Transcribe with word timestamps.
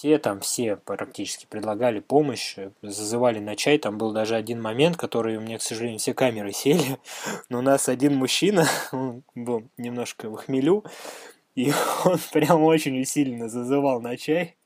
все 0.00 0.18
там, 0.18 0.40
все 0.40 0.76
практически 0.76 1.44
предлагали 1.44 2.00
помощь, 2.00 2.56
зазывали 2.80 3.38
на 3.38 3.54
чай. 3.54 3.76
Там 3.76 3.98
был 3.98 4.12
даже 4.12 4.34
один 4.34 4.62
момент, 4.62 4.96
который 4.96 5.36
у 5.36 5.42
меня, 5.42 5.58
к 5.58 5.62
сожалению, 5.62 5.98
все 5.98 6.14
камеры 6.14 6.52
сели. 6.54 6.96
Но 7.50 7.58
у 7.58 7.60
нас 7.60 7.86
один 7.86 8.14
мужчина, 8.14 8.66
он 8.92 9.22
был 9.34 9.68
немножко 9.76 10.30
в 10.30 10.36
хмелю, 10.36 10.84
и 11.54 11.70
он 12.06 12.18
прям 12.32 12.62
очень 12.62 12.98
усиленно 12.98 13.50
зазывал 13.50 14.00
на 14.00 14.16
чай. 14.16 14.56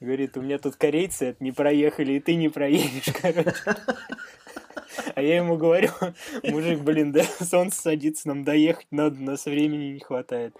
Говорит, 0.00 0.36
у 0.36 0.42
меня 0.42 0.58
тут 0.58 0.74
корейцы 0.74 1.26
это 1.26 1.44
не 1.44 1.52
проехали, 1.52 2.14
и 2.14 2.20
ты 2.20 2.34
не 2.34 2.48
проедешь, 2.48 3.14
короче. 3.22 3.54
А 5.14 5.22
я 5.22 5.36
ему 5.36 5.56
говорю, 5.56 5.90
мужик, 6.42 6.80
блин, 6.80 7.12
да 7.12 7.22
солнце 7.40 7.82
садится, 7.82 8.26
нам 8.26 8.42
доехать 8.42 8.88
надо, 8.90 9.16
у 9.20 9.22
нас 9.22 9.44
времени 9.44 9.92
не 9.92 10.00
хватает. 10.00 10.56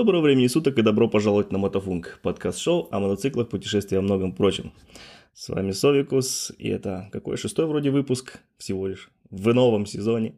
Доброго 0.00 0.22
времени 0.22 0.46
суток 0.46 0.78
и 0.78 0.82
добро 0.82 1.10
пожаловать 1.10 1.52
на 1.52 1.58
Мотофунк, 1.58 2.20
подкаст-шоу 2.22 2.88
о 2.90 3.00
мотоциклах, 3.00 3.50
путешествиях 3.50 4.00
и 4.00 4.02
многом 4.02 4.32
прочем. 4.32 4.72
С 5.34 5.50
вами 5.50 5.72
Совикус, 5.72 6.52
и 6.56 6.68
это 6.70 7.10
какой 7.12 7.36
шестой 7.36 7.66
вроде 7.66 7.90
выпуск 7.90 8.40
всего 8.56 8.86
лишь 8.86 9.10
в 9.28 9.52
новом 9.52 9.84
сезоне. 9.84 10.36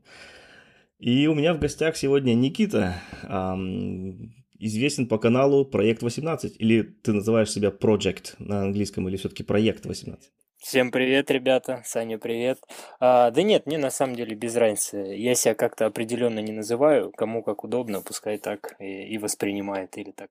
И 0.98 1.28
у 1.28 1.36
меня 1.36 1.54
в 1.54 1.60
гостях 1.60 1.96
сегодня 1.96 2.34
Никита, 2.34 2.96
эм, 3.22 4.34
известен 4.58 5.06
по 5.06 5.16
каналу 5.18 5.64
Проект 5.64 6.02
18, 6.02 6.56
или 6.58 6.82
ты 6.82 7.12
называешь 7.12 7.52
себя 7.52 7.68
Project 7.68 8.34
на 8.40 8.62
английском, 8.62 9.08
или 9.08 9.16
все-таки 9.16 9.44
Проект 9.44 9.86
18? 9.86 10.28
Всем 10.62 10.92
привет, 10.92 11.28
ребята. 11.32 11.82
Саня, 11.84 12.18
привет. 12.18 12.60
А, 13.00 13.32
да 13.32 13.42
нет, 13.42 13.66
мне 13.66 13.78
на 13.78 13.90
самом 13.90 14.14
деле 14.14 14.36
без 14.36 14.54
разницы. 14.54 14.96
Я 14.96 15.34
себя 15.34 15.54
как-то 15.54 15.86
определенно 15.86 16.38
не 16.38 16.52
называю. 16.52 17.10
Кому 17.10 17.42
как 17.42 17.64
удобно, 17.64 18.00
пускай 18.00 18.38
так 18.38 18.76
и, 18.78 19.12
и 19.12 19.18
воспринимает 19.18 19.98
или 19.98 20.12
так. 20.12 20.30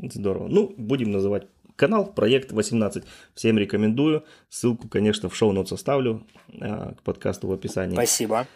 Здорово. 0.00 0.46
Ну, 0.46 0.72
будем 0.76 1.10
называть 1.10 1.48
канал 1.74 2.06
Проект 2.06 2.52
18. 2.52 3.02
Всем 3.34 3.58
рекомендую. 3.58 4.24
Ссылку, 4.48 4.88
конечно, 4.88 5.28
в 5.28 5.34
шоу-ноут 5.34 5.72
оставлю 5.72 6.24
а, 6.60 6.94
к 6.94 7.02
подкасту 7.02 7.48
в 7.48 7.52
описании. 7.52 7.94
Спасибо. 7.94 8.46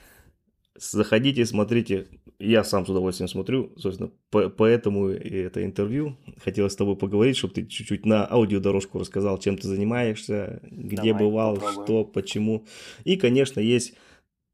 Заходите, 0.77 1.45
смотрите. 1.45 2.07
Я 2.39 2.65
сам 2.65 2.85
с 2.85 2.89
удовольствием 2.91 3.29
смотрю, 3.29 3.73
собственно, 3.79 4.11
по 4.31 4.51
поэтому 4.51 5.09
это 5.09 5.65
интервью. 5.65 6.17
Хотелось 6.45 6.75
с 6.75 6.77
тобой 6.77 6.97
поговорить, 6.97 7.37
чтобы 7.37 7.55
ты 7.55 7.67
чуть-чуть 7.67 8.05
на 8.05 8.31
аудиодорожку 8.31 8.99
рассказал, 8.99 9.39
чем 9.39 9.57
ты 9.57 9.67
занимаешься, 9.69 10.61
где 10.71 10.97
Давай, 10.97 11.13
бывал, 11.23 11.55
попробуем. 11.55 11.85
что, 11.85 12.05
почему. 12.05 12.67
И, 13.05 13.17
конечно, 13.17 13.61
есть 13.61 13.95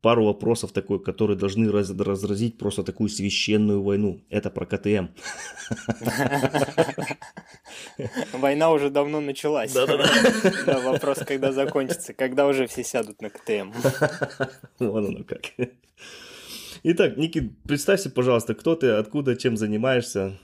пару 0.02 0.24
вопросов 0.26 0.72
такой, 0.72 1.02
которые 1.02 1.38
должны 1.38 1.70
раз 1.70 1.90
разразить 1.90 2.58
просто 2.58 2.82
такую 2.82 3.08
священную 3.08 3.82
войну. 3.82 4.20
Это 4.28 4.50
про 4.50 4.66
КТМ. 4.66 5.06
Война 8.32 8.70
уже 8.70 8.90
давно 8.90 9.20
началась. 9.20 9.72
Да-да-да. 9.72 10.80
Вопрос, 10.80 11.18
когда 11.18 11.52
закончится, 11.52 12.12
когда 12.12 12.46
уже 12.46 12.66
все 12.66 12.84
сядут 12.84 13.22
на 13.22 13.30
КТМ. 13.30 13.72
Вон 14.78 15.06
оно 15.06 15.24
как. 15.24 15.42
Итак, 16.84 17.16
Никит, 17.16 17.62
представься, 17.62 18.10
пожалуйста, 18.10 18.56
кто 18.56 18.74
ты, 18.74 18.90
откуда, 18.90 19.36
чем 19.36 19.56
занимаешься? 19.56 20.38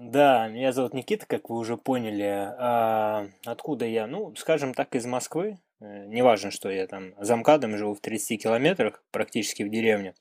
Да, 0.00 0.48
меня 0.48 0.72
зовут 0.72 0.94
Никита, 0.94 1.26
как 1.26 1.50
вы 1.50 1.58
уже 1.58 1.76
поняли. 1.76 2.22
А 2.22 3.28
откуда 3.44 3.84
я? 3.84 4.06
Ну, 4.06 4.34
скажем 4.34 4.72
так, 4.72 4.94
из 4.94 5.04
Москвы. 5.04 5.58
Э, 5.80 6.06
неважно, 6.06 6.50
что 6.50 6.70
я 6.70 6.86
там 6.86 7.12
замкадом 7.18 7.76
живу 7.76 7.94
в 7.94 8.00
30 8.00 8.42
километрах, 8.42 9.02
практически 9.10 9.62
в 9.62 9.68
деревне. 9.68 10.14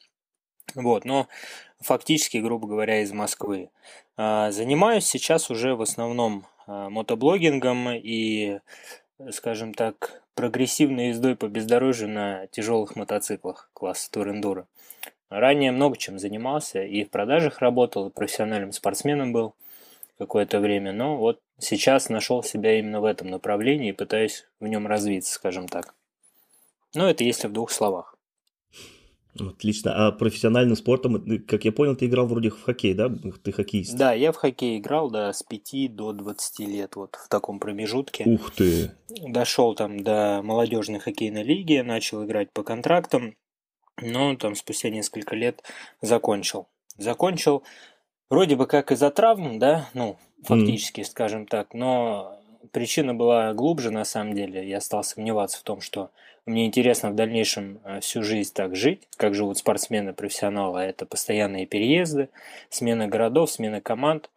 Вот, 0.75 1.05
но 1.05 1.29
фактически, 1.79 2.37
грубо 2.37 2.67
говоря, 2.67 3.01
из 3.01 3.13
Москвы. 3.13 3.69
А, 4.17 4.51
занимаюсь 4.51 5.05
сейчас 5.05 5.49
уже 5.49 5.75
в 5.75 5.81
основном 5.81 6.45
а, 6.67 6.89
мотоблогингом 6.89 7.89
и, 7.91 8.59
скажем 9.31 9.73
так, 9.73 10.23
прогрессивной 10.35 11.09
ездой 11.09 11.37
по 11.37 11.47
бездорожью 11.47 12.09
на 12.09 12.47
тяжелых 12.47 12.97
мотоциклах 12.97 13.69
класса 13.73 14.11
Тур-Эндуро. 14.11 14.67
Ранее 15.31 15.71
много 15.71 15.95
чем 15.95 16.19
занимался, 16.19 16.83
и 16.83 17.05
в 17.05 17.09
продажах 17.09 17.59
работал, 17.59 18.07
и 18.09 18.11
профессиональным 18.11 18.73
спортсменом 18.73 19.31
был 19.31 19.55
какое-то 20.17 20.59
время, 20.59 20.91
но 20.91 21.15
вот 21.15 21.39
сейчас 21.57 22.09
нашел 22.09 22.43
себя 22.43 22.77
именно 22.77 22.99
в 22.99 23.05
этом 23.05 23.29
направлении 23.29 23.89
и 23.89 23.93
пытаюсь 23.93 24.45
в 24.59 24.67
нем 24.67 24.87
развиться, 24.87 25.33
скажем 25.33 25.69
так. 25.69 25.95
Ну, 26.95 27.05
это 27.05 27.23
если 27.23 27.47
в 27.47 27.53
двух 27.53 27.71
словах. 27.71 28.17
Отлично. 29.39 30.07
А 30.07 30.11
профессиональным 30.11 30.75
спортом, 30.75 31.25
как 31.47 31.63
я 31.63 31.71
понял, 31.71 31.95
ты 31.95 32.07
играл 32.07 32.27
вроде 32.27 32.49
в 32.49 32.61
хоккей, 32.61 32.93
да? 32.93 33.09
Ты 33.41 33.53
хоккеист. 33.53 33.95
Да, 33.95 34.11
я 34.11 34.33
в 34.33 34.35
хоккей 34.35 34.79
играл, 34.79 35.09
да, 35.09 35.31
с 35.31 35.43
5 35.43 35.95
до 35.95 36.11
20 36.11 36.59
лет, 36.67 36.97
вот 36.97 37.15
в 37.15 37.29
таком 37.29 37.59
промежутке. 37.59 38.25
Ух 38.25 38.51
ты! 38.51 38.91
Дошел 39.07 39.75
там 39.75 40.03
до 40.03 40.41
молодежной 40.43 40.99
хоккейной 40.99 41.43
лиги, 41.43 41.79
начал 41.79 42.25
играть 42.25 42.51
по 42.51 42.63
контрактам, 42.63 43.37
но 43.97 44.35
там 44.35 44.55
спустя 44.55 44.89
несколько 44.89 45.35
лет 45.35 45.63
закончил. 46.01 46.67
Закончил 46.97 47.63
вроде 48.29 48.55
бы 48.55 48.67
как 48.67 48.91
из-за 48.91 49.11
травм, 49.11 49.59
да, 49.59 49.89
ну, 49.93 50.17
фактически, 50.43 51.01
mm. 51.01 51.05
скажем 51.05 51.45
так, 51.47 51.73
но 51.73 52.39
причина 52.71 53.13
была 53.13 53.53
глубже 53.53 53.91
на 53.91 54.05
самом 54.05 54.33
деле. 54.33 54.67
Я 54.67 54.81
стал 54.81 55.03
сомневаться 55.03 55.59
в 55.59 55.63
том, 55.63 55.81
что 55.81 56.11
мне 56.45 56.65
интересно 56.65 57.11
в 57.11 57.15
дальнейшем 57.15 57.79
э, 57.83 57.99
всю 57.99 58.23
жизнь 58.23 58.51
так 58.53 58.75
жить, 58.75 59.07
как 59.17 59.35
живут 59.35 59.57
спортсмены-профессионалы. 59.59 60.81
Это 60.81 61.05
постоянные 61.05 61.65
переезды, 61.65 62.29
смена 62.69 63.07
городов, 63.07 63.51
смена 63.51 63.81
команд. 63.81 64.29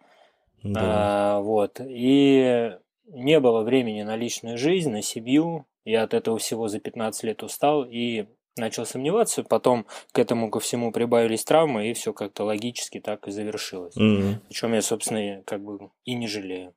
Да. 0.62 0.80
А, 0.82 1.40
вот. 1.40 1.80
И 1.80 2.76
не 3.06 3.40
было 3.40 3.62
времени 3.62 4.02
на 4.02 4.16
личную 4.16 4.58
жизнь, 4.58 4.90
на 4.90 5.02
семью. 5.02 5.66
Я 5.84 6.02
от 6.02 6.14
этого 6.14 6.38
всего 6.38 6.68
за 6.68 6.78
15 6.78 7.24
лет 7.24 7.42
устал 7.42 7.84
и 7.84 8.26
начал 8.56 8.86
сомневаться, 8.86 9.42
потом 9.42 9.86
к 10.12 10.18
этому 10.18 10.50
ко 10.50 10.60
всему 10.60 10.92
прибавились 10.92 11.44
травмы, 11.44 11.90
и 11.90 11.94
все 11.94 12.12
как-то 12.12 12.44
логически 12.44 13.00
так 13.00 13.26
и 13.28 13.30
завершилось. 13.30 13.96
Mm-hmm. 13.96 14.34
О 14.48 14.52
чем 14.52 14.74
я, 14.74 14.82
собственно, 14.82 15.42
как 15.46 15.62
бы 15.62 15.90
и 16.04 16.14
не 16.14 16.28
жалею. 16.28 16.74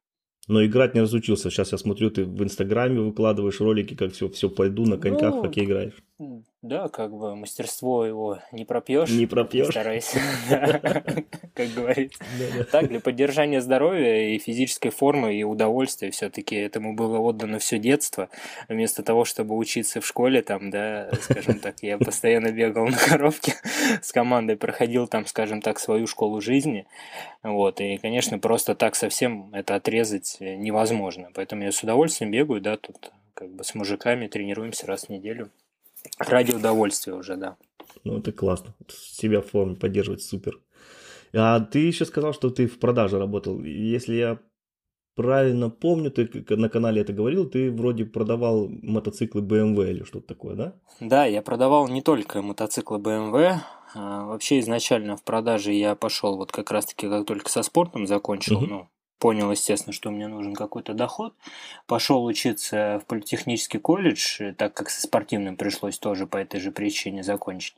Но 0.47 0.65
играть 0.65 0.95
не 0.95 1.01
разучился. 1.01 1.49
Сейчас 1.49 1.73
я 1.73 1.77
смотрю, 1.77 2.09
ты 2.09 2.23
в 2.23 2.41
Инстаграме 2.41 3.01
выкладываешь 3.01 3.59
ролики, 3.59 3.95
как 3.95 4.13
все, 4.13 4.29
все 4.29 4.49
пойду 4.49 4.85
на 4.85 4.97
коньках, 4.97 5.35
ну, 5.35 5.41
хоккей 5.41 5.65
играешь. 5.65 6.01
Да, 6.67 6.89
как 6.89 7.13
бы 7.13 7.33
мастерство 7.33 8.05
его 8.05 8.39
не 8.51 8.65
пропьешь. 8.65 9.09
Не 9.09 9.25
пропьешь. 9.25 9.69
Старайся, 9.69 10.19
как 10.49 11.69
говорится. 11.73 12.19
Так, 12.69 12.89
для 12.89 12.99
поддержания 12.99 13.61
здоровья 13.61 14.33
и 14.33 14.37
физической 14.37 14.89
формы 14.89 15.33
и 15.33 15.43
удовольствия 15.43 16.11
все-таки 16.11 16.57
этому 16.57 16.93
было 16.93 17.19
отдано 17.19 17.59
все 17.59 17.79
детство. 17.79 18.29
Вместо 18.67 19.01
того, 19.01 19.23
чтобы 19.23 19.55
учиться 19.55 20.01
в 20.01 20.05
школе, 20.05 20.41
там, 20.41 20.69
да, 20.69 21.09
скажем 21.21 21.59
так, 21.59 21.77
я 21.83 21.97
постоянно 21.97 22.51
бегал 22.51 22.87
на 22.87 22.97
коробке 22.97 23.53
с 24.01 24.11
командой, 24.11 24.57
проходил 24.57 25.07
там, 25.07 25.25
скажем 25.25 25.61
так, 25.61 25.79
свою 25.79 26.05
школу 26.05 26.41
жизни. 26.41 26.85
Вот, 27.43 27.79
и, 27.79 27.97
конечно, 27.97 28.39
просто 28.39 28.75
так 28.75 28.95
совсем 28.95 29.53
это 29.53 29.75
отрезать 29.75 30.35
невозможно. 30.41 31.29
Поэтому 31.33 31.63
я 31.63 31.71
с 31.71 31.81
удовольствием 31.81 32.29
бегаю, 32.29 32.59
да, 32.59 32.75
тут 32.75 33.13
как 33.33 33.51
бы 33.51 33.63
с 33.63 33.73
мужиками 33.73 34.27
тренируемся 34.27 34.85
раз 34.85 35.05
в 35.05 35.09
неделю. 35.09 35.49
Ради 36.17 36.55
удовольствия 36.55 37.13
уже, 37.13 37.35
да. 37.35 37.57
Ну, 38.03 38.19
это 38.19 38.31
классно. 38.31 38.73
Себя 38.87 39.41
в 39.41 39.47
форме 39.47 39.75
поддерживать 39.75 40.21
супер. 40.21 40.59
А 41.33 41.59
ты 41.59 41.79
еще 41.79 42.05
сказал, 42.05 42.33
что 42.33 42.49
ты 42.49 42.67
в 42.67 42.79
продаже 42.79 43.19
работал. 43.19 43.61
Если 43.63 44.15
я 44.15 44.39
правильно 45.15 45.69
помню, 45.69 46.11
ты 46.11 46.55
на 46.55 46.69
канале 46.69 47.01
это 47.01 47.11
говорил, 47.11 47.49
ты 47.49 47.71
вроде 47.71 48.05
продавал 48.05 48.69
мотоциклы 48.69 49.41
BMW 49.41 49.89
или 49.91 50.03
что-то 50.03 50.27
такое, 50.27 50.55
да? 50.55 50.73
Да, 50.99 51.25
я 51.25 51.41
продавал 51.41 51.87
не 51.87 52.01
только 52.01 52.41
мотоциклы 52.41 52.99
BMW. 52.99 53.55
А 53.95 54.25
вообще 54.25 54.59
изначально 54.59 55.17
в 55.17 55.23
продаже 55.23 55.73
я 55.73 55.95
пошел 55.95 56.37
вот 56.37 56.51
как 56.51 56.71
раз-таки, 56.71 57.09
как 57.09 57.25
только 57.25 57.49
со 57.49 57.63
спортом 57.63 58.05
закончил, 58.05 58.61
uh-huh. 58.61 58.67
ну, 58.67 58.89
понял, 59.19 59.51
естественно, 59.51 59.93
что 59.93 60.11
мне 60.11 60.27
нужен 60.27 60.53
какой-то 60.53 60.93
доход. 60.93 61.33
Пошел 61.85 62.23
учиться 62.23 63.01
в 63.03 63.07
политехнический 63.07 63.79
колледж, 63.79 64.53
так 64.57 64.73
как 64.73 64.89
со 64.89 65.01
спортивным 65.01 65.57
пришлось 65.57 65.97
тоже 65.97 66.27
по 66.27 66.37
этой 66.37 66.59
же 66.59 66.71
причине 66.71 67.23
закончить. 67.23 67.75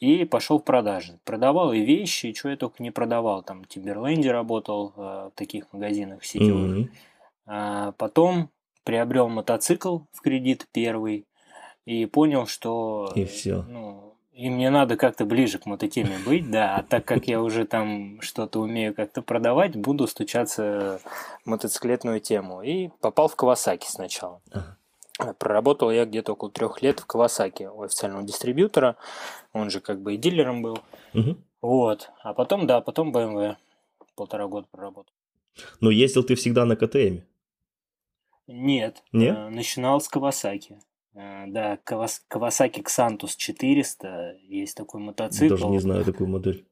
И 0.00 0.24
пошел 0.24 0.58
в 0.58 0.64
продажи. 0.64 1.18
Продавал 1.24 1.72
и 1.72 1.80
вещи, 1.80 2.26
и 2.26 2.34
что 2.34 2.50
я 2.50 2.56
только 2.56 2.82
не 2.82 2.90
продавал. 2.90 3.42
Там 3.42 3.62
в 3.62 3.68
Тимберленде 3.68 4.30
работал, 4.30 4.92
э, 4.96 5.00
в 5.00 5.32
таких 5.34 5.72
магазинах 5.72 6.24
сетевых. 6.24 6.78
Mm-hmm. 6.78 6.90
А 7.46 7.92
потом 7.92 8.50
приобрел 8.84 9.28
мотоцикл 9.28 10.00
в 10.12 10.20
кредит 10.20 10.66
первый 10.72 11.26
и 11.86 12.04
понял, 12.06 12.46
что 12.46 13.12
и 13.14 13.24
все. 13.24 13.62
Ну, 13.68 14.15
и 14.36 14.50
мне 14.50 14.68
надо 14.68 14.98
как-то 14.98 15.24
ближе 15.24 15.58
к 15.58 15.64
мототеме 15.64 16.18
быть, 16.26 16.50
да, 16.50 16.76
а 16.76 16.82
так 16.82 17.06
как 17.06 17.26
я 17.26 17.40
уже 17.40 17.64
там 17.64 18.20
что-то 18.20 18.60
умею 18.60 18.94
как-то 18.94 19.22
продавать, 19.22 19.74
буду 19.76 20.06
стучаться 20.06 21.00
в 21.42 21.48
мотоциклетную 21.48 22.20
тему. 22.20 22.60
И 22.60 22.88
попал 23.00 23.28
в 23.28 23.36
Кавасаки 23.36 23.86
сначала. 23.88 24.42
Ага. 24.52 24.76
Проработал 25.38 25.90
я 25.90 26.04
где-то 26.04 26.34
около 26.34 26.50
трех 26.50 26.82
лет 26.82 27.00
в 27.00 27.06
Кавасаки 27.06 27.62
у 27.62 27.80
официального 27.80 28.22
дистрибьютора, 28.22 28.96
он 29.54 29.70
же 29.70 29.80
как 29.80 30.02
бы 30.02 30.14
и 30.14 30.18
дилером 30.18 30.60
был. 30.60 30.80
Угу. 31.14 31.36
Вот, 31.62 32.10
а 32.22 32.34
потом, 32.34 32.66
да, 32.66 32.82
потом 32.82 33.16
BMW 33.16 33.56
полтора 34.16 34.48
года 34.48 34.68
проработал. 34.70 35.14
Но 35.80 35.90
ездил 35.90 36.22
ты 36.22 36.34
всегда 36.34 36.66
на 36.66 36.76
КТМ? 36.76 37.20
Нет, 38.46 39.02
Нет? 39.12 39.34
Э, 39.34 39.48
начинал 39.48 39.98
с 39.98 40.08
Кавасаки. 40.08 40.78
Э, 41.16 41.44
да, 41.46 41.78
Kawasaki 41.84 42.84
Xantus 42.84 43.34
400, 43.36 44.36
есть 44.48 44.76
такой 44.76 45.00
мотоцикл. 45.00 45.54
Даже 45.54 45.66
не 45.66 45.78
знаю 45.78 46.04
такую 46.04 46.28
модель. 46.28 46.64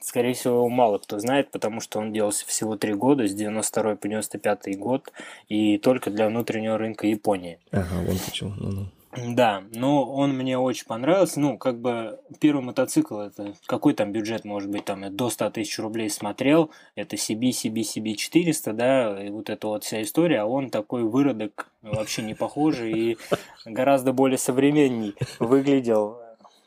Скорее 0.00 0.34
всего, 0.34 0.68
мало 0.68 0.98
кто 0.98 1.18
знает, 1.18 1.50
потому 1.50 1.80
что 1.80 1.98
он 1.98 2.12
делался 2.12 2.46
всего 2.46 2.76
три 2.76 2.94
года, 2.94 3.26
с 3.26 3.34
92 3.34 3.96
по 3.96 4.08
95 4.08 4.78
год, 4.78 5.10
и 5.48 5.78
только 5.78 6.10
для 6.10 6.28
внутреннего 6.28 6.78
рынка 6.78 7.06
Японии. 7.06 7.58
Ага, 7.72 8.02
вон 8.06 8.16
почему. 8.24 8.52
Ну-ну. 8.56 8.86
Да, 9.14 9.64
но 9.72 10.04
он 10.04 10.36
мне 10.36 10.58
очень 10.58 10.86
понравился. 10.86 11.40
Ну, 11.40 11.56
как 11.56 11.80
бы 11.80 12.20
первый 12.38 12.62
мотоцикл, 12.62 13.18
это 13.18 13.54
какой 13.66 13.94
там 13.94 14.12
бюджет, 14.12 14.44
может 14.44 14.70
быть, 14.70 14.84
там 14.84 15.14
до 15.16 15.30
100 15.30 15.50
тысяч 15.50 15.78
рублей 15.78 16.10
смотрел. 16.10 16.70
Это 16.96 17.16
CB, 17.16 17.50
CB, 17.50 17.80
CB 17.80 18.14
400, 18.14 18.72
да, 18.72 19.24
и 19.24 19.30
вот 19.30 19.48
эта 19.48 19.68
вот 19.68 19.84
вся 19.84 20.02
история. 20.02 20.40
А 20.40 20.46
он 20.46 20.70
такой 20.70 21.04
выродок, 21.04 21.70
вообще 21.82 22.22
не 22.22 22.34
похожий 22.34 22.92
и 22.92 23.18
гораздо 23.64 24.12
более 24.12 24.38
современней 24.38 25.14
выглядел 25.38 26.18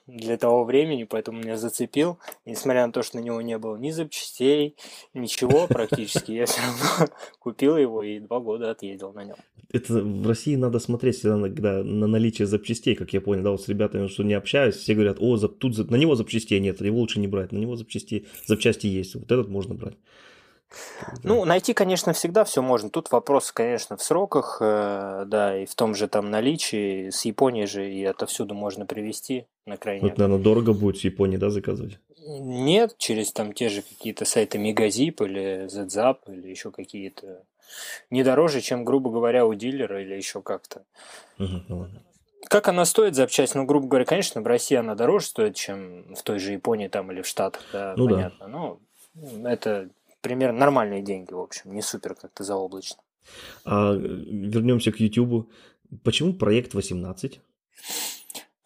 для 0.07 0.38
того 0.38 0.63
времени, 0.63 1.03
поэтому 1.03 1.39
меня 1.39 1.56
зацепил. 1.56 2.18
Несмотря 2.45 2.86
на 2.88 2.91
то, 2.91 3.03
что 3.03 3.18
на 3.18 3.21
него 3.21 3.41
не 3.41 3.57
было 3.57 3.77
ни 3.77 3.91
запчастей, 3.91 4.75
ничего 5.13 5.68
практически, 5.68 6.31
я 6.31 6.45
все 6.45 6.62
равно 6.62 7.13
купил 7.39 7.77
его 7.77 8.01
и 8.01 8.19
два 8.19 8.39
года 8.39 8.71
отъездил 8.71 9.13
на 9.13 9.24
нем. 9.24 9.38
Это 9.71 9.94
в 9.94 10.27
России 10.27 10.56
надо 10.56 10.80
смотреть 10.80 11.18
всегда 11.18 11.38
на, 11.38 11.48
когда, 11.48 11.83
на 11.83 12.07
наличие 12.07 12.48
запчастей, 12.48 12.95
как 12.95 13.13
я 13.13 13.21
понял, 13.21 13.44
да, 13.44 13.51
вот 13.51 13.62
с 13.62 13.68
ребятами, 13.68 14.07
что 14.07 14.24
не 14.24 14.33
общаюсь, 14.33 14.75
все 14.75 14.95
говорят, 14.95 15.18
о, 15.19 15.38
тут 15.38 15.89
на 15.92 15.95
него 15.95 16.16
запчастей 16.16 16.60
нет, 16.60 16.81
его 16.81 16.98
лучше 16.98 17.19
не 17.19 17.27
брать, 17.27 17.51
на 17.51 17.57
него 17.57 17.75
запчасти, 17.75 18.25
запчасти 18.48 18.88
есть, 18.88 19.13
вот 19.13 19.31
этот 19.31 19.48
можно 19.48 19.75
брать. 19.75 19.95
Ну, 21.24 21.45
найти, 21.45 21.74
конечно, 21.74 22.13
всегда 22.13 22.44
все 22.44 22.62
можно. 22.62 22.89
Тут 22.89 23.12
вопрос, 23.12 23.51
конечно, 23.51 23.98
в 23.98 24.04
сроках, 24.04 24.57
э, 24.62 25.24
да, 25.25 25.57
и 25.57 25.66
в 25.66 25.74
том 25.75 25.95
же 25.95 26.07
там 26.07 26.30
наличии. 26.30 27.10
С 27.10 27.25
Японии 27.25 27.65
же 27.65 27.92
и 27.92 28.04
отовсюду 28.06 28.54
можно 28.54 28.86
привезти 28.86 29.45
на 29.65 29.77
крайне. 29.77 30.01
Вот, 30.01 30.18
наверное, 30.18 30.42
дорого 30.42 30.74
будет 30.74 30.98
с 30.98 31.04
Японии, 31.04 31.38
да, 31.38 31.50
заказывать? 31.50 32.00
Нет, 32.27 32.95
через 32.98 33.31
там 33.31 33.54
те 33.54 33.69
же 33.69 33.81
какие-то 33.81 34.25
сайты 34.25 34.60
Мегазип 34.60 35.22
или 35.22 35.65
ZZAP 35.65 36.18
или 36.27 36.50
еще 36.50 36.69
какие-то. 36.72 37.44
Не 38.10 38.24
дороже, 38.24 38.62
чем, 38.62 38.86
грубо 38.86 39.10
говоря, 39.12 39.45
у 39.45 39.54
дилера 39.54 40.01
или 40.01 40.16
еще 40.16 40.42
как-то. 40.42 40.83
Угу, 41.38 41.63
ну 41.68 41.80
ладно. 41.80 42.04
Как 42.48 42.68
она 42.68 42.86
стоит 42.86 43.16
запчасть? 43.16 43.54
Ну, 43.56 43.66
грубо 43.66 43.88
говоря, 43.88 44.06
конечно, 44.06 44.42
в 44.42 44.48
России 44.48 44.75
она 44.75 44.95
дороже 44.95 45.25
стоит, 45.25 45.56
чем 45.56 46.16
в 46.16 46.24
той 46.24 46.39
же 46.39 46.54
Японии 46.54 46.88
там 46.88 47.12
или 47.12 47.21
в 47.21 47.27
Штатах, 47.27 47.62
да, 47.71 47.94
ну, 47.98 48.10
понятно. 48.10 48.39
Да. 48.39 48.48
Но 48.48 48.80
это 49.50 49.89
примерно 50.21 50.60
нормальные 50.60 51.01
деньги, 51.01 51.33
в 51.33 51.39
общем, 51.39 51.74
не 51.74 51.81
супер 51.81 52.16
как-то 52.16 52.44
заоблачно. 52.44 53.01
А, 53.66 53.94
вернемся 53.94 54.92
к 54.92 55.00
YouTube. 55.00 55.50
Почему 56.04 56.33
проект 56.33 56.74
18? 56.74 57.42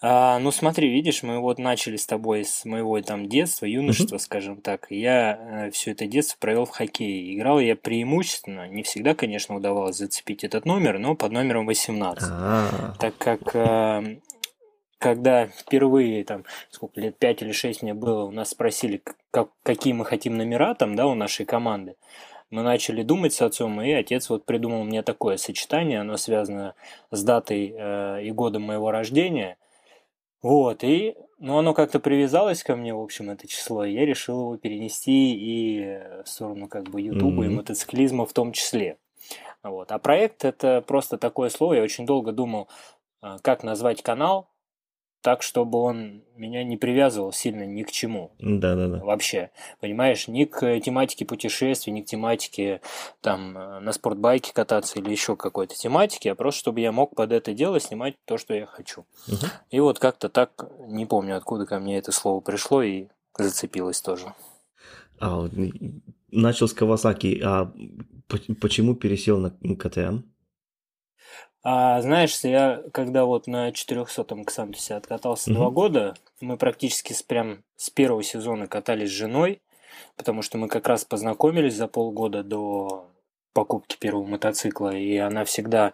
А, 0.05 0.37
ну 0.39 0.51
смотри, 0.51 0.89
видишь, 0.89 1.23
мы 1.23 1.39
вот 1.39 1.59
начали 1.59 1.95
с 1.95 2.05
тобой 2.05 2.43
с 2.43 2.65
моего 2.65 3.01
там 3.01 3.29
детства, 3.29 3.65
юношества, 3.65 4.17
uh-huh. 4.17 4.19
скажем 4.19 4.57
так. 4.59 4.87
Я 4.89 5.67
э, 5.67 5.71
все 5.71 5.91
это 5.91 6.07
детство 6.07 6.35
провел 6.41 6.65
в 6.65 6.71
хоккее. 6.71 7.33
Играл 7.33 7.61
я 7.61 7.77
преимущественно, 7.77 8.67
не 8.67 8.83
всегда, 8.83 9.15
конечно, 9.15 9.55
удавалось 9.55 9.95
зацепить 9.95 10.43
этот 10.43 10.65
номер, 10.65 10.99
но 10.99 11.15
под 11.15 11.31
номером 11.31 11.65
18. 11.67 12.21
А-а-а. 12.21 12.95
Так 12.99 13.17
как 13.17 13.55
э, 13.55 14.17
когда 14.97 15.47
впервые, 15.47 16.25
там, 16.25 16.43
сколько 16.69 16.99
лет, 16.99 17.17
5 17.17 17.43
или 17.43 17.53
6 17.53 17.83
мне 17.83 17.93
было, 17.93 18.25
у 18.25 18.31
нас 18.31 18.49
спросили, 18.49 19.01
как, 19.31 19.51
какие 19.63 19.93
мы 19.93 20.03
хотим 20.03 20.35
номера 20.35 20.75
там, 20.75 20.97
да, 20.97 21.07
у 21.07 21.13
нашей 21.13 21.45
команды, 21.45 21.95
мы 22.51 22.61
начали 22.61 23.03
думать 23.03 23.33
с 23.33 23.41
отцом, 23.41 23.81
и 23.81 23.93
отец 23.93 24.29
вот 24.29 24.45
придумал 24.45 24.83
мне 24.83 25.01
такое 25.01 25.37
сочетание, 25.37 26.01
оно 26.01 26.17
связано 26.17 26.75
с 27.09 27.23
датой 27.23 27.73
э, 27.73 28.23
и 28.25 28.31
годом 28.31 28.63
моего 28.63 28.91
рождения. 28.91 29.55
Вот, 30.43 30.83
и, 30.83 31.15
ну, 31.39 31.57
оно 31.57 31.73
как-то 31.73 32.01
привязалось 32.01 32.63
ко 32.63 32.75
мне, 32.75 32.93
в 32.93 32.99
общем, 32.99 33.29
это 33.29 33.47
число, 33.47 33.85
и 33.85 33.93
я 33.93 34.05
решил 34.05 34.41
его 34.41 34.57
перенести 34.57 35.33
и 35.33 35.99
в 36.23 36.27
сторону, 36.27 36.67
как 36.67 36.89
бы, 36.89 37.01
Ютуба 37.01 37.43
mm-hmm. 37.43 37.47
и 37.47 37.55
мотоциклизма 37.55 38.25
в 38.25 38.33
том 38.33 38.51
числе. 38.51 38.97
Вот. 39.63 39.93
А 39.93 39.99
проект 39.99 40.43
это 40.43 40.83
просто 40.85 41.17
такое 41.17 41.49
слово, 41.49 41.75
я 41.75 41.81
очень 41.81 42.05
долго 42.05 42.33
думал, 42.33 42.67
э, 43.21 43.37
как 43.41 43.63
назвать 43.63 44.03
канал, 44.03 44.49
так, 45.23 45.41
чтобы 45.41 45.79
он 45.79 46.21
меня 46.35 46.63
не 46.63 46.75
привязывал 46.75 47.31
сильно 47.31 47.65
ни 47.65 47.83
к 47.83 47.91
чему. 47.91 48.31
Да, 48.39 48.75
да, 48.75 48.89
да. 48.89 48.97
Вообще. 48.99 49.51
Понимаешь, 49.79 50.27
ни 50.27 50.43
к 50.43 50.79
тематике 50.81 51.25
путешествий, 51.25 51.93
ни 51.93 52.01
к 52.01 52.05
тематике 52.05 52.81
там 53.21 53.53
на 53.53 53.91
спортбайке 53.93 54.53
кататься 54.53 54.99
или 54.99 55.09
еще 55.09 55.37
какой-то 55.37 55.75
тематике, 55.75 56.31
а 56.31 56.35
просто 56.35 56.59
чтобы 56.59 56.81
я 56.81 56.91
мог 56.91 57.15
под 57.15 57.31
это 57.31 57.53
дело 57.53 57.79
снимать 57.79 58.15
то, 58.25 58.37
что 58.37 58.53
я 58.53 58.65
хочу. 58.65 59.05
Угу. 59.27 59.45
И 59.71 59.79
вот 59.79 59.97
как-то 59.97 60.27
так, 60.27 60.69
не 60.87 61.05
помню, 61.05 61.37
откуда 61.37 61.65
ко 61.65 61.79
мне 61.79 61.97
это 61.97 62.11
слово 62.11 62.41
пришло 62.41 62.83
и 62.83 63.07
зацепилось 63.37 64.01
тоже. 64.01 64.33
А, 65.19 65.47
начал 66.31 66.67
с 66.67 66.73
Кавасаки, 66.73 67.41
а 67.41 67.71
почему 68.59 68.93
пересел 68.93 69.39
на 69.39 69.51
КТМ? 69.75 70.32
А 71.63 72.01
знаешь, 72.01 72.37
я 72.43 72.83
когда 72.91 73.23
вот 73.23 73.47
на 73.47 73.69
400-м 73.69 74.43
Ксантусе 74.43 74.95
откатался 74.95 75.49
mm-hmm. 75.49 75.53
два 75.53 75.69
года, 75.69 76.13
мы 76.41 76.57
практически 76.57 77.13
с, 77.13 77.23
прям 77.23 77.63
с 77.77 77.89
первого 77.89 78.21
сезона 78.21 78.67
катались 78.67 79.09
с 79.09 79.13
женой, 79.13 79.61
потому 80.17 80.41
что 80.41 80.57
мы 80.57 80.67
как 80.67 80.87
раз 80.87 81.05
познакомились 81.05 81.75
за 81.75 81.87
полгода 81.87 82.43
до 82.43 83.09
покупки 83.53 83.97
первого 83.97 84.25
мотоцикла, 84.25 84.93
и 84.93 85.15
она 85.17 85.45
всегда 85.45 85.93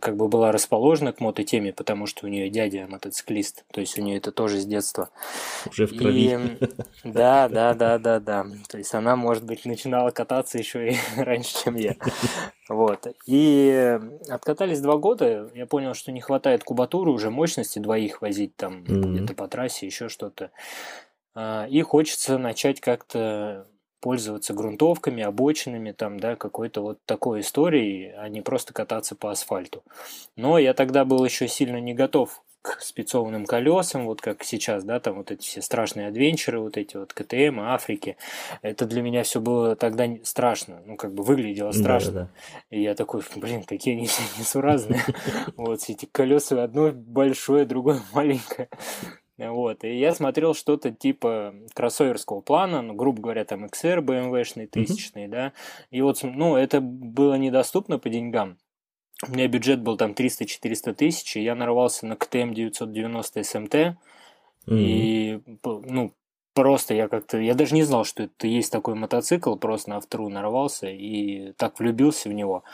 как 0.00 0.16
бы 0.16 0.28
была 0.28 0.52
расположена 0.52 1.14
к 1.14 1.20
мототеме, 1.20 1.72
потому 1.72 2.06
что 2.06 2.26
у 2.26 2.28
нее 2.28 2.50
дядя 2.50 2.86
мотоциклист, 2.86 3.64
то 3.72 3.80
есть 3.80 3.98
у 3.98 4.02
нее 4.02 4.18
это 4.18 4.30
тоже 4.30 4.60
с 4.60 4.66
детства. 4.66 5.08
Уже 5.66 5.86
в 5.86 5.96
крови. 5.96 6.34
И, 6.34 6.68
да, 7.04 7.48
да, 7.48 7.72
да, 7.72 7.98
да, 7.98 8.20
да. 8.20 8.46
То 8.68 8.76
есть 8.76 8.92
она, 8.92 9.16
может 9.16 9.44
быть, 9.44 9.64
начинала 9.64 10.10
кататься 10.10 10.58
еще 10.58 10.90
и 10.90 10.96
раньше, 11.16 11.64
чем 11.64 11.76
я. 11.76 11.96
Вот. 12.68 13.06
И 13.26 13.98
откатались 14.28 14.82
два 14.82 14.98
года, 14.98 15.50
я 15.54 15.64
понял, 15.64 15.94
что 15.94 16.12
не 16.12 16.20
хватает 16.20 16.64
кубатуры, 16.64 17.10
уже 17.10 17.30
мощности 17.30 17.78
двоих 17.78 18.20
возить 18.20 18.54
там 18.56 18.82
mm-hmm. 18.82 19.00
где-то 19.00 19.34
по 19.34 19.48
трассе, 19.48 19.86
еще 19.86 20.10
что-то. 20.10 20.50
А, 21.34 21.66
и 21.66 21.80
хочется 21.80 22.36
начать 22.36 22.80
как-то 22.82 23.66
пользоваться 24.02 24.52
грунтовками, 24.52 25.22
обочинами, 25.22 25.92
там, 25.92 26.18
да, 26.18 26.34
какой-то 26.34 26.82
вот 26.82 26.98
такой 27.06 27.40
историей, 27.40 28.12
а 28.18 28.28
не 28.28 28.42
просто 28.42 28.74
кататься 28.74 29.14
по 29.14 29.30
асфальту. 29.30 29.84
Но 30.36 30.58
я 30.58 30.74
тогда 30.74 31.04
был 31.04 31.24
еще 31.24 31.46
сильно 31.46 31.80
не 31.80 31.94
готов 31.94 32.42
к 32.62 32.80
спецованным 32.80 33.44
колесам, 33.44 34.06
вот 34.06 34.20
как 34.20 34.42
сейчас, 34.44 34.84
да, 34.84 35.00
там 35.00 35.16
вот 35.16 35.30
эти 35.30 35.42
все 35.42 35.62
страшные 35.62 36.08
адвенчеры, 36.08 36.60
вот 36.60 36.76
эти 36.76 36.96
вот 36.96 37.12
КТМ, 37.12 37.60
Африки. 37.60 38.16
Это 38.62 38.86
для 38.86 39.02
меня 39.02 39.22
все 39.22 39.40
было 39.40 39.76
тогда 39.76 40.08
страшно, 40.24 40.82
ну, 40.84 40.96
как 40.96 41.12
бы 41.14 41.22
выглядело 41.22 41.70
страшно. 41.72 42.12
Да, 42.12 42.20
да. 42.20 42.28
И 42.70 42.82
я 42.82 42.94
такой, 42.94 43.22
блин, 43.36 43.62
какие 43.62 43.94
они 43.96 44.06
все 44.06 44.22
несуразные. 44.38 45.02
Вот 45.56 45.80
эти 45.88 46.06
колеса, 46.06 46.62
одно 46.62 46.92
большое, 46.92 47.64
другое 47.64 48.00
маленькое. 48.12 48.68
Вот, 49.50 49.84
и 49.84 49.98
я 49.98 50.14
смотрел 50.14 50.54
что-то 50.54 50.90
типа 50.90 51.54
кроссоверского 51.74 52.40
плана, 52.40 52.82
ну, 52.82 52.94
грубо 52.94 53.22
говоря, 53.22 53.44
там 53.44 53.64
XR, 53.64 54.00
BMW-шный, 54.00 54.66
тысячный, 54.66 55.24
mm-hmm. 55.24 55.30
да, 55.30 55.52
и 55.90 56.00
вот, 56.02 56.20
ну, 56.22 56.56
это 56.56 56.80
было 56.80 57.34
недоступно 57.34 57.98
по 57.98 58.08
деньгам. 58.08 58.58
У 59.26 59.32
меня 59.32 59.48
бюджет 59.48 59.82
был 59.82 59.96
там 59.96 60.12
300-400 60.12 60.94
тысяч, 60.94 61.36
и 61.36 61.42
я 61.42 61.54
нарвался 61.54 62.06
на 62.06 62.16
КТМ 62.16 62.52
990 62.52 63.40
SMT, 63.40 63.70
mm-hmm. 63.70 63.96
и, 64.68 65.42
ну, 65.64 66.14
просто 66.54 66.94
я 66.94 67.08
как-то, 67.08 67.38
я 67.38 67.54
даже 67.54 67.74
не 67.74 67.82
знал, 67.82 68.04
что 68.04 68.24
это 68.24 68.46
есть 68.46 68.70
такой 68.70 68.94
мотоцикл, 68.94 69.56
просто 69.56 69.90
на 69.90 69.96
автору 69.96 70.28
нарвался 70.28 70.88
и 70.88 71.52
так 71.52 71.78
влюбился 71.78 72.28
в 72.28 72.32
него 72.32 72.64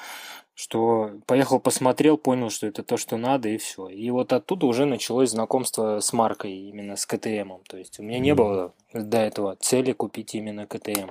что 0.58 1.12
поехал, 1.26 1.60
посмотрел, 1.60 2.18
понял, 2.18 2.50
что 2.50 2.66
это 2.66 2.82
то, 2.82 2.96
что 2.96 3.16
надо, 3.16 3.48
и 3.48 3.58
все. 3.58 3.88
И 3.88 4.10
вот 4.10 4.32
оттуда 4.32 4.66
уже 4.66 4.86
началось 4.86 5.30
знакомство 5.30 6.00
с 6.00 6.12
маркой, 6.12 6.52
именно 6.52 6.96
с 6.96 7.06
КТМом. 7.06 7.60
То 7.68 7.76
есть 7.76 8.00
у 8.00 8.02
меня 8.02 8.18
не 8.18 8.34
было 8.34 8.74
до 8.92 9.18
этого 9.18 9.54
цели 9.54 9.92
купить 9.92 10.34
именно 10.34 10.66
КТМ. 10.66 11.10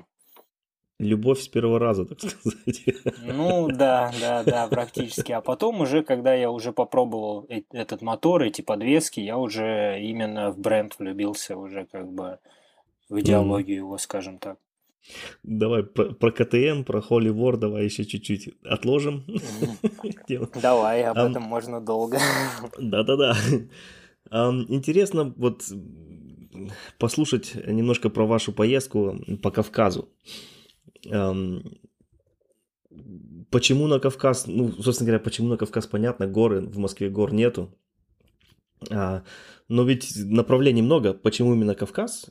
Любовь 1.00 1.40
с 1.40 1.48
первого 1.48 1.80
раза, 1.80 2.04
так 2.04 2.20
сказать. 2.30 2.84
Ну 3.24 3.70
да, 3.70 4.12
да, 4.20 4.44
да, 4.44 4.68
практически. 4.68 5.32
А 5.32 5.40
потом 5.40 5.80
уже, 5.80 6.04
когда 6.04 6.34
я 6.34 6.52
уже 6.52 6.74
попробовал 6.74 7.48
этот 7.72 8.02
мотор, 8.02 8.44
эти 8.44 8.62
подвески, 8.62 9.22
я 9.22 9.38
уже 9.38 9.98
именно 10.02 10.52
в 10.52 10.60
бренд 10.60 11.00
влюбился, 11.00 11.56
уже 11.56 11.86
как 11.86 12.12
бы 12.12 12.40
в 13.08 13.18
идеологию 13.22 13.78
его, 13.78 13.98
скажем 13.98 14.40
так. 14.40 14.58
Давай 15.44 15.84
про, 15.84 16.14
про 16.14 16.32
КТМ, 16.32 16.84
про 16.84 17.00
Holy 17.00 17.32
War 17.34 17.58
давай 17.58 17.86
еще 17.86 18.06
чуть-чуть 18.06 18.50
отложим. 18.64 19.24
Давай, 20.62 21.04
об 21.04 21.18
этом 21.18 21.44
можно 21.44 21.82
долго. 21.82 22.20
Да-да-да. 22.80 23.36
Интересно 24.68 25.34
вот 25.38 25.64
послушать 26.98 27.56
немножко 27.68 28.10
про 28.10 28.26
вашу 28.26 28.52
поездку 28.52 29.20
по 29.42 29.52
Кавказу. 29.52 30.10
Почему 33.50 33.88
на 33.88 34.00
Кавказ? 34.00 34.48
Ну, 34.48 34.72
собственно 34.82 35.08
говоря, 35.08 35.24
почему 35.24 35.48
на 35.48 35.58
Кавказ 35.58 35.88
понятно, 35.88 36.28
горы, 36.28 36.62
в 36.62 36.78
Москве 36.78 37.10
гор 37.10 37.34
нету. 37.34 37.70
А, 38.90 39.24
но 39.70 39.84
ведь 39.84 40.14
направлений 40.16 40.82
много. 40.82 41.14
Почему 41.14 41.54
именно 41.54 41.76
Кавказ? 41.76 42.30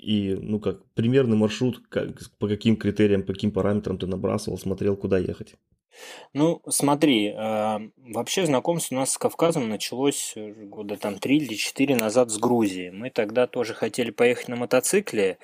И, 0.00 0.34
ну 0.40 0.60
как, 0.60 0.84
примерный 0.94 1.36
маршрут, 1.36 1.82
как, 1.88 2.08
по 2.38 2.48
каким 2.48 2.76
критериям, 2.76 3.22
по 3.22 3.34
каким 3.34 3.52
параметрам 3.52 3.98
ты 3.98 4.06
набрасывал, 4.06 4.58
смотрел, 4.58 4.96
куда 4.96 5.18
ехать? 5.18 5.54
Ну, 6.32 6.62
смотри, 6.68 7.28
э, 7.28 7.78
вообще 7.96 8.46
знакомство 8.46 8.94
у 8.94 8.98
нас 8.98 9.12
с 9.12 9.18
Кавказом 9.18 9.68
началось 9.68 10.34
года 10.36 10.96
там 10.96 11.18
три 11.18 11.38
или 11.38 11.54
четыре 11.54 11.96
назад 11.96 12.30
с 12.30 12.38
Грузии. 12.38 12.90
Мы 12.90 13.10
тогда 13.10 13.46
тоже 13.46 13.74
хотели 13.74 14.10
поехать 14.10 14.48
на 14.48 14.56
мотоцикле, 14.56 15.38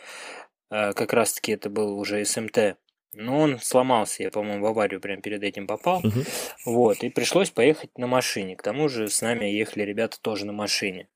э, 0.71 0.93
как 0.93 1.13
раз-таки 1.13 1.53
это 1.53 1.69
был 1.69 1.99
уже 1.99 2.25
СМТ, 2.25 2.77
но 3.13 3.39
он 3.39 3.59
сломался, 3.61 4.23
я, 4.23 4.31
по-моему, 4.31 4.65
в 4.65 4.69
аварию 4.69 5.01
прямо 5.01 5.21
перед 5.21 5.43
этим 5.43 5.67
попал. 5.67 6.01
Мгм. 6.03 6.25
Вот, 6.65 7.03
и 7.03 7.11
пришлось 7.11 7.51
поехать 7.51 7.97
на 7.99 8.07
машине. 8.07 8.57
К 8.57 8.63
тому 8.63 8.89
же 8.89 9.09
с 9.09 9.21
нами 9.21 9.47
ехали 9.47 9.85
ребята 9.85 10.19
тоже 10.21 10.47
на 10.47 10.53
машине. 10.53 11.09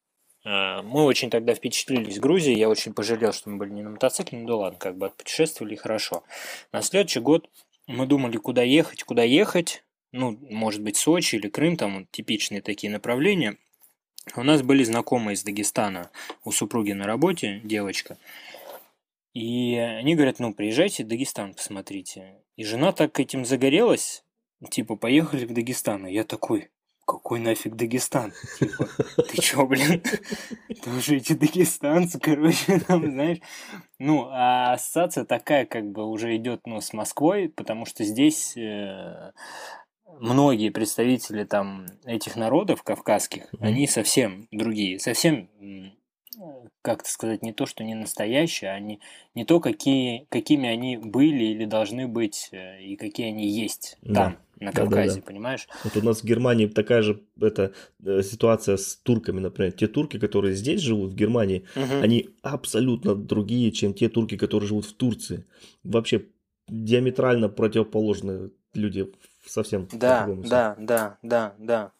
А, 0.44 0.82
Мы 0.82 1.04
очень 1.04 1.30
тогда 1.30 1.54
впечатлились 1.54 2.18
Грузией, 2.18 2.59
я 2.59 2.68
очень 2.68 2.94
пожалел, 2.94 3.32
что 3.32 3.50
мы 3.50 3.59
были 3.59 3.70
не 3.70 3.82
на 3.82 3.90
мотоцикле, 3.90 4.38
ну 4.38 4.47
да 4.47 4.56
ладно, 4.56 4.78
как 4.78 4.97
бы 4.97 5.06
отпутешествовали 5.06 5.75
хорошо. 5.75 6.23
На 6.73 6.82
следующий 6.82 7.20
год 7.20 7.50
мы 7.87 8.06
думали, 8.06 8.37
куда 8.37 8.62
ехать, 8.62 9.02
куда 9.04 9.23
ехать, 9.23 9.85
ну, 10.12 10.38
может 10.50 10.82
быть, 10.82 10.97
Сочи 10.97 11.37
или 11.37 11.49
Крым, 11.49 11.76
там 11.76 12.06
типичные 12.11 12.62
такие 12.62 12.92
направления. 12.92 13.56
У 14.37 14.42
нас 14.42 14.62
были 14.62 14.85
знакомые 14.85 15.35
из 15.35 15.42
Дагестана, 15.42 16.11
у 16.44 16.52
супруги 16.52 16.92
на 16.92 17.04
работе, 17.04 17.61
девочка. 17.64 18.18
И 19.32 19.76
они 19.76 20.14
говорят, 20.14 20.38
ну, 20.40 20.52
приезжайте 20.52 21.04
в 21.04 21.09
Дагестан, 21.09 21.54
посмотрите. 21.54 22.42
И 22.56 22.64
жена 22.64 22.92
так 22.92 23.18
этим 23.20 23.44
загорелась, 23.44 24.25
типа, 24.70 24.97
поехали 24.97 25.44
в 25.44 25.52
Дагестан. 25.52 26.06
И 26.06 26.12
я 26.12 26.25
такой, 26.25 26.70
какой 27.11 27.40
нафиг 27.40 27.75
Дагестан? 27.75 28.33
Типа, 28.59 28.88
ты 29.29 29.38
чё, 29.40 29.67
блин? 29.67 30.02
Тоже 30.85 31.17
эти 31.17 31.33
дагестанцы, 31.35 32.19
короче, 32.21 32.79
там, 32.88 33.11
знаешь. 33.11 33.38
Ну, 33.99 34.29
а 34.31 34.73
ассоциация 34.75 35.25
такая, 35.25 35.67
как 35.67 35.90
бы, 35.90 36.07
уже 36.07 36.37
идет, 36.37 36.61
ну, 36.67 36.81
с 36.81 36.93
Москвой, 36.93 37.49
потому 37.49 37.85
что 37.85 38.05
здесь 38.05 38.57
э, 38.57 39.33
многие 40.21 40.71
представители 40.71 41.45
там 41.45 41.87
этих 42.05 42.37
народов 42.37 42.83
кавказских, 42.83 43.49
Мгм. 43.52 43.64
они 43.64 43.87
совсем 43.87 44.49
другие, 44.50 44.99
совсем, 45.00 45.50
м, 45.61 45.93
как 46.83 47.02
то 47.02 47.11
сказать, 47.11 47.43
не 47.43 47.52
то, 47.52 47.67
что 47.67 47.85
не 47.85 47.95
настоящие, 47.95 48.71
они 48.71 49.00
не 49.35 49.45
то, 49.45 49.61
какие, 49.61 50.26
какими 50.31 50.69
они 50.69 50.97
были 50.97 51.45
или 51.45 51.64
должны 51.67 52.07
быть, 52.09 52.49
э, 52.52 52.81
и 52.83 52.97
какие 52.97 53.29
они 53.29 53.47
есть 53.49 53.99
Да. 54.02 54.25
там, 54.25 54.38
на. 54.61 54.73
Кавказе, 54.73 55.23
понимаешь? 55.23 55.67
Вот 55.83 55.97
у 55.97 56.02
нас 56.02 56.21
в 56.21 56.25
Германии 56.25 56.67
такая 56.67 57.02
же 57.02 57.23
это, 57.40 57.73
э, 58.05 58.23
ситуация 58.23 58.76
с 58.76 58.97
турками, 58.97 59.40
например. 59.40 59.73
Те 59.73 59.87
турки, 59.88 60.19
которые 60.19 60.55
здесь 60.55 60.81
живут, 60.81 61.12
в 61.12 61.14
Германии, 61.14 61.64
Мгм. 61.75 62.02
они 62.02 62.29
абсолютно 62.43 63.14
другие, 63.14 63.73
чем 63.73 63.95
те 63.95 64.09
турки, 64.09 64.37
которые 64.37 64.69
живут 64.69 64.85
в 64.85 64.93
Турции. 64.93 65.45
Вообще 65.85 66.26
диаметрально 66.69 67.49
противоположные 67.49 68.50
люди 68.75 69.11
совсем 69.47 69.88
Да, 69.93 70.29
да, 70.43 70.76
да, 70.79 71.19
да, 71.23 71.55
да. 71.59 71.93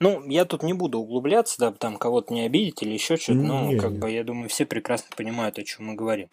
Ну, 0.00 0.22
я 0.28 0.44
тут 0.44 0.62
не 0.62 0.72
буду 0.72 0.98
углубляться, 0.98 1.56
да, 1.58 1.72
там 1.72 1.96
кого-то 1.96 2.32
не 2.32 2.42
обидеть 2.46 2.82
или 2.82 2.92
еще 2.92 3.16
что-то, 3.16 3.40
но 3.42 3.68
Не, 3.68 3.78
как 3.78 3.92
не. 3.92 3.98
бы 3.98 4.10
я 4.10 4.24
думаю, 4.24 4.48
все 4.48 4.66
прекрасно 4.66 5.08
понимают, 5.16 5.58
о 5.58 5.62
чем 5.64 5.86
мы 5.86 5.94
говорим. 5.94 6.28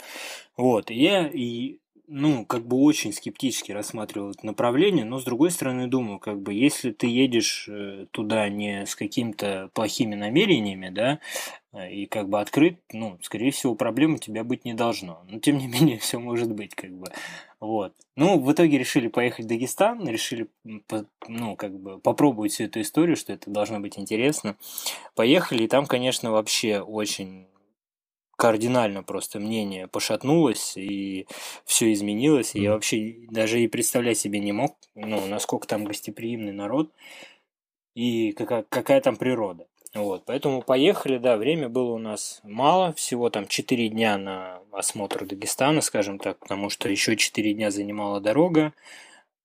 Вот, 0.57 0.89
я 0.89 1.27
и 1.27 1.79
ну, 2.07 2.45
как 2.45 2.65
бы 2.65 2.77
очень 2.77 3.11
скептически 3.11 3.73
рассматривал 3.73 4.31
это 4.31 4.45
направление, 4.45 5.03
но 5.03 5.19
с 5.19 5.25
другой 5.25 5.51
стороны 5.51 5.87
думаю, 5.87 6.19
как 6.19 6.41
бы, 6.41 6.53
если 6.53 6.91
ты 6.91 7.07
едешь 7.07 7.67
э, 7.69 8.05
туда 8.11 8.47
не 8.47 8.85
с 8.85 8.95
какими-то 8.95 9.69
плохими 9.73 10.15
намерениями, 10.15 10.89
да, 10.89 11.19
э, 11.73 11.91
и 11.91 12.05
как 12.05 12.29
бы 12.29 12.39
открыт, 12.39 12.79
ну, 12.93 13.19
скорее 13.21 13.51
всего, 13.51 13.75
проблем 13.75 14.15
у 14.15 14.17
тебя 14.19 14.45
быть 14.45 14.63
не 14.63 14.73
должно. 14.73 15.25
Но 15.29 15.39
тем 15.39 15.57
не 15.57 15.67
менее, 15.67 15.97
все 15.99 16.17
может 16.17 16.49
быть, 16.53 16.75
как 16.75 16.91
бы. 16.91 17.11
Вот. 17.59 17.93
Ну, 18.15 18.39
в 18.39 18.49
итоге 18.53 18.77
решили 18.77 19.09
поехать 19.09 19.45
в 19.45 19.49
Дагестан, 19.49 20.07
решили, 20.07 20.47
ну, 21.27 21.55
как 21.57 21.77
бы 21.77 21.99
попробовать 21.99 22.53
всю 22.53 22.65
эту 22.65 22.79
историю, 22.79 23.17
что 23.17 23.33
это 23.33 23.49
должно 23.51 23.81
быть 23.81 23.99
интересно. 23.99 24.55
Поехали, 25.13 25.63
и 25.63 25.67
там, 25.67 25.85
конечно, 25.85 26.31
вообще 26.31 26.79
очень 26.79 27.47
кардинально 28.37 29.03
просто 29.03 29.39
мнение 29.39 29.87
пошатнулось, 29.87 30.77
и 30.77 31.27
все 31.65 31.91
изменилось, 31.91 32.55
и 32.55 32.61
я 32.61 32.71
вообще 32.71 33.15
даже 33.29 33.59
и 33.59 33.67
представлять 33.67 34.17
себе 34.17 34.39
не 34.39 34.53
мог, 34.53 34.77
ну, 34.95 35.25
насколько 35.27 35.67
там 35.67 35.83
гостеприимный 35.83 36.53
народ, 36.53 36.91
и 37.95 38.31
какая, 38.31 38.63
какая 38.69 39.01
там 39.01 39.17
природа. 39.17 39.67
Вот, 39.95 40.23
поэтому 40.25 40.61
поехали, 40.61 41.17
да, 41.17 41.37
время 41.37 41.69
было 41.69 41.93
у 41.93 41.97
нас 41.97 42.39
мало, 42.43 42.93
всего 42.93 43.29
там 43.29 43.47
4 43.47 43.89
дня 43.89 44.17
на 44.17 44.61
осмотр 44.71 45.25
Дагестана, 45.25 45.81
скажем 45.81 46.19
так, 46.19 46.37
потому 46.37 46.69
что 46.69 46.89
еще 46.89 47.15
4 47.15 47.53
дня 47.53 47.71
занимала 47.71 48.21
дорога 48.21 48.73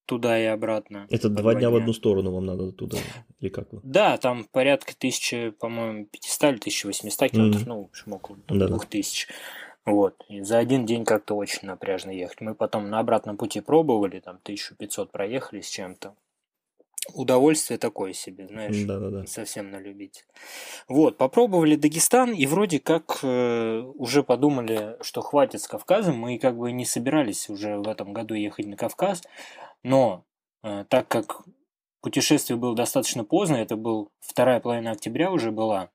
туда 0.06 0.38
и 0.40 0.44
обратно. 0.44 1.06
Это 1.10 1.28
два 1.28 1.54
дня 1.54 1.70
в 1.70 1.76
одну 1.76 1.92
сторону 1.92 2.32
вам 2.32 2.46
надо 2.46 2.72
туда, 2.72 2.98
или 3.40 3.48
как? 3.48 3.68
Да, 3.82 4.16
там 4.18 4.44
порядка 4.44 4.94
тысячи, 4.96 5.50
по-моему, 5.50 6.06
500 6.06 6.42
или 6.44 6.58
1800 6.58 7.30
километров, 7.30 7.62
Мгм. 7.62 7.68
ну, 7.68 7.82
в 7.82 7.84
общем, 7.86 8.12
около 8.12 8.38
Да-да. 8.48 8.68
2000. 8.68 9.28
Вот, 9.84 10.14
и 10.28 10.42
за 10.42 10.58
один 10.58 10.86
день 10.86 11.04
как-то 11.04 11.34
очень 11.34 11.66
напряжно 11.66 12.10
ехать. 12.10 12.40
Мы 12.40 12.54
потом 12.54 12.88
на 12.88 13.00
обратном 13.00 13.36
пути 13.36 13.60
пробовали, 13.60 14.20
там 14.20 14.38
1500 14.42 15.10
проехали 15.10 15.60
с 15.60 15.68
чем-то. 15.68 16.14
Удовольствие 17.14 17.78
такое 17.78 18.12
себе, 18.12 18.46
знаешь, 18.46 18.76
Да-да-да. 18.84 19.26
совсем 19.26 19.72
на 19.72 19.80
любить. 19.80 20.24
Вот, 20.86 21.16
попробовали 21.16 21.74
Дагестан, 21.74 22.32
и 22.32 22.46
вроде 22.46 22.78
как 22.78 23.18
э, 23.24 23.80
уже 23.96 24.22
подумали, 24.22 24.96
что 25.00 25.20
хватит 25.20 25.60
с 25.62 25.66
Кавказом. 25.66 26.16
Мы 26.16 26.38
как 26.38 26.56
бы 26.56 26.70
не 26.70 26.84
собирались 26.84 27.48
уже 27.50 27.76
в 27.78 27.88
этом 27.88 28.12
году 28.12 28.34
ехать 28.34 28.66
на 28.66 28.76
Кавказ, 28.76 29.22
но 29.82 30.24
э, 30.62 30.84
так 30.88 31.08
как 31.08 31.42
путешествие 32.00 32.56
было 32.56 32.74
достаточно 32.74 33.24
поздно, 33.24 33.56
это 33.56 33.76
был 33.76 34.10
вторая 34.20 34.60
половина 34.60 34.90
октября 34.92 35.30
уже 35.30 35.50
была, 35.52 35.90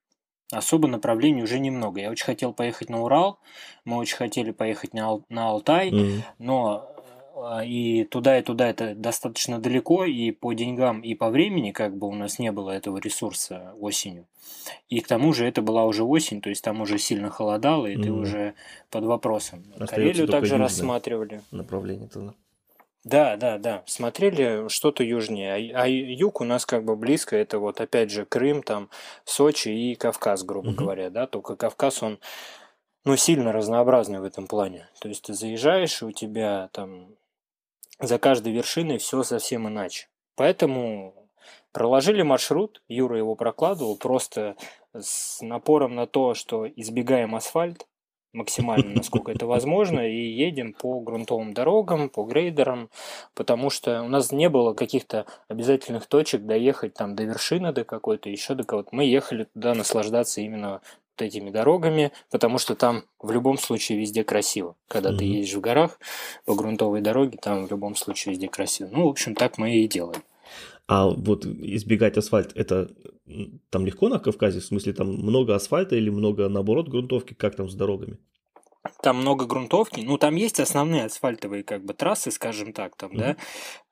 особо 0.51 0.87
направлений 0.87 1.43
уже 1.43 1.59
немного. 1.59 1.99
Я 1.99 2.09
очень 2.09 2.25
хотел 2.25 2.53
поехать 2.53 2.89
на 2.89 3.01
Урал, 3.03 3.39
мы 3.85 3.97
очень 3.97 4.15
хотели 4.17 4.51
поехать 4.51 4.93
на, 4.93 5.05
Ал- 5.05 5.25
на 5.29 5.49
Алтай, 5.49 5.91
Мгм. 5.91 6.23
но 6.39 6.89
э, 7.35 7.65
и 7.67 8.03
туда, 8.05 8.39
и 8.39 8.41
туда 8.41 8.67
это 8.69 8.95
достаточно 8.95 9.59
далеко, 9.59 10.05
и 10.05 10.31
по 10.31 10.53
деньгам, 10.53 11.01
и 11.01 11.13
по 11.13 11.29
времени, 11.29 11.71
как 11.71 11.95
бы 11.97 12.07
у 12.07 12.13
нас 12.15 12.39
не 12.39 12.51
было 12.51 12.71
этого 12.71 12.97
ресурса 12.97 13.73
осенью. 13.79 14.25
И 14.89 15.01
к 15.01 15.07
тому 15.07 15.33
же 15.33 15.45
это 15.45 15.61
была 15.61 15.85
уже 15.85 16.03
осень, 16.03 16.41
то 16.41 16.49
есть 16.49 16.63
там 16.63 16.81
уже 16.81 16.97
сильно 16.97 17.29
холодало, 17.29 17.85
и 17.85 17.95
ты 17.95 18.11
Мгм. 18.11 18.21
уже 18.21 18.53
под 18.89 19.03
вопросом. 19.03 19.59
Остаётся 19.73 19.95
Карелию 19.95 20.27
также 20.27 20.57
рассматривали. 20.57 21.41
Направление 21.51 22.07
туда. 22.07 22.33
Да, 23.07 23.37
да, 23.37 23.57
да. 23.57 23.83
Смотрели 23.85 24.67
что-то 24.67 25.01
южнее. 25.01 25.73
А, 25.73 25.83
а 25.83 25.87
юг 25.87 26.41
у 26.41 26.43
нас 26.43 26.65
как 26.65 26.83
бы 26.83 26.97
близко. 26.97 27.37
Это 27.37 27.57
вот 27.57 27.79
опять 27.79 28.11
же 28.11 28.25
Крым, 28.25 28.61
там 28.61 28.89
Сочи 29.23 29.69
и 29.69 29.95
Кавказ, 29.95 30.43
грубо 30.43 30.71
Мгм. 30.71 30.75
говоря, 30.75 31.09
да. 31.09 31.25
Только 31.25 31.55
Кавказ, 31.55 32.03
он 32.03 32.19
ну, 33.05 33.15
сильно 33.15 33.53
разнообразный 33.53 34.19
в 34.19 34.25
этом 34.25 34.47
плане. 34.47 34.89
То 34.99 35.07
есть 35.07 35.23
ты 35.23 35.33
заезжаешь, 35.33 36.01
и 36.01 36.05
у 36.05 36.11
тебя 36.11 36.69
там 36.73 37.15
за 38.01 38.19
каждой 38.19 38.51
вершиной 38.51 38.97
все 38.97 39.23
совсем 39.23 39.69
иначе. 39.69 40.09
Поэтому 40.35 41.29
проложили 41.71 42.23
маршрут, 42.23 42.83
Юра 42.89 43.17
его 43.17 43.35
прокладывал, 43.35 43.95
просто 43.95 44.57
с 44.93 45.41
напором 45.41 45.95
на 45.95 46.07
то, 46.07 46.33
что 46.33 46.67
избегаем 46.67 47.35
асфальт 47.35 47.87
максимально, 48.33 48.95
насколько 48.95 49.31
это 49.31 49.45
возможно, 49.45 49.99
и 49.99 50.29
едем 50.29 50.73
по 50.73 50.99
грунтовым 50.99 51.53
дорогам, 51.53 52.09
по 52.09 52.23
грейдерам, 52.23 52.89
потому 53.33 53.69
что 53.69 54.01
у 54.03 54.07
нас 54.07 54.31
не 54.31 54.49
было 54.49 54.73
каких-то 54.73 55.25
обязательных 55.47 56.07
точек 56.07 56.43
доехать 56.43 56.93
там 56.93 57.15
до 57.15 57.23
вершины, 57.23 57.73
до 57.73 57.83
какой-то, 57.83 58.29
еще 58.29 58.55
до 58.55 58.63
кого-то. 58.63 58.89
Мы 58.91 59.05
ехали 59.05 59.47
туда 59.53 59.73
наслаждаться 59.73 60.41
именно 60.41 60.81
этими 61.21 61.49
дорогами, 61.49 62.11
потому 62.29 62.57
что 62.57 62.75
там 62.75 63.03
в 63.19 63.31
любом 63.31 63.57
случае 63.57 63.99
везде 63.99 64.23
красиво. 64.23 64.75
Когда 64.87 65.11
mm-hmm. 65.11 65.17
ты 65.17 65.23
едешь 65.25 65.53
в 65.53 65.61
горах 65.61 65.99
по 66.45 66.53
грунтовой 66.55 67.01
дороге, 67.01 67.39
там 67.41 67.65
в 67.65 67.71
любом 67.71 67.95
случае 67.95 68.33
везде 68.33 68.47
красиво. 68.47 68.89
Ну, 68.91 69.05
в 69.05 69.09
общем, 69.09 69.35
так 69.35 69.57
мы 69.57 69.75
и 69.75 69.87
делаем. 69.87 70.21
А 70.87 71.09
вот 71.09 71.45
избегать 71.45 72.17
асфальт, 72.17 72.51
это 72.55 72.89
там 73.69 73.85
легко 73.85 74.09
на 74.09 74.19
Кавказе? 74.19 74.59
В 74.59 74.65
смысле, 74.65 74.93
там 74.93 75.07
много 75.07 75.55
асфальта 75.55 75.95
или 75.95 76.09
много, 76.09 76.49
наоборот, 76.49 76.87
грунтовки? 76.87 77.33
Как 77.33 77.55
там 77.55 77.69
с 77.69 77.75
дорогами? 77.75 78.17
Там 79.01 79.17
много 79.17 79.45
грунтовки, 79.45 80.01
ну 80.01 80.17
там 80.17 80.35
есть 80.35 80.59
основные 80.59 81.05
асфальтовые 81.05 81.63
как 81.63 81.83
бы 81.83 81.93
трассы, 81.93 82.31
скажем 82.31 82.73
так, 82.73 82.95
там, 82.95 83.11
mm-hmm. 83.11 83.17
да, 83.17 83.35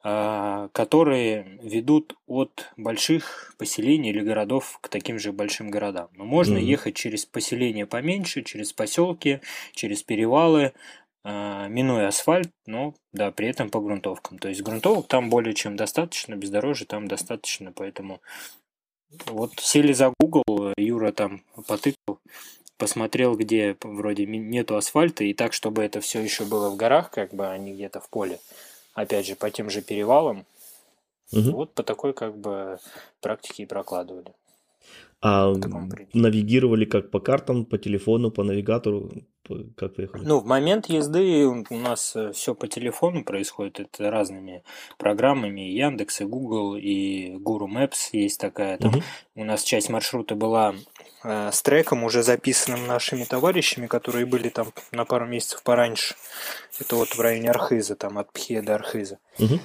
а, 0.03 0.69
которые 0.69 1.59
ведут 1.61 2.15
от 2.27 2.71
больших 2.77 3.53
поселений 3.57 4.11
или 4.11 4.21
городов 4.21 4.79
к 4.81 4.89
таким 4.89 5.19
же 5.19 5.31
большим 5.31 5.69
городам. 5.69 6.07
Но 6.13 6.25
можно 6.25 6.57
mm-hmm. 6.57 6.63
ехать 6.63 6.95
через 6.95 7.25
поселения 7.25 7.85
поменьше, 7.85 8.43
через 8.43 8.73
поселки, 8.73 9.41
через 9.73 10.01
перевалы, 10.01 10.73
а, 11.23 11.67
минуя 11.67 12.07
асфальт, 12.07 12.51
но 12.65 12.93
да, 13.11 13.31
при 13.31 13.47
этом 13.47 13.69
по 13.69 13.81
грунтовкам. 13.81 14.37
То 14.37 14.47
есть 14.47 14.61
грунтовок 14.61 15.07
там 15.07 15.29
более 15.29 15.53
чем 15.53 15.75
достаточно, 15.75 16.35
бездорожья 16.35 16.85
там 16.85 17.07
достаточно, 17.07 17.71
поэтому 17.71 18.21
вот 19.27 19.51
сели 19.59 19.93
за 19.93 20.13
Google, 20.19 20.73
Юра 20.77 21.11
там 21.11 21.43
потыкал, 21.67 22.19
посмотрел, 22.77 23.35
где 23.35 23.77
вроде 23.81 24.25
нету 24.25 24.75
асфальта, 24.75 25.23
и 25.23 25.33
так, 25.33 25.53
чтобы 25.53 25.83
это 25.83 26.01
все 26.01 26.21
еще 26.21 26.45
было 26.45 26.69
в 26.69 26.75
горах, 26.75 27.11
как 27.11 27.33
бы, 27.33 27.47
а 27.47 27.57
не 27.57 27.73
где-то 27.73 27.99
в 27.99 28.09
поле. 28.09 28.39
Опять 28.93 29.27
же, 29.27 29.35
по 29.35 29.49
тем 29.51 29.69
же 29.69 29.81
перевалам. 29.81 30.45
Угу. 31.31 31.51
Вот 31.51 31.73
по 31.73 31.83
такой, 31.83 32.13
как 32.13 32.37
бы, 32.37 32.79
практике 33.21 33.63
и 33.63 33.65
прокладывали. 33.65 34.33
А 35.27 35.51
навигировали 36.13 36.85
как 36.85 37.09
по 37.09 37.19
картам, 37.19 37.65
по 37.65 37.79
телефону, 37.79 38.29
по 38.29 38.43
навигатору? 38.43 39.11
Как 39.75 39.95
поехали? 39.95 40.23
Ну, 40.23 40.39
в 40.39 40.45
момент 40.45 40.85
езды 40.85 41.47
у 41.47 41.77
нас 41.77 42.15
э, 42.15 42.31
все 42.31 42.53
по 42.53 42.67
телефону 42.67 43.23
происходит. 43.23 43.79
Это 43.79 44.11
разными 44.11 44.63
программами. 44.99 45.61
Яндекс, 45.61 46.21
и 46.21 46.25
Google, 46.25 46.75
и 46.75 47.37
Guru 47.37 47.67
Maps 47.67 48.09
есть 48.11 48.39
такая. 48.39 48.77
Там 48.77 48.91
угу. 48.91 49.03
У 49.33 49.43
нас 49.43 49.63
часть 49.63 49.89
маршрута 49.89 50.35
была 50.35 50.75
э, 51.23 51.49
с 51.51 51.59
треком, 51.63 52.03
уже 52.03 52.21
записанным 52.21 52.85
нашими 52.85 53.23
товарищами, 53.23 53.87
которые 53.87 54.27
были 54.27 54.49
там 54.49 54.67
на 54.91 55.05
пару 55.05 55.25
месяцев 55.25 55.63
пораньше. 55.63 56.13
Это 56.79 56.97
вот 56.97 57.15
в 57.15 57.19
районе 57.19 57.49
Архиза, 57.49 57.95
там 57.95 58.19
от 58.19 58.31
Пхе 58.31 58.61
до 58.61 58.75
Архиза. 58.75 59.17
Угу. 59.39 59.59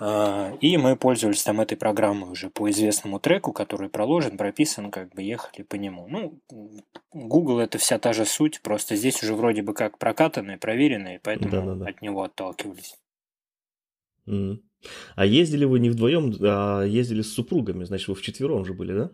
А, 0.00 0.52
и 0.60 0.76
мы 0.76 0.96
пользовались 0.96 1.42
там 1.42 1.60
этой 1.60 1.76
программой 1.76 2.30
уже 2.30 2.50
по 2.50 2.68
известному 2.70 3.20
треку, 3.20 3.52
который 3.52 3.88
проложен, 3.88 4.36
прописан, 4.36 4.90
как 4.90 5.14
бы 5.14 5.22
ехали 5.22 5.62
по 5.62 5.76
нему. 5.76 6.06
Ну, 6.08 6.40
Google 7.12 7.60
это 7.60 7.78
вся 7.78 7.98
та 7.98 8.12
же 8.12 8.24
суть, 8.24 8.60
просто 8.62 8.96
здесь 8.96 9.22
уже 9.22 9.34
вроде 9.34 9.62
бы 9.62 9.74
как 9.74 9.98
прокатанные, 9.98 10.58
проверенные, 10.58 11.20
поэтому 11.22 11.50
Да-да-да. 11.50 11.86
от 11.86 12.02
него 12.02 12.22
отталкивались. 12.22 12.96
Mm. 14.26 14.58
А 15.16 15.26
ездили 15.26 15.64
вы 15.64 15.80
не 15.80 15.90
вдвоем, 15.90 16.34
а 16.40 16.82
ездили 16.82 17.22
с 17.22 17.32
супругами, 17.32 17.84
значит, 17.84 18.08
вы 18.08 18.14
вчетвером 18.14 18.64
же 18.64 18.74
были, 18.74 18.92
да? 18.92 19.10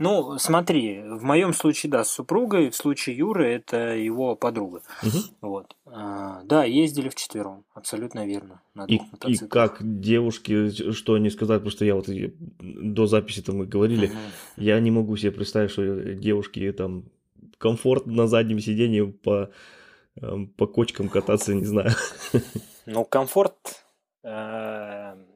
Ну, 0.00 0.38
смотри, 0.38 1.02
в 1.02 1.22
моем 1.24 1.52
случае, 1.52 1.92
да, 1.92 2.04
с 2.04 2.10
супругой, 2.10 2.70
в 2.70 2.74
случае 2.74 3.18
Юры 3.18 3.52
это 3.52 3.94
его 3.94 4.34
подруга. 4.34 4.80
Угу. 5.02 5.18
Вот. 5.42 5.76
А, 5.84 6.40
да, 6.44 6.64
ездили 6.64 7.10
вчетвером, 7.10 7.66
абсолютно 7.74 8.26
верно. 8.26 8.62
На 8.74 8.86
и, 8.86 8.98
и 9.26 9.36
как 9.36 9.76
девушки, 9.80 10.92
что 10.92 11.14
они 11.14 11.28
сказали, 11.28 11.58
потому 11.58 11.70
что 11.70 11.84
я 11.84 11.94
вот 11.94 12.06
до 12.58 13.06
записи 13.06 13.42
там 13.42 13.58
мы 13.58 13.66
говорили, 13.66 14.06
угу. 14.06 14.16
я 14.56 14.80
не 14.80 14.90
могу 14.90 15.18
себе 15.18 15.32
представить, 15.32 15.70
что 15.70 16.14
девушки 16.14 16.72
там 16.72 17.04
комфортно 17.58 18.14
на 18.14 18.26
заднем 18.26 18.58
сиденье 18.58 19.06
по, 19.06 19.50
эм, 20.16 20.48
по 20.48 20.66
кочкам 20.66 21.10
кататься, 21.10 21.52
не 21.52 21.66
знаю. 21.66 21.90
Ну, 22.86 23.04
комфорт 23.04 23.84
э, 24.24 24.28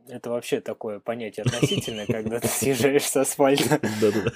это 0.09 0.31
вообще 0.31 0.61
такое 0.61 1.01
понятие 1.01 1.45
относительное, 1.47 2.07
когда 2.07 2.41
ты 2.41 2.49
съезжаешь 2.49 3.05
с 3.05 3.17
асфальта. 3.17 3.81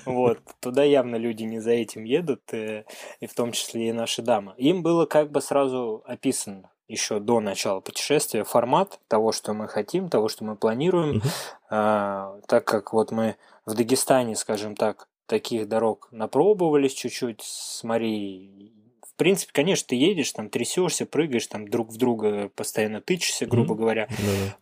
Вот. 0.05 0.39
Туда 0.61 0.85
явно 0.85 1.17
люди 1.17 1.43
не 1.45 1.61
за 1.61 1.73
этим 1.73 2.05
едут, 2.05 2.43
э, 2.53 2.85
и 3.21 3.27
в 3.27 3.35
том 3.35 3.53
числе 3.53 3.89
и 3.89 3.93
наши 3.93 4.23
дамы. 4.23 4.55
Им 4.57 4.83
было 4.83 5.07
как 5.07 5.31
бы 5.31 5.41
сразу 5.41 6.03
описано 6.07 6.71
еще 6.89 7.21
до 7.21 7.41
начала 7.41 7.81
путешествия 7.81 8.45
формат 8.45 8.99
того, 9.09 9.33
что 9.33 9.53
мы 9.53 9.69
хотим, 9.69 10.09
того, 10.09 10.29
что 10.29 10.45
мы 10.45 10.57
планируем, 10.57 11.23
а, 11.69 12.41
так 12.49 12.65
как 12.65 12.95
вот 12.95 13.13
мы 13.13 13.37
в 13.67 13.75
Дагестане, 13.75 14.35
скажем 14.35 14.75
так, 14.75 15.09
таких 15.27 15.69
дорог 15.69 16.09
напробовались 16.11 16.95
чуть-чуть 16.95 17.43
с 17.43 17.85
Марией. 17.85 18.73
В 19.07 19.15
принципе, 19.17 19.53
конечно, 19.53 19.89
ты 19.89 19.97
едешь, 19.97 20.33
там 20.33 20.49
трясешься, 20.49 21.05
прыгаешь, 21.05 21.47
там 21.47 21.69
друг 21.69 21.91
в 21.91 21.99
друга 21.99 22.51
постоянно 22.55 23.03
тычешься, 23.03 23.45
грубо 23.45 23.75
говоря. 23.75 24.09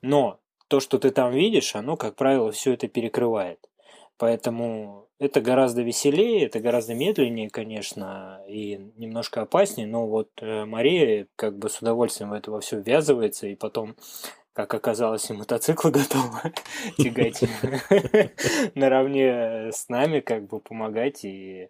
Но 0.03 0.41
то, 0.69 0.81
что 0.81 0.99
ты 0.99 1.11
там 1.11 1.33
видишь, 1.33 1.75
оно, 1.75 1.97
как 1.97 2.17
правило, 2.17 2.51
все 2.53 2.75
это 2.75 2.89
перекрывает. 2.89 3.59
Поэтому 4.19 5.07
это 5.19 5.41
гораздо 5.41 5.83
веселее, 5.83 6.47
это 6.47 6.61
гораздо 6.61 6.95
медленнее, 6.95 7.51
конечно, 7.51 8.41
и 8.49 8.93
немножко 8.97 9.43
опаснее, 9.43 9.87
но 9.87 10.07
вот 10.07 10.31
э, 10.41 10.65
Мария 10.65 11.27
как 11.37 11.59
бы 11.59 11.69
с 11.69 11.81
удовольствием 11.81 12.31
в 12.31 12.33
это 12.35 12.51
во 12.51 12.61
все 12.61 12.81
ввязывается, 12.81 13.47
и 13.47 13.55
потом, 13.55 13.97
как 14.53 14.75
оказалось, 14.75 15.31
и 15.31 15.35
мотоциклы 15.35 15.91
готовы 15.93 16.53
тягать 16.99 17.43
наравне 18.75 19.71
с 19.73 19.89
нами, 19.89 20.21
как 20.21 20.47
бы 20.47 20.61
помогать, 20.61 21.25
и 21.25 21.69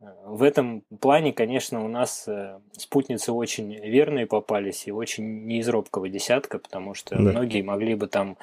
в 0.00 0.42
этом 0.42 0.82
плане, 1.00 1.32
конечно, 1.32 1.82
у 1.84 1.88
нас 1.88 2.28
э, 2.28 2.60
спутницы 2.72 3.32
очень 3.32 3.74
верные 3.74 4.26
попались 4.26 4.86
и 4.86 4.92
очень 4.92 5.46
не 5.46 5.60
из 5.60 5.68
робкого 5.68 6.08
десятка, 6.08 6.58
потому 6.58 6.92
что 6.92 7.16
да. 7.16 7.22
многие 7.22 7.62
могли 7.62 7.94
бы 7.94 8.06
там 8.06 8.36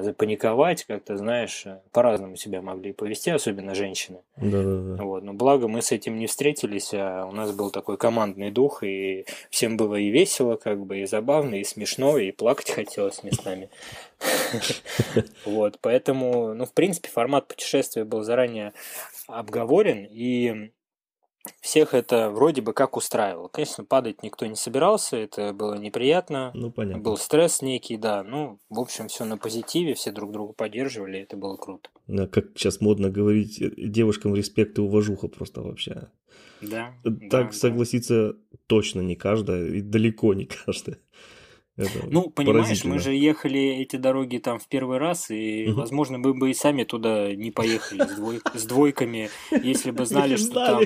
запаниковать, 0.00 0.84
как-то, 0.84 1.16
знаешь, 1.16 1.62
э, 1.66 1.80
по-разному 1.92 2.36
себя 2.36 2.62
могли 2.62 2.92
повести, 2.92 3.30
особенно 3.30 3.74
женщины. 3.74 4.18
Да, 4.36 4.62
да, 4.62 4.96
да. 4.96 5.02
Вот. 5.02 5.22
Но 5.22 5.32
благо 5.32 5.68
мы 5.68 5.82
с 5.82 5.92
этим 5.92 6.18
не 6.18 6.26
встретились, 6.26 6.90
а 6.94 7.26
у 7.26 7.32
нас 7.32 7.52
был 7.52 7.70
такой 7.70 7.96
командный 7.96 8.50
дух, 8.50 8.82
и 8.82 9.26
всем 9.50 9.76
было 9.76 9.96
и 9.96 10.10
весело, 10.10 10.56
как 10.56 10.84
бы, 10.84 11.00
и 11.00 11.06
забавно, 11.06 11.56
и 11.56 11.64
смешно, 11.64 12.18
и 12.18 12.32
плакать 12.32 12.70
хотелось 12.70 13.22
местами. 13.22 13.70
Вот, 15.44 15.78
поэтому, 15.80 16.54
ну, 16.54 16.64
в 16.64 16.72
принципе, 16.72 17.08
формат 17.08 17.48
путешествия 17.48 18.04
был 18.04 18.22
заранее 18.22 18.72
обговорен, 19.28 20.06
и 20.10 20.70
всех 21.60 21.94
это 21.94 22.30
вроде 22.30 22.62
бы 22.62 22.72
как 22.72 22.96
устраивало. 22.96 23.48
Конечно, 23.48 23.84
падать 23.84 24.22
никто 24.22 24.46
не 24.46 24.56
собирался, 24.56 25.16
это 25.16 25.52
было 25.52 25.74
неприятно. 25.74 26.50
Ну, 26.54 26.70
понятно. 26.70 27.02
Был 27.02 27.16
стресс 27.16 27.62
некий, 27.62 27.96
да. 27.96 28.22
Ну, 28.22 28.58
в 28.70 28.80
общем, 28.80 29.08
все 29.08 29.24
на 29.24 29.36
позитиве, 29.36 29.94
все 29.94 30.10
друг 30.10 30.32
друга 30.32 30.52
поддерживали, 30.52 31.20
это 31.20 31.36
было 31.36 31.56
круто. 31.56 31.90
Да, 32.06 32.26
как 32.26 32.46
сейчас 32.56 32.80
модно 32.80 33.10
говорить, 33.10 33.60
э, 33.60 33.70
девушкам 33.76 34.34
респект 34.34 34.78
и 34.78 34.82
уважуха 34.82 35.28
просто 35.28 35.62
вообще. 35.62 36.08
Да. 36.60 36.94
Так 37.02 37.28
да, 37.28 37.52
согласиться 37.52 38.32
да. 38.32 38.58
точно 38.66 39.00
не 39.00 39.16
каждая, 39.16 39.66
и 39.66 39.80
далеко 39.80 40.34
не 40.34 40.46
каждая. 40.46 40.98
Это 41.76 42.06
ну, 42.08 42.30
понимаешь, 42.30 42.84
мы 42.84 43.00
же 43.00 43.12
ехали 43.12 43.60
эти 43.80 43.96
дороги 43.96 44.38
там 44.38 44.60
в 44.60 44.68
первый 44.68 44.98
раз, 44.98 45.30
и, 45.30 45.66
угу. 45.68 45.80
возможно, 45.80 46.18
мы 46.18 46.32
бы 46.32 46.50
и 46.50 46.54
сами 46.54 46.84
туда 46.84 47.34
не 47.34 47.50
поехали 47.50 48.04
с, 48.06 48.14
двой... 48.14 48.40
с 48.54 48.64
двойками, 48.64 49.28
если 49.50 49.90
бы 49.90 50.06
знали, 50.06 50.36
что 50.36 50.54
там 50.54 50.82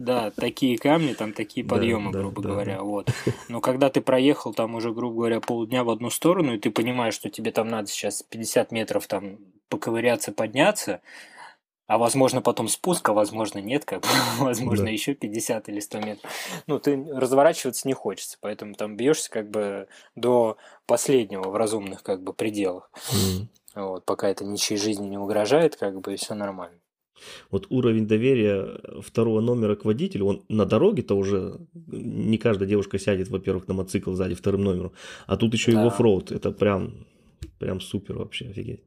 да, 0.00 0.30
такие 0.30 0.78
камни, 0.78 1.12
там 1.12 1.32
такие 1.32 1.64
подъемы, 1.64 2.12
да, 2.12 2.20
грубо 2.20 2.42
да, 2.42 2.48
говоря, 2.48 2.76
да. 2.78 2.82
вот. 2.82 3.10
Но 3.48 3.60
когда 3.60 3.90
ты 3.90 4.00
проехал 4.00 4.54
там 4.54 4.74
уже, 4.74 4.92
грубо 4.92 5.16
говоря, 5.16 5.40
полдня 5.40 5.84
в 5.84 5.90
одну 5.90 6.10
сторону, 6.10 6.54
и 6.54 6.58
ты 6.58 6.70
понимаешь, 6.70 7.14
что 7.14 7.28
тебе 7.28 7.52
там 7.52 7.68
надо 7.68 7.88
сейчас 7.88 8.22
50 8.22 8.72
метров 8.72 9.06
там 9.06 9.38
поковыряться, 9.68 10.32
подняться, 10.32 11.00
а 11.86 11.98
возможно 11.98 12.40
потом 12.40 12.68
спуск, 12.68 13.08
а 13.08 13.12
возможно 13.12 13.58
нет, 13.58 13.84
как 13.84 14.02
бы, 14.02 14.08
возможно 14.38 14.86
да. 14.86 14.90
еще 14.90 15.14
50 15.14 15.68
или 15.68 15.80
100 15.80 15.98
метров. 16.00 16.32
Ну, 16.66 16.78
ты 16.78 17.04
разворачиваться 17.12 17.86
не 17.86 17.94
хочется, 17.94 18.38
поэтому 18.40 18.74
там 18.74 18.96
бьешься 18.96 19.30
как 19.30 19.50
бы 19.50 19.86
до 20.14 20.56
последнего 20.86 21.48
в 21.50 21.56
разумных 21.56 22.02
как 22.02 22.22
бы 22.22 22.32
пределах. 22.32 22.90
Mm. 23.12 23.46
Вот, 23.74 24.04
пока 24.04 24.28
это 24.28 24.44
ничьей 24.44 24.78
жизни 24.78 25.06
не 25.06 25.18
угрожает, 25.18 25.76
как 25.76 26.00
бы 26.00 26.16
все 26.16 26.34
нормально. 26.34 26.79
Вот 27.50 27.66
уровень 27.70 28.06
доверия 28.06 28.80
второго 29.00 29.40
номера 29.40 29.74
к 29.76 29.84
водителю, 29.84 30.26
он 30.26 30.42
на 30.48 30.64
дороге-то 30.66 31.16
уже 31.16 31.60
не 31.86 32.38
каждая 32.38 32.68
девушка 32.68 32.98
сядет, 32.98 33.28
во-первых, 33.28 33.68
на 33.68 33.74
мотоцикл 33.74 34.12
сзади 34.12 34.34
вторым 34.34 34.64
номером, 34.64 34.92
а 35.26 35.36
тут 35.36 35.52
еще 35.52 35.72
да. 35.72 35.80
и 35.80 35.84
в 35.84 35.86
оффроуд. 35.88 36.32
Это 36.32 36.50
прям, 36.50 37.06
прям 37.58 37.80
супер 37.80 38.18
вообще, 38.18 38.46
офигеть. 38.46 38.80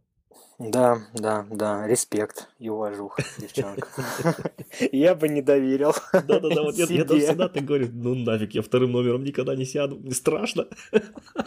Да, 0.59 1.01
да, 1.13 1.45
да, 1.49 1.87
респект 1.87 2.47
и 2.59 2.69
уважуха, 2.69 3.23
девчонка. 3.39 3.87
Я 4.91 5.15
бы 5.15 5.27
не 5.27 5.41
доверил. 5.41 5.93
Да-да-да, 6.13 6.61
вот 6.61 6.75
я, 6.75 6.85
я 6.85 7.05
всегда 7.05 7.49
так 7.49 7.65
говорю, 7.65 7.89
ну 7.91 8.13
нафиг, 8.13 8.53
я 8.53 8.61
вторым 8.61 8.91
номером 8.91 9.23
никогда 9.23 9.55
не 9.55 9.65
сяду, 9.65 9.97
не 9.97 10.13
страшно. 10.13 10.67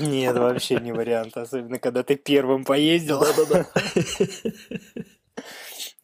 Нет, 0.01 0.37
вообще 0.37 0.81
не 0.81 0.92
вариант, 0.92 1.37
особенно 1.37 1.79
когда 1.79 2.03
ты 2.03 2.16
первым 2.16 2.64
поездил. 2.64 3.20
Да-да-да. 3.20 3.66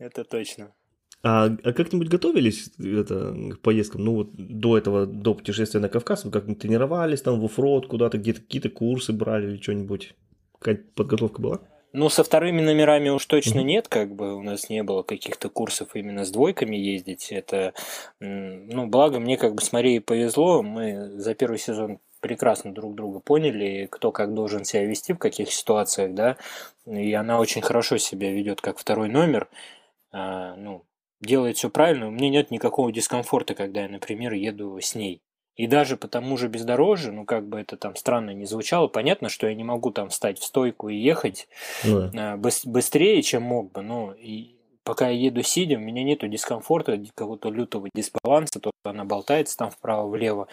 Это 0.03 0.25
точно. 0.25 0.75
А, 1.23 1.45
а 1.63 1.73
как-нибудь 1.73 2.09
готовились 2.09 2.71
это, 2.77 3.37
к 3.53 3.61
поездкам? 3.61 4.05
Ну, 4.05 4.15
вот 4.17 4.31
до 4.35 4.77
этого, 4.77 5.07
до 5.07 5.35
путешествия 5.35 5.79
на 5.79 5.89
Кавказ, 5.89 6.25
вы 6.25 6.33
как-нибудь 6.33 6.61
тренировались 6.61 7.23
там 7.23 7.39
в 7.39 7.45
оффроуд 7.45 7.87
куда-то, 7.87 8.19
где-то 8.19 8.41
какие-то 8.41 8.69
курсы 8.69 9.13
брали 9.13 9.53
или 9.53 9.63
что-нибудь? 9.63 10.15
Какая 10.59 10.81
подготовка 10.97 11.41
была? 11.41 11.61
Ну, 11.93 12.09
со 12.09 12.25
вторыми 12.25 12.61
номерами 12.63 13.11
уж 13.11 13.25
точно 13.27 13.61
нет, 13.61 13.87
как 13.87 14.13
бы 14.13 14.35
у 14.35 14.43
нас 14.43 14.69
не 14.71 14.83
было 14.83 15.05
каких-то 15.05 15.49
курсов 15.49 15.91
именно 15.95 16.25
с 16.25 16.33
двойками 16.33 16.75
ездить. 16.75 17.31
Это, 17.31 17.75
ну, 18.19 18.89
благо 18.89 19.21
мне 19.21 19.37
как 19.37 19.55
бы 19.55 19.63
с 19.63 19.71
Марией 19.71 20.01
повезло, 20.01 20.63
мы 20.63 21.11
за 21.21 21.35
первый 21.35 21.59
сезон 21.59 22.01
прекрасно 22.19 22.73
друг 22.73 22.95
друга 22.95 23.21
поняли, 23.21 23.87
кто 23.91 24.11
как 24.11 24.35
должен 24.35 24.65
себя 24.65 24.85
вести, 24.85 25.13
в 25.13 25.19
каких 25.19 25.53
ситуациях, 25.53 26.15
да, 26.15 26.39
и 26.87 27.13
она 27.13 27.39
очень 27.39 27.61
хорошо 27.61 27.99
себя 27.99 28.33
ведет 28.33 28.61
как 28.61 28.79
второй 28.79 29.09
номер, 29.09 29.49
ну, 30.13 30.85
делает 31.21 31.57
все 31.57 31.71
правильно, 31.71 32.09
у 32.09 32.11
меня 32.11 32.29
нет 32.29 32.51
никакого 32.51 32.93
дискомфорта, 32.93 33.55
когда 33.55 33.83
я, 33.83 33.89
например, 33.89 34.33
еду 34.35 34.79
с 34.81 34.95
ней. 34.95 35.23
И 35.57 35.67
даже 35.67 35.97
по 35.97 36.09
тому 36.09 36.39
же 36.39 36.49
бездорожью, 36.49 37.13
ну 37.13 37.25
как 37.27 37.47
бы 37.47 37.61
это 37.61 37.77
там 37.77 37.95
странно 37.95 38.31
не 38.31 38.47
звучало, 38.47 38.89
понятно, 38.89 39.29
что 39.29 39.47
я 39.47 39.55
не 39.55 39.65
могу 39.65 39.91
там 39.91 40.09
встать 40.09 40.39
в 40.39 40.45
стойку 40.45 40.89
и 40.89 40.97
ехать 40.97 41.47
ну 41.85 42.09
да. 42.11 42.37
быстрее, 42.37 43.21
чем 43.23 43.43
мог 43.43 43.71
бы, 43.71 43.83
но 43.83 44.15
и 44.15 44.57
пока 44.83 45.11
я 45.11 45.27
еду 45.27 45.43
сидя, 45.43 45.77
у 45.77 45.81
меня 45.81 46.05
нету 46.05 46.27
дискомфорта, 46.27 46.99
какого-то 47.15 47.51
лютого 47.51 47.89
дисбаланса, 47.95 48.61
то 48.61 48.71
она 48.83 49.05
болтается 49.05 49.57
там 49.59 49.71
вправо-влево, 49.71 50.49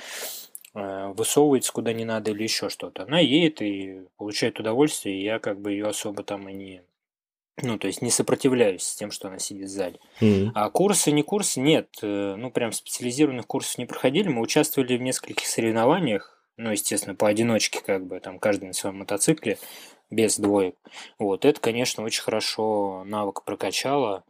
э, 0.76 1.14
высовывается 1.16 1.72
куда 1.72 1.94
не 1.94 2.04
надо 2.04 2.32
или 2.32 2.44
еще 2.44 2.68
что-то. 2.68 3.04
Она 3.04 3.20
едет 3.20 3.62
и 3.62 4.02
получает 4.18 4.60
удовольствие, 4.60 5.20
и 5.20 5.24
я 5.24 5.40
как 5.40 5.62
бы 5.62 5.72
ее 5.72 5.88
особо 5.88 6.24
там 6.24 6.50
и 6.50 6.54
не 6.54 6.82
ну, 7.62 7.78
то 7.78 7.88
есть 7.88 8.02
не 8.02 8.10
сопротивляюсь 8.10 8.84
с 8.84 8.96
тем, 8.96 9.12
что 9.12 9.28
она 9.28 9.40
сидит 9.40 9.70
сзади. 9.70 10.00
Mm-hmm. 10.22 10.52
А 10.56 10.70
курсы, 10.70 11.12
не 11.12 11.24
курсы, 11.24 11.60
нет. 11.60 11.90
Э, 12.02 12.36
ну, 12.38 12.52
прям 12.52 12.72
специализированных 12.72 13.48
курсов 13.48 13.78
не 13.78 13.86
проходили. 13.86 14.28
Мы 14.28 14.42
участвовали 14.42 14.98
в 14.98 15.02
нескольких 15.02 15.48
соревнованиях. 15.48 16.44
Ну, 16.58 16.72
естественно, 16.72 17.16
поодиночке, 17.16 17.82
как 17.82 18.06
бы, 18.06 18.20
там, 18.20 18.38
каждый 18.38 18.66
на 18.66 18.74
своем 18.74 18.98
мотоцикле, 18.98 19.58
без 20.10 20.38
двоек. 20.38 20.76
Вот, 21.18 21.46
это, 21.46 21.60
конечно, 21.60 22.04
очень 22.04 22.22
хорошо 22.22 23.04
навык 23.06 23.44
прокачало. 23.44 24.26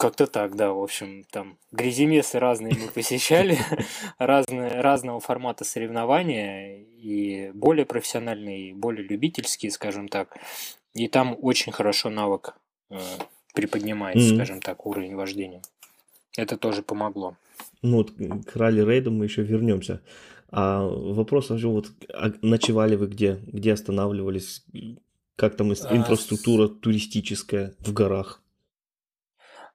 Как-то 0.00 0.26
так, 0.26 0.56
да, 0.56 0.72
в 0.72 0.82
общем, 0.82 1.24
там 1.30 1.58
гряземесы 1.70 2.40
разные 2.40 2.74
мы 2.74 2.88
посещали, 2.88 3.56
разные, 4.18 4.80
разного 4.80 5.20
формата 5.20 5.64
соревнования, 5.64 6.80
и 6.80 7.52
более 7.52 7.86
профессиональные, 7.86 8.70
и 8.70 8.72
более 8.72 9.06
любительские, 9.06 9.70
скажем 9.70 10.08
так. 10.08 10.36
И 10.96 11.08
там 11.08 11.36
очень 11.42 11.72
хорошо 11.72 12.08
навык 12.08 12.54
э, 12.88 12.98
приподнимается, 13.54 14.32
mm-hmm. 14.32 14.34
скажем 14.36 14.60
так, 14.62 14.86
уровень 14.86 15.14
вождения. 15.14 15.60
Это 16.38 16.56
тоже 16.56 16.82
помогло. 16.82 17.36
Ну 17.82 17.98
вот 17.98 18.12
к 18.12 18.56
ралли-рейду 18.56 19.10
мы 19.10 19.24
еще 19.26 19.42
вернемся. 19.42 20.00
А 20.50 20.86
вопрос 20.86 21.50
вообще 21.50 21.66
вот, 21.66 21.88
а 22.14 22.32
ночевали 22.40 22.96
вы 22.96 23.08
где? 23.08 23.38
Где 23.46 23.74
останавливались? 23.74 24.64
Как 25.36 25.54
там 25.56 25.70
а, 25.70 25.74
инфраструктура 25.94 26.64
а, 26.64 26.68
туристическая 26.68 27.74
в 27.80 27.92
горах? 27.92 28.40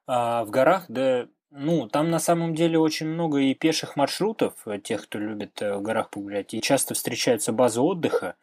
А, 0.08 0.44
в 0.44 0.50
горах, 0.50 0.86
да, 0.88 1.28
ну, 1.54 1.86
там 1.86 2.10
на 2.10 2.18
самом 2.18 2.54
деле 2.54 2.78
очень 2.78 3.06
много 3.06 3.38
и 3.38 3.54
пеших 3.54 3.96
маршрутов, 3.96 4.54
э, 4.66 4.78
тех, 4.78 5.04
кто 5.04 5.18
любит 5.18 5.60
э, 5.60 5.74
в 5.74 5.82
горах 5.82 6.08
погулять, 6.10 6.54
и 6.54 6.62
часто 6.62 6.94
встречаются 6.94 7.52
базы 7.52 7.80
отдыха. 7.80 8.36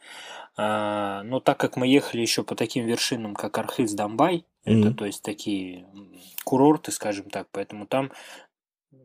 А, 0.56 1.24
но 1.24 1.40
так 1.40 1.58
как 1.58 1.76
мы 1.76 1.88
ехали 1.88 2.22
еще 2.22 2.44
по 2.44 2.56
таким 2.56 2.86
вершинам, 2.86 3.34
как 3.34 3.58
Архыз, 3.58 3.94
Дамбай, 3.94 4.46
mm-hmm. 4.66 4.80
это 4.80 4.94
то 4.94 5.06
есть 5.06 5.24
такие 5.24 5.88
курорты, 6.44 6.92
скажем 6.92 7.30
так, 7.30 7.48
поэтому 7.52 7.88
там 7.88 8.12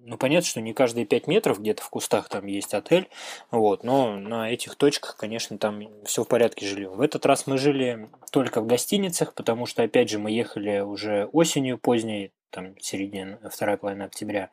ну, 0.07 0.19
понятно, 0.19 0.47
что 0.47 0.61
не 0.61 0.75
каждые 0.75 1.07
5 1.07 1.27
метров 1.27 1.61
где-то 1.61 1.83
в 1.83 1.89
кустах 1.89 2.29
там 2.29 2.45
есть 2.47 2.75
отель, 2.75 3.09
вот, 3.51 3.85
но 3.85 4.17
на 4.17 4.51
этих 4.51 4.77
точках, 4.77 5.17
конечно, 5.17 5.57
там 5.57 5.83
все 6.05 6.25
в 6.25 6.29
порядке 6.29 6.67
жильем. 6.67 6.93
В 6.93 7.01
этот 7.01 7.25
раз 7.25 7.47
мы 7.47 7.57
жили 7.57 8.11
только 8.31 8.61
в 8.61 8.67
гостиницах, 8.67 9.33
потому 9.33 9.65
что, 9.65 9.83
опять 9.83 10.11
же, 10.11 10.19
мы 10.19 10.31
ехали 10.31 10.81
уже 10.81 11.27
осенью 11.33 11.79
поздней, 11.79 12.33
там, 12.55 12.79
середина, 12.79 13.39
вторая 13.51 13.77
половина 13.77 14.05
октября, 14.05 14.51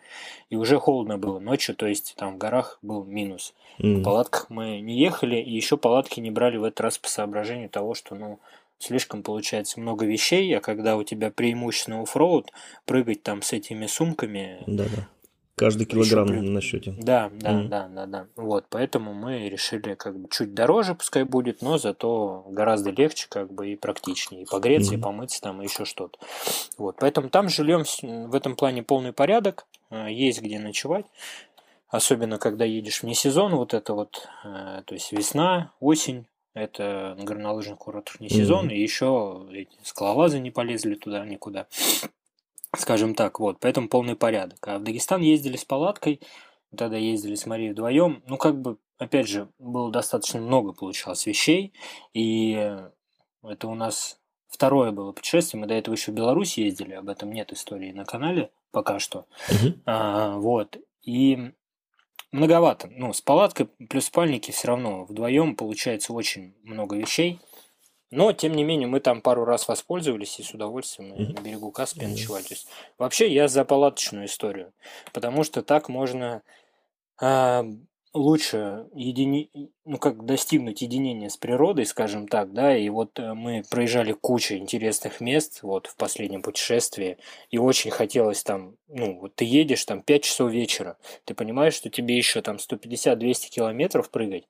и 0.49 0.55
уже 0.55 0.79
холодно 0.79 1.19
было 1.19 1.39
ночью, 1.39 1.75
то 1.75 1.85
есть 1.85 2.15
там 2.17 2.35
в 2.35 2.37
горах 2.39 2.79
был 2.81 3.03
минус. 3.03 3.53
Mm. 3.77 3.97
В 3.97 4.03
палатках 4.03 4.49
мы 4.49 4.81
не 4.81 4.97
ехали, 4.99 5.35
и 5.35 5.51
еще 5.53 5.77
палатки 5.77 6.19
не 6.19 6.31
брали 6.31 6.57
в 6.57 6.63
этот 6.63 6.81
раз 6.81 6.97
по 6.97 7.07
соображению 7.07 7.69
того, 7.69 7.93
что, 7.93 8.15
ну, 8.15 8.39
слишком 8.79 9.21
получается 9.21 9.79
много 9.79 10.05
вещей, 10.05 10.51
а 10.57 10.61
когда 10.61 10.97
у 10.97 11.03
тебя 11.03 11.29
преимущественно 11.29 12.01
оффроуд, 12.01 12.51
прыгать 12.85 13.21
там 13.21 13.43
с 13.43 13.53
этими 13.53 13.85
сумками... 13.85 14.63
Да-да. 14.65 15.07
Каждый 15.55 15.85
килограмм 15.85 16.27
еще... 16.27 16.41
на 16.41 16.61
счете. 16.61 16.95
Да, 16.97 17.29
да, 17.33 17.51
mm. 17.51 17.67
да, 17.67 17.87
да, 17.87 18.05
да. 18.05 18.27
Вот, 18.35 18.65
поэтому 18.69 19.13
мы 19.13 19.49
решили 19.49 19.93
как 19.95 20.17
бы 20.17 20.27
чуть 20.29 20.53
дороже, 20.53 20.95
пускай 20.95 21.23
будет, 21.23 21.61
но 21.61 21.77
зато 21.77 22.45
гораздо 22.49 22.91
легче, 22.91 23.27
как 23.29 23.51
бы 23.53 23.71
и 23.71 23.75
практичнее, 23.75 24.43
и 24.43 24.45
погреться, 24.45 24.93
mm. 24.93 24.97
и 24.97 25.01
помыться 25.01 25.41
там, 25.41 25.61
и 25.61 25.65
еще 25.65 25.85
что-то. 25.85 26.17
Вот, 26.77 26.97
поэтому 26.99 27.29
там 27.29 27.49
жильем 27.49 27.83
в 28.01 28.33
этом 28.33 28.55
плане 28.55 28.83
полный 28.83 29.13
порядок, 29.13 29.67
э, 29.89 30.07
есть 30.11 30.41
где 30.41 30.57
ночевать. 30.57 31.05
Особенно, 31.89 32.39
когда 32.39 32.63
едешь 32.63 33.03
вне 33.03 33.13
сезон, 33.13 33.53
вот 33.55 33.73
это 33.73 33.93
вот, 33.93 34.27
э, 34.43 34.81
то 34.85 34.93
есть 34.93 35.11
весна, 35.11 35.73
осень, 35.79 36.25
это 36.53 37.15
на 37.17 37.23
горнолыжных 37.23 37.77
курортах 37.77 38.19
не 38.19 38.29
сезон, 38.29 38.67
mm-hmm. 38.67 38.73
и 38.73 38.81
еще 38.81 39.47
эти 39.51 39.71
скалолазы 39.83 40.39
не 40.39 40.51
полезли 40.51 40.95
туда 40.95 41.25
никуда 41.25 41.67
скажем 42.75 43.15
так, 43.15 43.39
вот, 43.39 43.59
поэтому 43.59 43.89
полный 43.89 44.15
порядок. 44.15 44.67
А 44.67 44.79
в 44.79 44.83
Дагестан 44.83 45.21
ездили 45.21 45.57
с 45.57 45.65
палаткой, 45.65 46.21
тогда 46.75 46.97
ездили 46.97 47.35
с 47.35 47.45
Марией 47.45 47.71
вдвоем, 47.71 48.23
ну, 48.27 48.37
как 48.37 48.59
бы, 48.59 48.77
опять 48.97 49.27
же, 49.27 49.49
было 49.59 49.91
достаточно 49.91 50.39
много, 50.39 50.73
получалось, 50.73 51.25
вещей, 51.25 51.73
и 52.13 52.77
это 53.43 53.67
у 53.67 53.75
нас 53.75 54.19
второе 54.47 54.91
было 54.91 55.11
путешествие, 55.11 55.59
мы 55.59 55.67
до 55.67 55.73
этого 55.73 55.95
еще 55.95 56.11
в 56.11 56.15
Беларусь 56.15 56.57
ездили, 56.57 56.93
об 56.93 57.09
этом 57.09 57.31
нет 57.31 57.51
истории 57.51 57.91
на 57.91 58.05
канале 58.05 58.51
пока 58.71 58.99
что, 58.99 59.25
а, 59.85 60.37
вот, 60.37 60.77
и 61.01 61.51
многовато, 62.31 62.87
ну, 62.91 63.11
с 63.11 63.21
палаткой 63.21 63.67
плюс 63.89 64.05
спальники 64.05 64.51
все 64.51 64.69
равно 64.69 65.03
вдвоем 65.03 65.55
получается 65.55 66.13
очень 66.13 66.55
много 66.63 66.95
вещей, 66.95 67.41
но, 68.11 68.33
тем 68.33 68.53
не 68.53 68.63
менее, 68.63 68.87
мы 68.87 68.99
там 68.99 69.21
пару 69.21 69.45
раз 69.45 69.67
воспользовались 69.67 70.39
и 70.39 70.43
с 70.43 70.53
удовольствием 70.53 71.13
mm-hmm. 71.13 71.33
на 71.33 71.41
берегу 71.41 71.71
Каспия 71.71 72.07
ночевали. 72.07 72.43
То 72.43 72.53
есть, 72.53 72.67
вообще, 72.97 73.33
я 73.33 73.47
за 73.47 73.63
палаточную 73.63 74.25
историю, 74.25 74.73
потому 75.13 75.43
что 75.43 75.63
так 75.63 75.87
можно 75.87 76.43
а, 77.19 77.65
лучше 78.13 78.85
едини... 78.93 79.49
ну, 79.85 79.97
как 79.97 80.25
достигнуть 80.25 80.81
единения 80.81 81.29
с 81.29 81.37
природой, 81.37 81.85
скажем 81.85 82.27
так, 82.27 82.53
да, 82.53 82.75
и 82.77 82.89
вот 82.89 83.17
э, 83.19 83.33
мы 83.33 83.63
проезжали 83.69 84.11
кучу 84.11 84.55
интересных 84.55 85.21
мест 85.21 85.59
вот 85.61 85.87
в 85.87 85.95
последнем 85.95 86.41
путешествии, 86.41 87.17
и 87.49 87.57
очень 87.57 87.91
хотелось 87.91 88.43
там, 88.43 88.75
ну, 88.87 89.19
вот 89.19 89.35
ты 89.35 89.45
едешь 89.45 89.85
там 89.85 90.01
5 90.01 90.23
часов 90.23 90.51
вечера, 90.51 90.97
ты 91.25 91.33
понимаешь, 91.33 91.73
что 91.73 91.89
тебе 91.89 92.17
еще 92.17 92.41
там 92.41 92.57
150-200 92.57 93.49
километров 93.49 94.09
прыгать, 94.09 94.47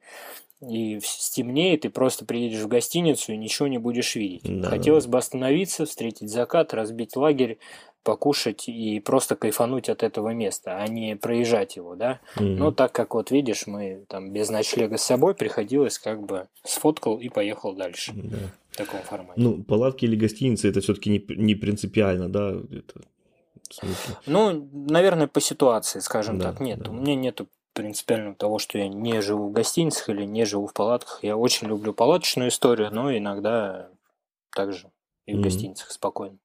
и 0.67 1.00
стемнеет, 1.02 1.86
и 1.86 1.89
просто 1.89 2.24
приедешь 2.24 2.62
в 2.62 2.67
гостиницу 2.67 3.34
и 3.34 3.38
ничего 3.38 3.67
не 3.67 3.80
будешь 3.80 4.15
видеть. 4.15 4.43
Да. 4.43 4.69
Хотелось 4.69 5.08
бы 5.08 5.17
остановиться, 5.17 5.86
встретить 5.86 6.30
закат, 6.30 6.74
разбить 6.74 7.15
лагерь, 7.15 7.58
покушать 8.04 8.68
и 8.68 9.00
просто 9.00 9.36
кайфануть 9.36 9.90
от 9.90 10.04
этого 10.04 10.30
места, 10.30 10.78
а 10.78 10.88
не 10.88 11.16
проезжать 11.16 11.76
его, 11.76 11.96
да. 11.96 12.20
Угу. 12.36 12.46
Но 12.46 12.72
так 12.72 12.92
как 12.92 13.14
вот 13.14 13.32
видишь, 13.32 13.68
мы 13.68 14.06
там 14.08 14.32
без 14.32 14.50
ночлега 14.50 14.98
с 14.98 15.04
собой 15.04 15.36
приходилось 15.36 16.00
как 16.00 16.24
бы 16.24 16.48
сфоткал 16.64 17.18
и 17.18 17.30
поехал 17.30 17.74
дальше. 17.74 18.12
Да. 18.16 18.38
В 18.72 18.78
таком 18.78 19.02
формате. 19.02 19.34
Ну, 19.36 19.64
палатки 19.64 20.06
или 20.06 20.16
гостиницы 20.16 20.70
это 20.70 20.82
все-таки 20.82 21.10
не, 21.10 21.26
не 21.36 21.56
принципиально, 21.56 22.30
да? 22.30 22.52
Это... 22.72 23.02
Ну, 24.26 24.70
наверное, 24.74 25.28
по 25.28 25.40
ситуации, 25.40 26.00
скажем 26.00 26.38
да, 26.40 26.52
так. 26.52 26.60
Нет, 26.62 26.80
да. 26.80 26.92
у 26.92 26.94
меня 26.94 27.16
нету 27.16 27.48
принципиально 27.74 28.36
того, 28.36 28.60
что 28.60 28.78
я 28.78 28.88
не 28.88 29.22
живу 29.22 29.50
в 29.50 29.52
гостиницах 29.52 30.10
или 30.10 30.26
не 30.26 30.46
живу 30.46 30.68
в 30.68 30.74
палатках. 30.74 31.20
Я 31.22 31.38
очень 31.38 31.68
люблю 31.68 31.94
палаточную 31.94 32.50
историю, 32.50 32.90
но 32.92 33.16
иногда 33.16 33.90
также 34.54 34.92
и 35.26 35.34
в 35.34 35.38
mm-hmm. 35.38 35.42
гостиницах 35.42 35.92
спокойно. 35.92 36.38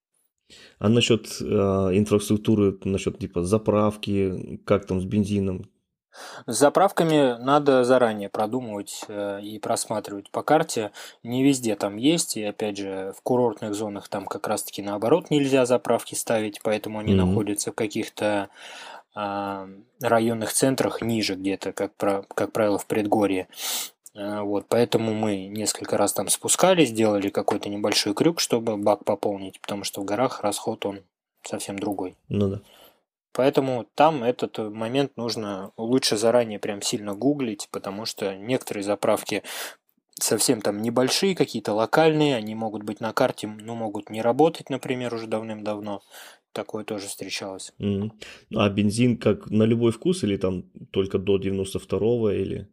А 0.78 0.88
насчет 0.88 1.26
э, 1.40 1.44
инфраструктуры, 1.44 2.78
насчет 2.84 3.18
типа 3.18 3.42
заправки, 3.42 4.60
как 4.64 4.86
там 4.86 5.00
с 5.00 5.04
бензином? 5.04 5.70
С 6.46 6.58
заправками 6.58 7.36
надо 7.42 7.84
заранее 7.84 8.28
продумывать 8.28 9.04
э, 9.08 9.40
и 9.42 9.58
просматривать 9.58 10.30
по 10.30 10.42
карте. 10.42 10.92
Не 11.22 11.44
везде 11.44 11.76
там 11.76 11.96
есть, 11.96 12.36
и 12.36 12.44
опять 12.44 12.78
же 12.78 13.12
в 13.16 13.22
курортных 13.22 13.74
зонах 13.74 14.08
там 14.08 14.26
как 14.26 14.46
раз-таки 14.46 14.82
наоборот 14.82 15.30
нельзя 15.30 15.66
заправки 15.66 16.14
ставить, 16.14 16.60
поэтому 16.62 16.98
они 16.98 17.12
mm-hmm. 17.12 17.24
находятся 17.24 17.72
в 17.72 17.74
каких-то 17.74 18.48
э, 19.14 19.68
районных 20.00 20.52
центрах 20.52 21.02
ниже 21.02 21.34
где-то, 21.34 21.72
как, 21.72 21.94
про, 21.96 22.24
как 22.34 22.52
правило, 22.52 22.78
в 22.78 22.86
предгорье. 22.86 23.48
Э, 24.16 24.40
вот, 24.40 24.66
поэтому 24.68 25.12
мы 25.14 25.46
несколько 25.46 25.96
раз 25.96 26.12
там 26.12 26.28
спускались, 26.28 26.88
сделали 26.88 27.28
какой-то 27.28 27.68
небольшой 27.68 28.14
крюк, 28.14 28.40
чтобы 28.40 28.76
бак 28.76 29.04
пополнить, 29.04 29.60
потому 29.60 29.84
что 29.84 30.00
в 30.00 30.04
горах 30.04 30.40
расход 30.40 30.86
он 30.86 31.00
совсем 31.42 31.78
другой. 31.78 32.16
Ну 32.28 32.48
да. 32.48 32.60
Поэтому 33.32 33.86
там 33.94 34.24
этот 34.24 34.56
момент 34.56 35.16
нужно 35.16 35.70
лучше 35.76 36.16
заранее 36.16 36.58
прям 36.58 36.80
сильно 36.80 37.14
гуглить, 37.14 37.68
потому 37.70 38.06
что 38.06 38.34
некоторые 38.34 38.82
заправки 38.82 39.42
совсем 40.18 40.62
там 40.62 40.80
небольшие, 40.80 41.36
какие-то 41.36 41.74
локальные, 41.74 42.34
они 42.36 42.54
могут 42.54 42.82
быть 42.82 43.00
на 43.00 43.12
карте, 43.12 43.46
но 43.46 43.74
могут 43.74 44.08
не 44.08 44.22
работать, 44.22 44.70
например, 44.70 45.14
уже 45.14 45.26
давным-давно. 45.26 46.00
Такое 46.52 46.84
тоже 46.84 47.08
встречалось. 47.08 47.74
Мгм. 47.76 48.18
А 48.54 48.70
бензин 48.70 49.18
как 49.18 49.50
на 49.50 49.64
любой 49.64 49.92
вкус 49.92 50.24
или 50.24 50.38
там 50.38 50.62
только 50.90 51.18
до 51.18 51.36
92-го 51.36 52.30
или... 52.30 52.70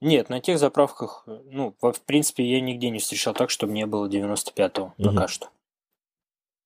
Нет, 0.00 0.30
на 0.30 0.40
тех 0.40 0.58
заправках, 0.58 1.24
э, 1.26 1.40
ну, 1.50 1.74
в 1.80 2.00
принципе, 2.06 2.44
я 2.44 2.60
нигде 2.60 2.88
не 2.90 3.00
встречал 3.00 3.34
так, 3.34 3.50
чтобы 3.50 3.72
не 3.72 3.86
было 3.86 4.08
95-го 4.08 4.94
Мгм. 4.96 5.14
пока 5.14 5.28
что. 5.28 5.48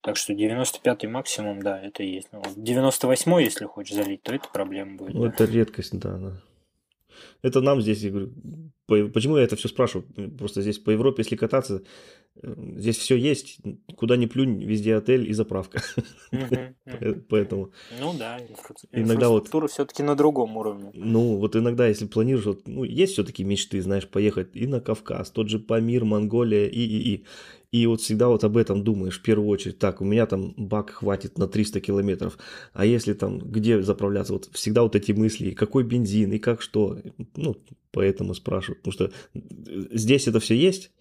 Так 0.03 0.17
что 0.17 0.35
95-й 0.35 1.09
максимум, 1.09 1.63
да, 1.63 1.81
это 1.81 2.03
есть. 2.03 2.29
Ну, 2.31 2.41
вот 2.41 2.57
98-й, 2.57 3.45
если 3.45 3.65
хочешь 3.65 3.97
залить, 3.97 4.23
то 4.23 4.35
это 4.35 4.49
проблема 4.53 4.97
будет. 4.97 5.15
Ну, 5.15 5.23
да. 5.23 5.29
это 5.29 5.45
редкость, 5.47 5.99
да, 5.99 6.17
да. 6.17 6.33
Это 7.43 7.61
нам 7.61 7.81
здесь, 7.83 8.01
я 8.03 8.11
говорю, 8.11 8.33
по- 8.87 9.09
почему 9.09 9.37
я 9.37 9.45
это 9.45 9.57
все 9.57 9.69
спрашиваю? 9.69 10.07
Просто 10.39 10.63
здесь 10.63 10.79
по 10.79 10.91
Европе, 10.91 11.23
если 11.23 11.37
кататься, 11.37 11.83
э, 12.43 12.55
здесь 12.77 12.97
все 12.99 13.17
есть, 13.17 13.59
куда 13.97 14.17
ни 14.17 14.27
плюнь, 14.27 14.63
везде 14.65 14.95
отель 14.97 15.29
и 15.29 15.33
заправка. 15.33 15.83
Поэтому, 17.29 17.71
Ну 18.01 18.15
да, 18.19 18.39
Иногда 18.93 19.29
вот- 19.29 19.49
все-таки 19.71 20.03
на 20.03 20.15
другом 20.15 20.57
уровне. 20.57 20.91
ну, 20.95 21.37
вот 21.37 21.57
иногда, 21.57 21.87
если 21.87 22.07
планируешь, 22.07 22.47
вот, 22.47 22.69
ну, 22.69 22.85
есть 22.85 23.13
все-таки 23.15 23.45
мечты, 23.45 23.81
знаешь, 23.83 24.07
поехать 24.09 24.49
и 24.55 24.67
на 24.67 24.81
Кавказ, 24.81 25.31
тот 25.31 25.49
же 25.49 25.59
Памир, 25.59 26.05
Монголия, 26.05 26.67
и, 26.67 26.81
и, 26.81 27.15
и. 27.15 27.25
И 27.75 27.87
вот 27.87 28.01
всегда 28.01 28.29
вот 28.29 28.45
об 28.45 28.57
этом 28.57 28.85
думаешь 28.85 29.19
в 29.19 29.23
первую 29.23 29.49
очередь. 29.49 29.81
Так, 29.81 30.01
у 30.01 30.05
меня 30.05 30.27
там 30.27 30.55
бак 30.57 30.91
хватит 30.91 31.39
на 31.39 31.49
300 31.49 31.81
километров. 31.81 32.39
А 32.73 32.87
если 32.87 33.15
там, 33.15 33.41
где 33.41 33.83
заправляться? 33.83 34.33
Вот 34.33 34.49
всегда 34.53 34.85
вот 34.85 34.95
эти 34.95 35.11
мысли, 35.11 35.51
какой 35.51 35.83
бензин, 35.83 36.33
и 36.33 36.39
как 36.39 36.63
что. 36.63 37.01
Ну, 37.35 37.57
поэтому 37.91 38.33
спрашиваю. 38.35 38.77
Потому 38.77 38.93
что 38.93 39.05
э, 39.35 39.41
здесь 39.91 40.29
это 40.29 40.39
все 40.39 40.55
есть, 40.55 40.93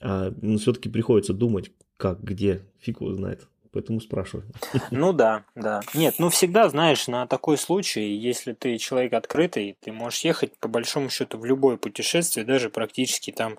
а 0.00 0.32
все-таки 0.56 0.88
приходится 0.88 1.34
думать, 1.34 1.70
как, 1.98 2.24
где, 2.24 2.62
фиг 2.80 3.02
его 3.02 3.12
знает. 3.12 3.46
Поэтому 3.72 4.00
спрашиваю. 4.00 4.46
Ну 4.90 5.12
да, 5.12 5.44
да. 5.54 5.80
Нет, 5.94 6.16
ну 6.18 6.28
всегда, 6.28 6.68
знаешь, 6.68 7.08
на 7.08 7.26
такой 7.26 7.56
случай, 7.56 8.14
если 8.14 8.52
ты 8.52 8.76
человек 8.76 9.14
открытый, 9.14 9.76
ты 9.80 9.92
можешь 9.92 10.20
ехать 10.20 10.56
по 10.58 10.68
большому 10.68 11.08
счету 11.08 11.38
в 11.38 11.44
любое 11.44 11.78
путешествие, 11.78 12.44
даже 12.44 12.68
практически 12.68 13.30
там 13.30 13.58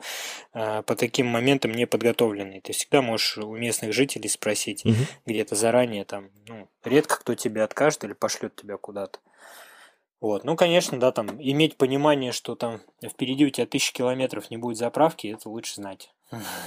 э, 0.53 0.83
по 0.83 0.95
таким 0.95 1.27
моментам 1.27 1.71
не 1.71 1.87
подготовленный. 1.87 2.61
Ты 2.61 2.73
всегда 2.73 3.01
можешь 3.01 3.37
у 3.39 3.55
местных 3.55 3.91
жителей 3.93 4.29
спросить 4.29 4.85
Мгм. 4.85 5.07
где-то 5.25 5.55
заранее, 5.55 6.05
там, 6.05 6.29
ну, 6.47 6.69
редко 6.83 7.19
кто 7.19 7.33
тебе 7.33 7.63
откажет 7.63 8.03
или 8.03 8.13
пошлет 8.13 8.55
тебя 8.55 8.77
куда-то. 8.77 9.19
Вот, 10.21 10.45
ну, 10.45 10.55
конечно, 10.55 10.99
да, 10.99 11.11
там, 11.11 11.41
иметь 11.41 11.75
понимание, 11.75 12.31
что 12.31 12.55
там 12.55 12.81
впереди 13.03 13.45
у 13.45 13.49
тебя 13.49 13.65
тысячи 13.65 13.91
километров 13.91 14.51
не 14.51 14.57
будет 14.57 14.77
заправки, 14.77 15.27
это 15.27 15.49
лучше 15.49 15.75
знать. 15.75 16.12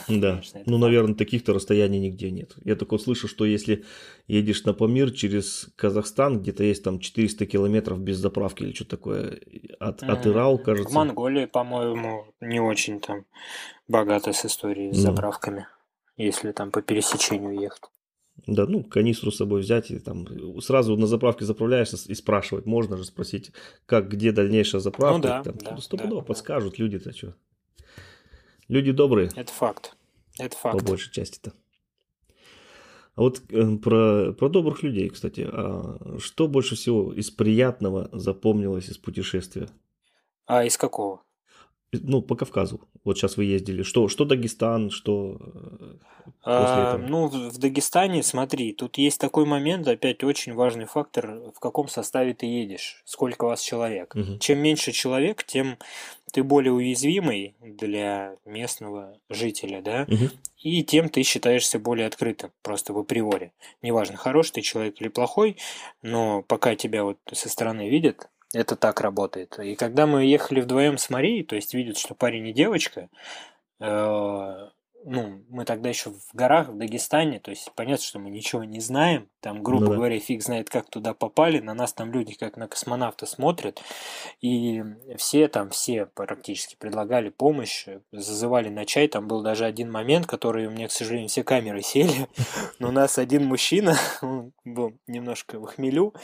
Да, 0.09 0.41
ну, 0.67 0.79
наверное, 0.79 1.15
таких-то 1.15 1.53
расстояний 1.53 1.99
нигде 1.99 2.31
нет. 2.31 2.55
Я 2.65 2.77
только 2.77 2.99
слышу, 2.99 3.27
что 3.29 3.45
если 3.45 3.85
едешь 4.29 4.65
на 4.65 4.73
Памир 4.75 5.11
через 5.11 5.69
Казахстан, 5.77 6.41
где-то 6.41 6.63
есть 6.63 6.85
там 6.85 7.01
400 7.01 7.47
километров 7.47 8.01
без 8.01 8.19
заправки 8.19 8.63
или 8.63 8.73
что 8.73 8.85
такое, 8.85 9.41
от, 9.81 10.03
от 10.03 10.27
М, 10.27 10.33
Ирау, 10.33 10.59
В 10.59 10.63
кажется. 10.63 10.95
Монголии, 10.95 11.47
по-моему, 11.47 12.27
не 12.41 12.61
очень 12.61 13.01
там 13.01 13.25
богато 13.89 14.33
с 14.33 14.45
историей 14.45 14.93
с 14.93 14.97
Ну. 14.97 15.03
заправками, 15.03 15.67
если 16.17 16.53
там 16.53 16.71
по 16.71 16.83
пересечению 16.83 17.59
ехать. 17.61 17.83
Да, 18.47 18.67
ну, 18.67 18.85
канистру 18.85 19.31
с 19.33 19.37
собой 19.39 19.63
взять 19.63 19.91
и 19.91 19.99
там 19.99 20.27
сразу 20.61 20.97
на 20.97 21.07
заправке 21.07 21.45
заправляешься 21.45 21.97
и 22.07 22.15
спрашивать. 22.15 22.67
Можно 22.67 22.97
же 22.99 23.05
спросить, 23.05 23.51
как, 23.87 24.09
где 24.11 24.31
дальнейшая 24.31 24.81
заправка. 24.81 25.17
Ну 25.17 25.23
да, 25.23 25.43
там, 25.43 25.57
да, 25.59 25.77
стопудово 25.79 26.21
да. 26.21 26.27
подскажут 26.27 26.79
люди-то 26.79 27.13
что. 27.17 27.35
Люди 28.69 28.93
добрые, 28.93 29.31
Это 29.37 29.53
факт. 29.53 29.97
Это 30.39 30.57
по 30.57 30.73
факт. 30.73 30.85
большей 30.85 31.13
части-то. 31.13 31.53
А 33.15 33.23
вот 33.23 33.41
э, 33.51 33.77
про, 33.77 34.33
про 34.33 34.49
добрых 34.49 34.83
людей, 34.83 35.09
кстати, 35.09 35.49
а 35.51 36.19
что 36.19 36.49
больше 36.49 36.75
всего 36.77 37.15
из 37.15 37.31
приятного 37.31 38.11
запомнилось 38.13 38.89
из 38.91 38.99
путешествия? 38.99 39.69
А 40.45 40.65
из 40.65 40.77
какого? 40.77 41.23
Ну, 41.93 42.21
по 42.21 42.37
Кавказу. 42.37 42.81
Вот 43.05 43.17
сейчас 43.17 43.37
вы 43.39 43.45
ездили. 43.45 43.83
Что, 43.83 44.09
что 44.09 44.25
Дагестан, 44.27 44.91
что 44.91 45.39
э, 45.41 45.95
А, 46.43 46.99
ну, 46.99 47.29
в 47.29 47.57
Дагестане, 47.59 48.23
смотри, 48.23 48.75
тут 48.75 48.99
есть 48.99 49.19
такой 49.21 49.47
момент, 49.47 49.89
опять 49.89 50.23
очень 50.23 50.53
важный 50.53 50.85
фактор, 50.85 51.41
в 51.55 51.59
каком 51.61 51.89
составе 51.89 52.35
ты 52.35 52.45
едешь, 52.45 53.03
сколько 53.07 53.47
вас 53.47 53.63
человек. 53.63 54.15
Мгм. 54.15 54.39
Чем 54.41 54.59
меньше 54.59 54.93
человек, 54.93 55.43
тем 55.45 55.79
ты 56.37 56.45
более 56.45 56.75
уязвимый 56.75 57.57
для 57.61 58.37
местного 58.45 59.19
жителя, 59.31 59.81
да, 59.81 60.05
Мгм. 60.07 60.29
и 60.59 60.85
тем 60.85 61.09
ты 61.09 61.23
считаешься 61.23 61.79
более 61.79 62.07
открытым, 62.07 62.53
просто 62.61 62.93
в 62.93 62.99
априори. 62.99 63.55
Неважно, 63.81 64.19
хороший 64.19 64.53
ты 64.53 64.61
человек 64.61 65.01
или 65.01 65.09
плохой, 65.09 65.57
но 66.03 66.43
пока 66.43 66.77
тебя 66.77 67.05
вот 67.05 67.17
со 67.33 67.49
стороны 67.49 67.89
видят, 67.89 68.29
это 68.53 68.77
так 68.77 69.01
работает. 69.01 69.59
И 69.59 69.77
когда 69.77 70.07
мы 70.07 70.27
ехали 70.27 70.61
вдвоем 70.61 70.99
с 70.99 71.09
Марией, 71.09 71.43
то 71.43 71.57
есть 71.57 71.73
видят, 71.73 71.97
что 71.97 72.15
парень 72.15 72.47
и 72.49 72.53
девочка, 72.53 73.09
э, 73.81 74.69
ну, 75.09 75.45
мы 75.49 75.65
тогда 75.65 75.89
еще 75.89 76.11
в 76.11 76.35
горах, 76.35 76.69
в 76.69 76.77
Дагестане, 76.77 77.39
то 77.39 77.53
есть 77.53 77.71
понятно, 77.77 78.05
что 78.05 78.19
мы 78.19 78.29
ничего 78.29 78.65
не 78.65 78.81
знаем, 78.81 79.29
там, 79.41 79.63
грубо 79.63 79.85
Ну 79.85 79.91
да. 79.91 79.97
говоря, 79.99 80.19
фиг 80.19 80.43
знает, 80.43 80.69
как 80.69 80.91
туда 80.91 81.15
попали, 81.15 81.61
на 81.61 81.75
нас 81.75 81.93
там 81.93 82.13
люди 82.13 82.35
как 82.35 82.57
на 82.57 82.67
космонавта 82.67 83.25
смотрят, 83.25 83.81
и 84.41 84.83
все 85.17 85.47
там, 85.47 85.71
все 85.71 86.07
практически 86.07 86.75
предлагали 86.75 87.29
помощь, 87.29 87.87
зазывали 88.11 88.69
на 88.69 88.85
чай, 88.85 89.07
там 89.07 89.29
был 89.29 89.43
даже 89.43 89.65
один 89.65 89.93
момент, 89.93 90.27
который 90.27 90.67
у 90.67 90.71
меня, 90.71 90.89
к 90.89 90.93
сожалению, 90.93 91.29
все 91.29 91.45
камеры 91.45 91.83
сели, 91.83 92.27
но 92.81 92.89
у 92.89 92.93
нас 92.93 93.17
один 93.17 93.45
мужчина, 93.45 93.97
он 94.23 94.53
был 94.65 94.99
немножко 95.07 95.61
в 95.61 95.67
хмелю, 95.67 96.15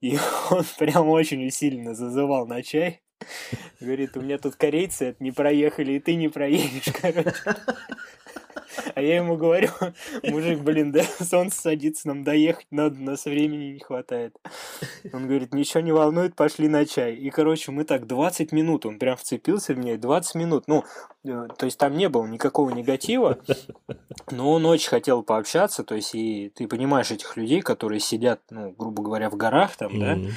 и 0.00 0.16
он 0.50 0.64
прям 0.78 1.08
очень 1.08 1.44
усиленно 1.44 1.94
зазывал 1.94 2.46
на 2.46 2.62
чай. 2.62 3.02
Говорит, 3.80 4.16
у 4.16 4.20
меня 4.20 4.38
тут 4.38 4.56
корейцы 4.56 5.16
не 5.20 5.32
проехали, 5.32 5.92
и 5.92 6.00
ты 6.00 6.14
не 6.14 6.28
проедешь, 6.28 6.92
короче. 7.00 7.32
А 8.94 9.02
я 9.02 9.16
ему 9.16 9.36
говорю, 9.36 9.68
мужик, 10.22 10.60
блин, 10.60 10.92
да 10.92 11.02
солнце 11.20 11.60
садится, 11.60 12.08
нам 12.08 12.24
доехать 12.24 12.66
надо, 12.70 12.98
нас 13.00 13.24
времени 13.24 13.72
не 13.72 13.80
хватает. 13.80 14.36
Он 15.12 15.26
говорит, 15.26 15.54
ничего 15.54 15.80
не 15.80 15.92
волнует, 15.92 16.34
пошли 16.34 16.68
на 16.68 16.86
чай. 16.86 17.14
И, 17.14 17.30
короче, 17.30 17.70
мы 17.70 17.84
так 17.84 18.06
20 18.06 18.52
минут, 18.52 18.86
он 18.86 18.98
прям 18.98 19.16
вцепился 19.16 19.74
в 19.74 19.78
меня, 19.78 19.96
20 19.96 20.34
минут. 20.36 20.64
Ну, 20.66 20.84
э, 21.24 21.48
то 21.56 21.66
есть 21.66 21.78
там 21.78 21.96
не 21.96 22.08
было 22.08 22.26
никакого 22.26 22.70
негатива, 22.70 23.38
но 24.30 24.52
он 24.52 24.64
очень 24.66 24.88
хотел 24.88 25.22
пообщаться, 25.22 25.84
то 25.84 25.94
есть 25.94 26.14
и 26.14 26.50
ты 26.54 26.66
понимаешь 26.66 27.10
этих 27.10 27.36
людей, 27.36 27.60
которые 27.60 28.00
сидят, 28.00 28.40
ну, 28.50 28.70
грубо 28.76 29.02
говоря, 29.02 29.30
в 29.30 29.36
горах 29.36 29.76
там, 29.76 29.98
да, 29.98 30.16
Мгм. 30.16 30.26
Э, 30.26 30.30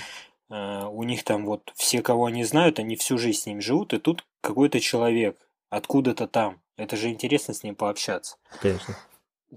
у 0.49 1.03
них 1.03 1.23
там 1.23 1.45
вот 1.45 1.71
все, 1.75 2.01
кого 2.01 2.25
они 2.25 2.43
знают, 2.43 2.79
они 2.79 2.95
всю 2.95 3.17
жизнь 3.17 3.39
с 3.39 3.45
ним 3.45 3.61
живут, 3.61 3.93
и 3.93 3.99
тут 3.99 4.25
какой-то 4.41 4.79
человек 4.79 5.37
откуда-то 5.69 6.27
там. 6.27 6.61
Это 6.77 6.97
же 6.97 7.09
интересно 7.09 7.53
с 7.53 7.63
ним 7.63 7.75
пообщаться. 7.75 8.37
Конечно. 8.61 8.95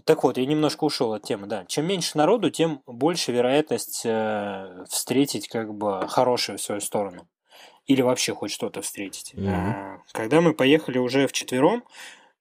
Так 0.05 0.23
вот, 0.23 0.39
я 0.39 0.47
немножко 0.47 0.85
ушел 0.85 1.13
от 1.13 1.25
темы, 1.25 1.47
да. 1.47 1.65
Чем 1.67 1.87
меньше 1.87 2.17
народу, 2.17 2.51
тем 2.51 2.83
больше 2.87 3.33
вероятность 3.33 4.03
э, 4.05 4.85
встретить 4.89 5.49
как 5.49 5.75
бы 5.75 6.07
хорошее 6.09 6.59
в 6.59 6.63
свою 6.63 6.81
сторону. 6.81 7.29
Или 7.87 8.03
вообще 8.03 8.35
хоть 8.35 8.53
что-то 8.53 8.83
встретить. 8.83 9.35
Мгм. 9.35 9.49
Э, 9.49 9.99
Когда 10.13 10.41
мы 10.41 10.55
поехали 10.55 10.99
уже 10.99 11.27
вчетвером, 11.27 11.85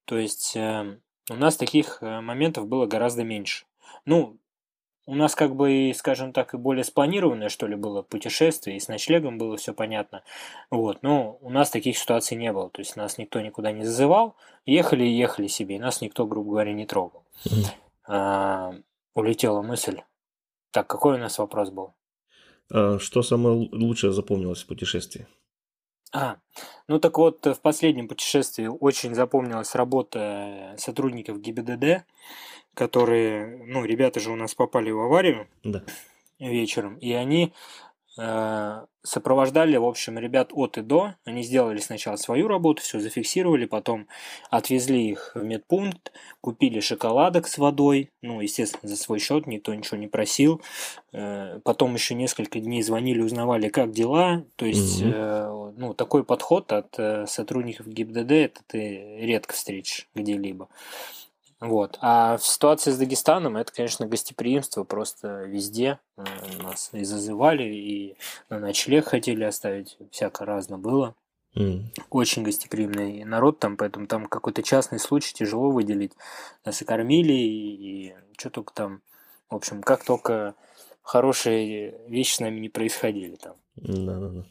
то 0.05 0.17
есть 0.17 0.55
э, 0.55 0.99
у 1.29 1.35
нас 1.35 1.55
таких 1.57 1.99
э, 2.01 2.21
моментов 2.21 2.67
было 2.67 2.85
гораздо 2.85 3.23
меньше. 3.23 3.65
Ну, 4.05 4.37
у 5.07 5.15
нас 5.15 5.35
как 5.35 5.55
бы, 5.55 5.71
и, 5.71 5.93
скажем 5.93 6.33
так, 6.33 6.53
и 6.53 6.57
более 6.57 6.83
спланированное, 6.83 7.47
что 7.47 7.65
ли, 7.65 7.75
было 7.75 8.01
путешествие, 8.01 8.75
и 8.75 8.79
с 8.79 8.89
ночлегом 8.89 9.37
было 9.37 9.55
все 9.55 9.73
понятно. 9.73 10.21
Вот, 10.69 11.01
но 11.01 11.37
у 11.41 11.49
нас 11.49 11.69
таких 11.69 11.97
ситуаций 11.97 12.35
не 12.35 12.51
было. 12.51 12.69
То 12.69 12.81
есть 12.81 12.97
нас 12.97 13.17
никто 13.17 13.39
никуда 13.39 13.71
не 13.71 13.85
зазывал, 13.85 14.35
ехали 14.65 15.05
и 15.05 15.17
ехали 15.17 15.47
себе, 15.47 15.77
и 15.77 15.79
нас 15.79 16.01
никто, 16.01 16.25
грубо 16.25 16.51
говоря, 16.51 16.73
не 16.73 16.85
трогал. 16.85 17.23
А, 18.05 18.73
улетела 19.15 19.61
мысль. 19.61 20.01
Так, 20.71 20.87
какой 20.87 21.15
у 21.15 21.17
нас 21.17 21.39
вопрос 21.39 21.69
был? 21.71 21.93
А 22.69 22.99
что 22.99 23.21
самое 23.21 23.69
лучшее 23.71 24.11
запомнилось 24.11 24.63
в 24.63 24.67
путешествии? 24.67 25.25
А, 26.13 26.37
ну 26.87 26.99
так 26.99 27.17
вот, 27.17 27.45
э, 27.47 27.53
в 27.53 27.59
последнем 27.59 28.07
путешествии 28.07 28.67
очень 28.67 29.13
запомнилась 29.13 29.75
работа 29.75 30.73
сотрудников 30.77 31.41
ГИБДД, 31.41 32.05
которые, 32.77 33.57
ну, 33.65 33.83
ребята 33.83 34.19
же 34.19 34.31
у 34.31 34.35
нас 34.35 34.53
попали 34.53 34.91
в 34.91 34.99
аварию 34.99 35.47
Да. 35.63 35.83
вечером, 36.39 36.95
и 36.97 37.11
они 37.11 37.51
Э, 38.19 38.85
сопровождали, 39.03 39.77
в 39.77 39.85
общем, 39.85 40.17
ребят 40.17 40.49
от 40.51 40.77
и 40.77 40.81
до. 40.81 41.15
Они 41.23 41.43
сделали 41.43 41.77
сначала 41.77 42.15
свою 42.15 42.47
работу, 42.47 42.81
все 42.81 42.99
зафиксировали, 42.99 43.65
потом 43.65 44.07
отвезли 44.49 45.11
их 45.11 45.31
в 45.35 45.43
медпункт, 45.43 46.11
купили 46.41 46.79
шоколадок 46.79 47.47
с 47.47 47.57
водой, 47.57 48.11
ну, 48.21 48.41
естественно, 48.41 48.89
за 48.89 48.97
свой 48.97 49.19
счет, 49.19 49.45
никто 49.45 49.73
ничего 49.73 49.97
не 49.97 50.07
просил. 50.07 50.61
Э, 51.13 51.59
потом 51.63 51.93
еще 51.93 52.15
несколько 52.15 52.59
дней 52.59 52.81
звонили, 52.81 53.21
узнавали, 53.21 53.69
как 53.69 53.91
дела. 53.91 54.43
То 54.55 54.65
есть, 54.65 55.03
mm-hmm. 55.03 55.75
ну, 55.77 55.93
такой 55.93 56.23
подход 56.23 56.73
от 56.73 57.29
сотрудников 57.29 57.87
ГИБДД 57.87 58.31
это 58.31 58.61
ты 58.65 59.19
редко 59.19 59.53
встретишь 59.53 60.09
где-либо. 60.15 60.69
Вот. 61.59 61.97
А 62.01 62.37
в 62.37 62.45
ситуации 62.45 62.91
с 62.91 62.97
Дагестаном 62.97 63.57
это, 63.57 63.73
конечно, 63.73 64.05
гостеприимство 64.05 64.83
просто 64.83 65.43
везде. 65.45 65.99
Э, 66.17 66.23
нас 66.61 66.89
и 66.93 67.03
зазывали, 67.03 67.63
и 67.63 68.17
на 68.49 68.59
ночлег 68.59 69.07
хотели 69.07 69.43
оставить. 69.43 69.97
Всяко 70.11 70.45
разно 70.45 70.77
было. 70.77 71.15
Mm. 71.55 71.85
Очень 72.11 72.43
гостеприимный 72.43 73.23
народ 73.23 73.57
там, 73.57 73.77
поэтому 73.77 74.05
там 74.05 74.27
какой-то 74.27 74.61
частный 74.61 74.99
случай 74.99 75.33
тяжело 75.33 75.71
выделить. 75.71 76.13
Нас 76.63 76.81
и 76.83 76.85
кормили, 76.85 77.33
и, 77.33 78.09
и 78.09 78.15
что 78.37 78.51
только 78.51 78.73
там. 78.73 79.01
В 79.49 79.55
общем, 79.55 79.81
как 79.81 80.03
только 80.03 80.55
хорошие 81.01 82.01
вещи 82.07 82.35
с 82.35 82.39
нами 82.39 82.59
не 82.59 82.69
происходили 82.69 83.35
там. 83.35 83.55
Да-да-да. 83.77 84.45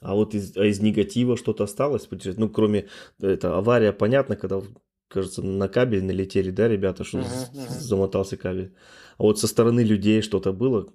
А 0.00 0.14
вот 0.14 0.34
из, 0.34 0.56
а 0.56 0.64
из 0.64 0.80
негатива 0.80 1.36
что-то 1.36 1.64
осталось? 1.64 2.08
Ну, 2.10 2.48
кроме 2.48 2.88
это 3.20 3.56
авария, 3.56 3.92
понятно, 3.92 4.36
когда 4.36 4.60
кажется, 5.08 5.42
на 5.42 5.68
кабель 5.68 6.04
налетели, 6.04 6.50
да, 6.50 6.68
ребята, 6.68 7.04
что 7.04 7.18
uh-huh, 7.18 7.52
uh-huh. 7.52 7.68
замотался 7.78 8.36
кабель. 8.36 8.74
А 9.16 9.22
вот 9.24 9.38
со 9.38 9.48
стороны 9.48 9.80
людей 9.80 10.22
что-то 10.22 10.52
было? 10.52 10.86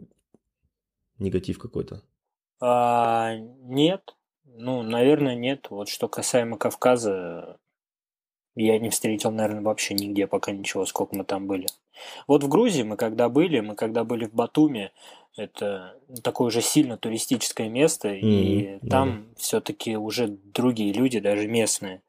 Негатив 1.19 1.59
какой-то? 1.59 2.01
А, 2.61 3.35
нет. 3.35 4.15
Ну, 4.45 4.83
наверное, 4.83 5.35
нет. 5.35 5.67
Вот 5.69 5.89
что 5.89 6.07
касаемо 6.07 6.57
Кавказа, 6.57 7.57
я 8.55 8.79
не 8.79 8.89
встретил, 8.89 9.31
наверное, 9.31 9.61
вообще 9.61 9.93
нигде 9.95 10.27
пока 10.27 10.51
ничего, 10.51 10.85
сколько 10.85 11.15
мы 11.15 11.23
там 11.23 11.47
были. 11.47 11.67
Вот 12.27 12.43
в 12.43 12.47
Грузии 12.47 12.83
мы 12.83 12.97
когда 12.97 13.29
были, 13.29 13.59
мы 13.59 13.75
когда 13.75 14.03
были 14.03 14.25
в 14.25 14.33
Батуме, 14.33 14.91
это 15.35 15.97
такое 16.23 16.51
же 16.51 16.61
сильно 16.61 16.97
туристическое 16.97 17.67
место, 17.67 18.09
mm-hmm. 18.09 18.19
и 18.21 18.79
там 18.87 19.09
mm-hmm. 19.09 19.35
все-таки 19.37 19.97
уже 19.97 20.27
другие 20.27 20.93
люди, 20.93 21.19
даже 21.19 21.47
местные 21.47 22.01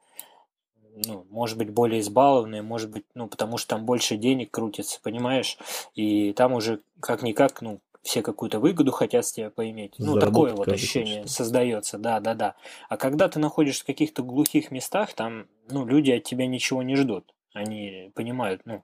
ну, 1.06 1.26
может 1.30 1.58
быть, 1.58 1.70
более 1.70 2.00
избалованные, 2.00 2.62
может 2.62 2.90
быть, 2.90 3.04
ну, 3.14 3.26
потому 3.28 3.58
что 3.58 3.70
там 3.70 3.84
больше 3.84 4.16
денег 4.16 4.50
крутится, 4.50 5.00
понимаешь? 5.02 5.58
И 5.94 6.32
там 6.32 6.52
уже 6.52 6.80
как-никак, 7.00 7.62
ну, 7.62 7.80
все 8.02 8.22
какую-то 8.22 8.60
выгоду 8.60 8.92
хотят 8.92 9.24
с 9.24 9.32
тебя 9.32 9.50
поиметь. 9.50 9.94
Ну, 9.98 10.18
такое 10.18 10.52
вот 10.52 10.68
ощущение 10.68 11.22
хочет. 11.22 11.30
создается, 11.30 11.98
да, 11.98 12.20
да, 12.20 12.34
да. 12.34 12.54
А 12.88 12.96
когда 12.96 13.28
ты 13.28 13.38
находишься 13.38 13.82
в 13.82 13.86
каких-то 13.86 14.22
глухих 14.22 14.70
местах, 14.70 15.14
там, 15.14 15.46
ну, 15.70 15.86
люди 15.86 16.10
от 16.10 16.22
тебя 16.22 16.46
ничего 16.46 16.82
не 16.82 16.96
ждут. 16.96 17.24
Они 17.54 18.10
понимают, 18.14 18.62
ну, 18.64 18.82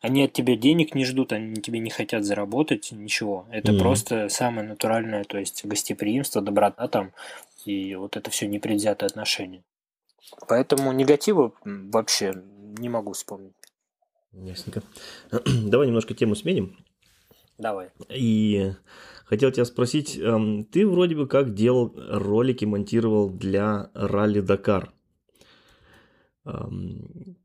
они 0.00 0.24
от 0.24 0.32
тебя 0.32 0.56
денег 0.56 0.94
не 0.94 1.04
ждут, 1.04 1.32
они 1.32 1.56
тебе 1.56 1.80
не 1.80 1.90
хотят 1.90 2.24
заработать, 2.24 2.92
ничего. 2.92 3.46
Это 3.50 3.72
mm-hmm. 3.72 3.78
просто 3.78 4.28
самое 4.28 4.66
натуральное, 4.66 5.24
то 5.24 5.38
есть 5.38 5.64
гостеприимство, 5.64 6.40
доброта 6.40 6.86
там, 6.86 7.10
и 7.64 7.96
вот 7.96 8.16
это 8.16 8.30
все 8.30 8.46
непредвзятое 8.46 9.08
отношение. 9.08 9.62
Поэтому 10.48 10.92
негатива 10.92 11.52
вообще 11.64 12.32
не 12.78 12.88
могу 12.88 13.12
вспомнить. 13.12 13.54
Ясненько. 14.32 14.82
Давай 15.66 15.86
немножко 15.86 16.14
тему 16.14 16.34
сменим. 16.34 16.76
Давай. 17.58 17.90
И 18.08 18.72
хотел 19.24 19.52
тебя 19.52 19.64
спросить, 19.64 20.18
эм, 20.18 20.64
ты 20.64 20.86
вроде 20.86 21.14
бы 21.14 21.26
как 21.26 21.54
делал 21.54 21.92
ролики, 21.96 22.64
монтировал 22.64 23.30
для 23.30 23.90
ралли 23.94 24.40
Дакар. 24.40 24.92
Эм, 26.44 27.36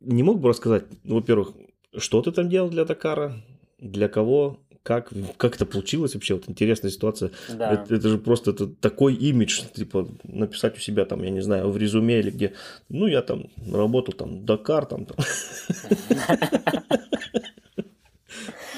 не 0.00 0.22
мог 0.22 0.40
бы 0.40 0.50
рассказать, 0.50 0.84
ну, 1.04 1.16
во-первых, 1.16 1.52
что 1.96 2.22
ты 2.22 2.32
там 2.32 2.48
делал 2.48 2.68
для 2.68 2.84
Дакара, 2.84 3.42
для 3.78 4.08
кого, 4.08 4.60
как, 4.86 5.08
как 5.36 5.56
это 5.56 5.66
получилось 5.66 6.14
вообще? 6.14 6.34
Вот 6.34 6.44
интересная 6.48 6.92
ситуация. 6.92 7.32
Да. 7.48 7.72
Это, 7.72 7.96
это 7.96 8.08
же 8.08 8.18
просто 8.18 8.52
это 8.52 8.68
такой 8.68 9.14
имидж, 9.14 9.62
типа 9.74 10.06
написать 10.22 10.76
у 10.76 10.80
себя 10.80 11.04
там, 11.04 11.24
я 11.24 11.30
не 11.30 11.40
знаю, 11.40 11.70
в 11.70 11.76
резюме 11.76 12.20
или 12.20 12.30
где. 12.30 12.52
Ну, 12.88 13.08
я 13.08 13.22
там 13.22 13.48
работал 13.72 14.14
там 14.14 14.46
Дакар 14.46 14.86
там. 14.86 15.08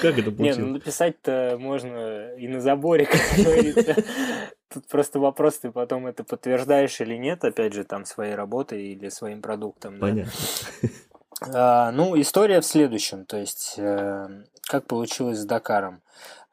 Как 0.01 0.17
это 0.17 0.31
получилось? 0.31 0.57
Не, 0.57 0.63
ну 0.63 0.73
написать-то 0.73 1.57
можно 1.59 2.33
и 2.33 2.47
на 2.47 2.59
заборе, 2.59 3.05
как 3.11 3.45
говорится. 3.45 4.03
Тут 4.73 4.87
просто 4.87 5.19
вопрос, 5.19 5.59
ты 5.59 5.71
потом 5.71 6.07
это 6.07 6.23
подтверждаешь 6.23 7.01
или 7.01 7.15
нет, 7.17 7.43
опять 7.43 7.73
же, 7.73 7.83
там, 7.83 8.05
своей 8.05 8.33
работой 8.33 8.93
или 8.93 9.09
своим 9.09 9.41
продуктом. 9.41 9.99
Понятно. 9.99 10.31
Ну, 11.41 12.19
история 12.19 12.61
в 12.61 12.65
следующем. 12.65 13.25
То 13.25 13.37
есть, 13.37 13.75
э, 13.77 14.43
как 14.63 14.85
получилось 14.85 15.39
с 15.39 15.45
Дакаром. 15.45 16.01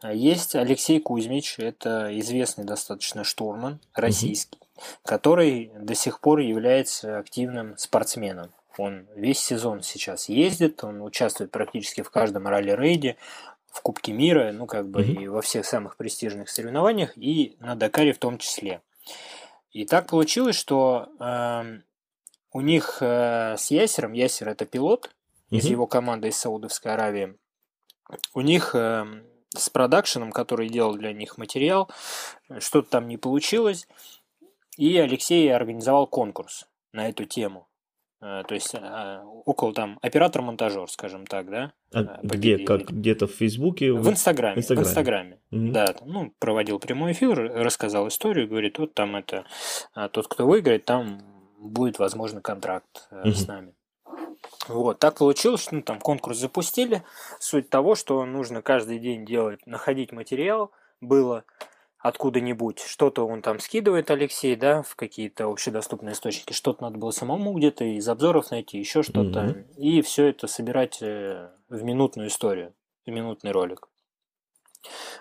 Есть 0.04 0.54
Алексей 0.54 1.00
Кузьмич, 1.00 1.58
это 1.58 2.08
известный 2.20 2.64
достаточно 2.64 3.24
штурман, 3.24 3.80
российский, 3.94 4.58
угу. 4.58 4.84
который 5.04 5.72
до 5.78 5.94
сих 5.94 6.20
пор 6.20 6.40
является 6.40 7.18
активным 7.18 7.76
спортсменом. 7.78 8.52
Он 8.78 9.06
весь 9.14 9.40
сезон 9.40 9.82
сейчас 9.82 10.28
ездит, 10.28 10.84
он 10.84 11.00
участвует 11.00 11.50
практически 11.50 12.02
в 12.02 12.10
каждом 12.10 12.46
ралли-рейде, 12.46 13.16
в 13.72 13.80
Кубке 13.82 14.12
мира, 14.12 14.52
ну 14.52 14.66
как 14.66 14.88
бы 14.88 15.02
mm 15.02 15.22
и 15.22 15.28
во 15.28 15.42
всех 15.42 15.66
самых 15.66 15.96
престижных 15.96 16.48
соревнованиях, 16.48 17.16
и 17.16 17.56
на 17.60 17.74
Дакаре 17.74 18.12
в 18.12 18.18
том 18.18 18.38
числе. 18.38 18.80
И 19.72 19.84
так 19.84 20.08
получилось, 20.08 20.56
что 20.56 21.08
э, 21.20 21.80
у 22.56 22.60
них 22.62 22.98
э, 23.02 23.56
с 23.58 23.70
Ясером, 23.70 24.14
Ясер 24.14 24.48
это 24.48 24.64
пилот 24.64 25.10
mm 25.50 25.58
из 25.58 25.66
его 25.66 25.86
команды 25.86 26.28
из 26.28 26.36
Саудовской 26.38 26.92
Аравии, 26.92 27.36
у 28.34 28.40
них 28.40 28.74
э, 28.74 29.04
с 29.54 29.68
продакшеном, 29.68 30.32
который 30.32 30.68
делал 30.68 30.94
для 30.94 31.12
них 31.12 31.38
материал, 31.38 31.90
что-то 32.58 32.90
там 32.90 33.08
не 33.08 33.16
получилось, 33.16 33.86
и 34.76 34.96
Алексей 34.96 35.54
организовал 35.54 36.06
конкурс 36.06 36.66
на 36.92 37.08
эту 37.08 37.26
тему. 37.26 37.68
Э, 38.22 38.42
то 38.48 38.54
есть 38.54 38.74
э, 38.74 39.22
около 39.44 39.72
там 39.74 39.98
оператор-монтажер, 40.02 40.90
скажем 40.90 41.26
так, 41.26 41.50
да? 41.50 41.72
А 41.92 42.18
где? 42.22 42.58
Как 42.58 42.88
где-то 42.88 43.26
в 43.26 43.32
Фейсбуке? 43.32 43.92
В 43.92 44.08
Инстаграме. 44.08 44.58
Инстаграме. 44.58 44.84
В 44.84 44.88
Инстаграме. 44.88 45.40
Mm-hmm. 45.52 45.70
Да, 45.72 45.94
ну 46.06 46.32
проводил 46.38 46.78
прямой 46.78 47.12
эфир, 47.12 47.38
рассказал 47.38 48.08
историю, 48.08 48.48
говорит, 48.48 48.78
вот 48.78 48.94
там 48.94 49.14
это 49.14 49.44
тот, 50.12 50.26
кто 50.26 50.46
выиграет, 50.46 50.86
там 50.86 51.35
будет 51.58 51.98
возможно 51.98 52.40
контракт 52.40 53.08
mm-hmm. 53.10 53.32
с 53.32 53.46
нами. 53.46 53.74
Вот, 54.68 54.98
так 54.98 55.16
получилось, 55.18 55.62
что 55.62 55.76
ну, 55.76 55.82
там 55.82 56.00
конкурс 56.00 56.38
запустили. 56.38 57.02
Суть 57.38 57.70
того, 57.70 57.94
что 57.94 58.24
нужно 58.24 58.62
каждый 58.62 58.98
день 58.98 59.24
делать, 59.24 59.64
находить 59.66 60.12
материал 60.12 60.72
было 61.00 61.44
откуда-нибудь. 61.98 62.80
Что-то 62.80 63.26
он 63.26 63.42
там 63.42 63.58
скидывает, 63.58 64.10
Алексей, 64.10 64.54
да, 64.56 64.82
в 64.82 64.94
какие-то 64.96 65.50
общедоступные 65.50 66.12
источники. 66.12 66.52
Что-то 66.52 66.84
надо 66.84 66.98
было 66.98 67.10
самому 67.10 67.52
где-то 67.54 67.84
из 67.84 68.08
обзоров 68.08 68.50
найти, 68.50 68.78
еще 68.78 69.02
что-то. 69.02 69.40
Mm-hmm. 69.40 69.76
И 69.76 70.02
все 70.02 70.26
это 70.26 70.46
собирать 70.46 70.98
э, 71.00 71.50
в 71.68 71.82
минутную 71.82 72.28
историю, 72.28 72.74
в 73.06 73.10
минутный 73.10 73.52
ролик. 73.52 73.88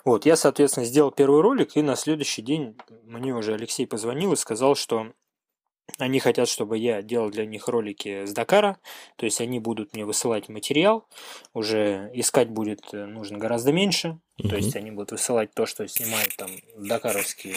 Вот, 0.04 0.26
я, 0.26 0.36
соответственно, 0.36 0.86
сделал 0.86 1.12
первый 1.12 1.42
ролик, 1.42 1.76
и 1.76 1.82
на 1.82 1.96
следующий 1.96 2.44
день 2.44 2.78
мне 3.04 3.34
уже 3.34 3.54
Алексей 3.54 3.88
позвонил 3.88 4.34
и 4.34 4.38
сказал, 4.38 4.76
что 4.76 5.12
они 5.98 6.20
хотят, 6.20 6.48
чтобы 6.48 6.78
я 6.78 7.02
делал 7.02 7.30
для 7.30 7.46
них 7.46 7.68
ролики 7.68 8.26
с 8.26 8.34
Дакара, 8.34 8.78
то 9.16 9.26
есть 9.26 9.40
они 9.42 9.60
будут 9.60 9.94
мне 9.94 10.06
высылать 10.06 10.50
материал, 10.50 11.08
уже 11.54 12.10
искать 12.14 12.50
будет 12.50 12.82
э, 12.94 13.06
нужно 13.06 13.38
гораздо 13.38 13.72
меньше, 13.72 14.18
mm-hmm. 14.40 14.50
то 14.50 14.56
есть 14.56 14.76
они 14.76 14.92
будут 14.92 15.12
высылать 15.12 15.54
то, 15.54 15.66
что 15.66 15.88
снимают 15.88 16.36
там 16.38 16.50
дакаровские 16.76 17.56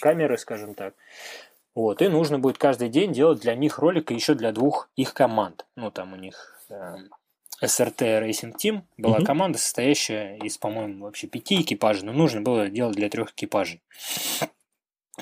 камеры, 0.00 0.38
скажем 0.38 0.74
так. 0.74 0.94
Вот, 1.74 2.02
и 2.02 2.08
нужно 2.08 2.38
будет 2.38 2.58
каждый 2.58 2.88
день 2.88 3.12
делать 3.12 3.40
для 3.40 3.54
них 3.54 3.78
ролик 3.78 4.10
еще 4.10 4.34
для 4.34 4.52
двух 4.52 4.88
их 4.96 5.14
команд. 5.14 5.66
Ну, 5.76 5.90
там 5.90 6.12
у 6.12 6.16
них 6.16 6.60
э, 6.68 6.96
SRT 7.62 8.28
Racing 8.28 8.54
Team 8.56 8.82
была 8.98 9.18
mm-hmm. 9.18 9.24
команда, 9.24 9.58
состоящая 9.58 10.36
из, 10.38 10.58
по-моему, 10.58 11.04
вообще 11.04 11.26
пяти 11.26 11.60
экипажей, 11.60 12.04
но 12.04 12.12
нужно 12.12 12.40
было 12.40 12.68
делать 12.68 12.96
для 12.96 13.08
трех 13.08 13.32
экипажей. 13.32 13.82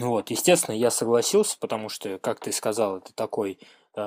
Вот, 0.01 0.31
естественно, 0.31 0.75
я 0.75 0.91
согласился, 0.91 1.57
потому 1.59 1.89
что, 1.89 2.19
как 2.19 2.41
ты 2.41 2.53
сказал, 2.53 2.99
это 2.99 3.13
такой 3.15 3.59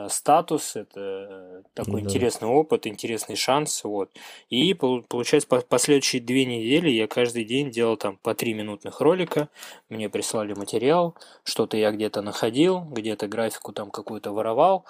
статус, 0.10 0.76
это 0.76 1.64
такой 1.74 2.02
Да. 2.02 2.08
интересный 2.08 2.48
опыт, 2.48 2.88
интересный 2.88 3.36
шанс, 3.36 3.84
вот. 3.84 4.10
И 4.50 4.74
пол- 4.74 5.04
получается, 5.08 5.48
по- 5.50 5.62
последующие 5.62 6.22
две 6.22 6.46
недели 6.46 6.90
я 6.90 7.08
каждый 7.08 7.44
день 7.44 7.72
делал 7.72 7.98
там 7.98 8.18
по 8.22 8.34
три 8.34 8.54
минутных 8.54 9.02
ролика, 9.02 9.50
мне 9.90 10.10
прислали 10.10 10.54
материал, 10.54 11.16
что-то 11.44 11.78
я 11.78 11.92
где-то 11.92 12.22
находил, 12.22 12.82
где-то 12.82 13.28
графику 13.28 13.74
там 13.74 13.92
какую-то 13.92 14.32
воровал. 14.32 14.86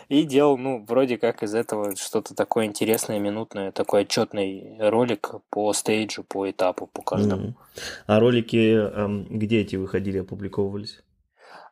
И 0.08 0.22
делал, 0.24 0.56
ну, 0.58 0.84
вроде 0.86 1.18
как 1.18 1.42
из 1.42 1.54
этого 1.54 1.94
что-то 1.96 2.34
такое 2.34 2.66
интересное, 2.66 3.18
минутное, 3.18 3.72
такой 3.72 4.02
отчетный 4.02 4.76
ролик 4.78 5.32
по 5.50 5.72
стейджу, 5.72 6.24
по 6.24 6.50
этапу, 6.50 6.86
по 6.86 7.02
каждому. 7.02 7.54
А 8.06 8.18
ролики, 8.20 8.74
эм, 8.74 9.24
где 9.30 9.60
эти 9.60 9.76
выходили, 9.76 10.18
опубликовывались? 10.18 11.02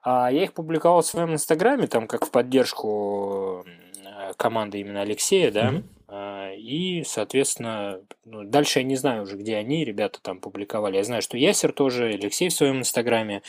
А 0.08 0.30
я 0.30 0.44
их 0.44 0.52
публиковал 0.52 1.02
в 1.02 1.06
своем 1.06 1.32
инстаграме, 1.32 1.88
там 1.88 2.06
как 2.06 2.26
в 2.26 2.30
поддержку 2.30 3.66
э, 4.04 4.34
команды 4.36 4.78
именно 4.78 5.00
Алексея, 5.00 5.50
да. 5.50 5.72
Мгм. 5.72 5.84
А, 6.08 6.52
И, 6.54 7.02
соответственно, 7.04 8.00
ну, 8.24 8.44
дальше 8.44 8.78
я 8.78 8.84
не 8.84 8.94
знаю 8.94 9.24
уже, 9.24 9.36
где 9.36 9.56
они, 9.56 9.84
ребята 9.84 10.20
там 10.22 10.38
публиковали. 10.38 10.96
Я 10.96 11.04
знаю, 11.04 11.20
что 11.20 11.36
Ясер 11.36 11.72
тоже, 11.72 12.04
Алексей 12.04 12.48
в 12.48 12.52
своем 12.52 12.78
инстаграме 12.78 13.42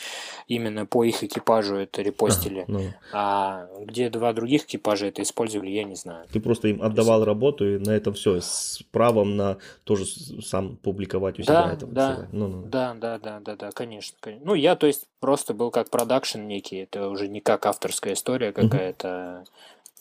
именно 0.48 0.84
по 0.84 1.04
их 1.04 1.22
экипажу 1.22 1.76
это 1.76 2.02
репостили. 2.02 2.64
Ну, 2.66 2.92
А 3.12 3.68
где 3.84 4.10
два 4.10 4.32
других 4.32 4.64
экипажа 4.64 5.06
это 5.06 5.22
использовали, 5.22 5.70
я 5.70 5.84
не 5.84 5.94
знаю. 5.94 6.26
ты 6.32 6.40
просто 6.40 6.68
им 6.68 6.82
отдавал 6.82 7.24
работу, 7.24 7.76
и 7.76 7.78
на 7.78 7.90
этом 7.90 8.14
все, 8.14 8.40
с 8.40 8.82
правом 8.90 9.36
на 9.36 9.58
тоже 9.84 10.04
сам 10.06 10.76
публиковать 10.76 11.38
у 11.38 11.42
себя 11.42 11.66
Да, 11.66 11.72
это. 11.72 11.86
да. 11.86 12.28
Ну, 12.32 12.48
ну. 12.48 12.62
да, 12.66 12.94
да, 12.94 13.18
да, 13.18 13.40
да, 13.40 13.56
да, 13.56 13.70
конечно, 13.70 14.16
конечно. 14.20 14.46
Ну, 14.46 14.54
я, 14.54 14.74
то 14.74 14.86
есть, 14.88 15.06
просто 15.20 15.54
был 15.54 15.70
как 15.70 15.90
продакшн 15.90 16.40
некий, 16.40 16.78
это 16.78 17.08
уже 17.08 17.28
не 17.28 17.40
как 17.40 17.66
авторская 17.66 18.14
история 18.14 18.52
какая-то. 18.52 19.44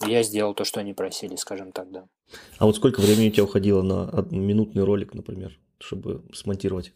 Я 0.05 0.23
сделал 0.23 0.53
то, 0.53 0.63
что 0.63 0.79
они 0.79 0.93
просили, 0.93 1.35
скажем 1.35 1.71
так, 1.71 1.91
да. 1.91 2.05
А 2.57 2.65
вот 2.65 2.75
сколько 2.75 2.99
времени 2.99 3.29
у 3.29 3.31
тебя 3.31 3.43
уходило 3.43 3.81
на 3.81 4.25
минутный 4.31 4.83
ролик, 4.83 5.13
например, 5.13 5.57
чтобы 5.79 6.23
смонтировать? 6.33 6.93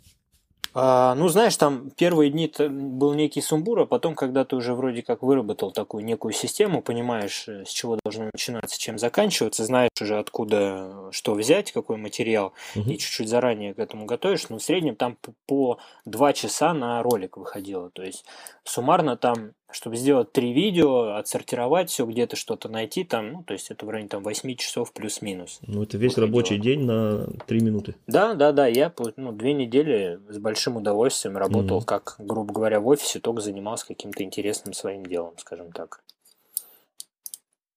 А, 0.73 1.15
ну, 1.15 1.27
знаешь, 1.27 1.57
там 1.57 1.89
первые 1.91 2.31
дни 2.31 2.49
был 2.69 3.13
некий 3.13 3.41
сумбур, 3.41 3.81
а 3.81 3.85
потом, 3.85 4.15
когда 4.15 4.45
ты 4.45 4.55
уже 4.55 4.73
вроде 4.73 5.01
как 5.01 5.21
выработал 5.21 5.71
такую 5.71 6.05
некую 6.05 6.31
систему, 6.31 6.81
понимаешь, 6.81 7.45
э, 7.49 7.65
с 7.65 7.69
чего 7.69 7.97
должно 8.01 8.29
начинаться, 8.33 8.79
чем 8.79 8.97
заканчиваться, 8.97 9.65
знаешь 9.65 9.89
уже 9.99 10.17
откуда 10.17 11.09
что 11.11 11.33
взять, 11.33 11.73
какой 11.73 11.97
материал, 11.97 12.53
Мгм. 12.75 12.89
и 12.89 12.97
чуть-чуть 12.97 13.27
заранее 13.27 13.73
к 13.73 13.79
этому 13.79 14.05
готовишь, 14.05 14.47
но 14.47 14.59
в 14.59 14.63
среднем 14.63 14.95
там 14.95 15.17
по 15.45 15.77
два 16.05 16.31
часа 16.31 16.73
на 16.73 17.03
ролик 17.03 17.35
выходило. 17.35 17.89
То 17.89 18.03
есть 18.03 18.23
суммарно 18.63 19.17
там, 19.17 19.51
чтобы 19.71 19.95
сделать 19.95 20.31
три 20.31 20.53
видео, 20.53 21.15
отсортировать 21.15 21.89
все, 21.89 22.05
где-то 22.05 22.35
что-то 22.35 22.69
найти, 22.69 23.03
там, 23.03 23.31
ну, 23.31 23.43
то 23.43 23.53
есть 23.53 23.71
это 23.71 23.85
в 23.85 23.89
районе 23.89 24.09
там 24.09 24.23
8 24.23 24.55
часов 24.55 24.93
плюс-минус. 24.93 25.59
Ну, 25.67 25.83
это 25.83 25.97
весь 25.97 26.17
рабочий 26.17 26.57
день 26.57 26.81
на 26.81 27.27
3 27.47 27.61
минуты. 27.61 27.95
Да, 28.07 28.33
да, 28.33 28.51
да, 28.51 28.67
я 28.67 28.93
ну, 29.17 29.31
две 29.31 29.53
недели 29.53 30.19
с 30.29 30.37
большим 30.37 30.77
удовольствием 30.77 31.37
работал, 31.37 31.77
Мгм. 31.77 31.85
как, 31.85 32.15
грубо 32.19 32.53
говоря, 32.53 32.79
в 32.79 32.87
офисе, 32.87 33.19
только 33.19 33.41
занимался 33.41 33.87
каким-то 33.87 34.23
интересным 34.23 34.73
своим 34.73 35.05
делом, 35.05 35.33
скажем 35.37 35.71
так. 35.71 36.03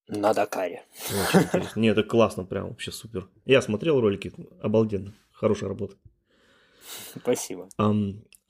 На 0.06 0.34
Дакаре. 0.34 0.84
Не, 1.76 1.88
это 1.88 2.02
классно, 2.02 2.44
прям 2.44 2.68
вообще 2.68 2.92
супер. 2.92 3.28
Я 3.46 3.62
смотрел 3.62 4.00
ролики, 4.00 4.32
обалденно. 4.60 5.14
Хорошая 5.32 5.68
работа. 5.70 5.94
Спасибо. 7.16 7.68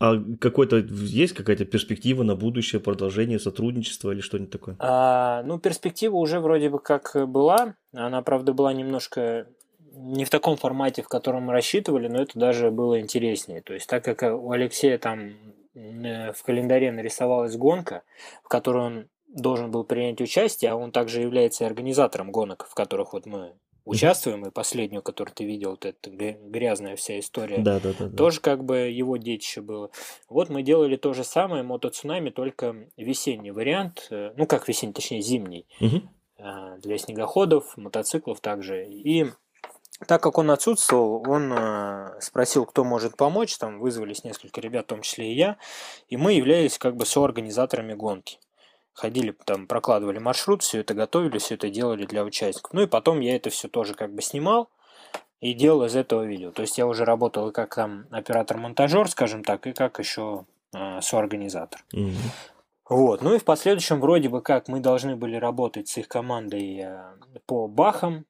А 0.00 0.16
какой-то 0.40 0.78
есть 0.78 1.34
какая-то 1.34 1.64
перспектива 1.64 2.22
на 2.24 2.34
будущее, 2.34 2.80
продолжение 2.80 3.38
сотрудничества 3.38 4.10
или 4.10 4.20
что-нибудь 4.20 4.50
такое? 4.50 4.76
А, 4.78 5.42
ну, 5.44 5.58
перспектива 5.58 6.16
уже 6.16 6.40
вроде 6.40 6.68
бы 6.68 6.78
как 6.80 7.16
была. 7.28 7.74
Она, 7.92 8.22
правда, 8.22 8.52
была 8.52 8.72
немножко 8.72 9.46
не 9.92 10.24
в 10.24 10.30
таком 10.30 10.56
формате, 10.56 11.02
в 11.02 11.08
котором 11.08 11.44
мы 11.44 11.52
рассчитывали, 11.52 12.08
но 12.08 12.22
это 12.22 12.38
даже 12.38 12.70
было 12.70 13.00
интереснее. 13.00 13.62
То 13.62 13.74
есть, 13.74 13.88
так 13.88 14.04
как 14.04 14.22
у 14.22 14.50
Алексея 14.50 14.98
там 14.98 15.34
э, 15.74 16.32
в 16.32 16.42
календаре 16.42 16.90
нарисовалась 16.90 17.56
гонка, 17.56 18.02
в 18.42 18.48
которой 18.48 18.84
он 18.84 19.08
должен 19.28 19.70
был 19.70 19.84
принять 19.84 20.20
участие, 20.20 20.72
а 20.72 20.76
он 20.76 20.90
также 20.90 21.20
является 21.20 21.66
организатором 21.66 22.32
гонок, 22.32 22.66
в 22.68 22.74
которых 22.74 23.12
вот 23.12 23.26
мы 23.26 23.52
участвуем, 23.84 24.46
и 24.46 24.50
последнюю, 24.50 25.02
которую 25.02 25.34
ты 25.34 25.44
видел, 25.44 25.70
вот 25.70 25.84
эта 25.84 26.10
грязная 26.10 26.96
вся 26.96 27.18
история, 27.18 27.58
Да, 27.58 27.80
да, 27.80 27.92
да. 27.98 28.06
да. 28.06 28.16
тоже 28.16 28.40
как 28.40 28.64
бы 28.64 28.76
его 28.76 29.16
детище 29.16 29.60
было. 29.60 29.90
Вот 30.28 30.48
мы 30.48 30.62
делали 30.62 30.96
то 30.96 31.12
же 31.12 31.24
самое, 31.24 31.62
мотоцунами, 31.62 32.30
только 32.30 32.88
весенний 32.96 33.50
вариант, 33.50 34.08
э, 34.10 34.32
ну 34.36 34.46
как 34.46 34.66
весенний, 34.68 34.92
точнее 34.92 35.20
зимний, 35.20 35.66
э, 36.38 36.78
для 36.78 36.98
снегоходов, 36.98 37.76
мотоциклов 37.76 38.40
также. 38.40 38.86
И 38.86 39.26
так 40.06 40.22
как 40.22 40.38
он 40.38 40.50
отсутствовал, 40.50 41.22
он 41.28 41.52
э, 41.52 42.20
спросил, 42.20 42.66
кто 42.66 42.84
может 42.84 43.16
помочь, 43.16 43.56
там 43.58 43.78
вызвались 43.78 44.24
несколько 44.24 44.60
ребят, 44.60 44.86
в 44.86 44.88
том 44.88 45.02
числе 45.02 45.32
и 45.32 45.36
я, 45.36 45.56
и 46.08 46.16
мы 46.16 46.32
являлись 46.32 46.78
как 46.78 46.96
бы 46.96 47.06
соорганизаторами 47.06 47.94
гонки. 47.94 48.38
Ходили 48.94 49.34
там, 49.44 49.66
прокладывали 49.66 50.18
маршрут, 50.18 50.62
все 50.62 50.80
это 50.80 50.94
готовили, 50.94 51.38
все 51.38 51.56
это 51.56 51.68
делали 51.68 52.06
для 52.06 52.24
участников. 52.24 52.72
Ну 52.72 52.82
и 52.82 52.86
потом 52.86 53.20
я 53.20 53.34
это 53.36 53.50
все 53.50 53.68
тоже 53.68 53.94
как 53.94 54.14
бы 54.14 54.22
снимал 54.22 54.70
и 55.40 55.52
делал 55.52 55.84
из 55.84 55.96
этого 55.96 56.22
видео. 56.22 56.52
То 56.52 56.62
есть 56.62 56.78
я 56.78 56.86
уже 56.86 57.04
работал 57.04 57.48
и 57.48 57.52
как 57.52 57.74
там 57.74 58.06
оператор-монтажер, 58.10 59.08
скажем 59.10 59.42
так, 59.42 59.66
и 59.66 59.72
как 59.72 59.98
еще 59.98 60.46
э, 60.72 61.00
соорганизатор. 61.00 61.84
Мгм. 61.92 62.14
Вот. 62.88 63.22
Ну 63.22 63.34
и 63.34 63.38
в 63.38 63.44
последующем 63.44 64.00
вроде 64.00 64.28
бы 64.28 64.42
как 64.42 64.68
мы 64.68 64.78
должны 64.80 65.16
были 65.16 65.36
работать 65.36 65.88
с 65.88 65.98
их 65.98 66.06
командой 66.06 66.80
э, 66.84 67.02
по 67.46 67.66
бахам. 67.66 68.26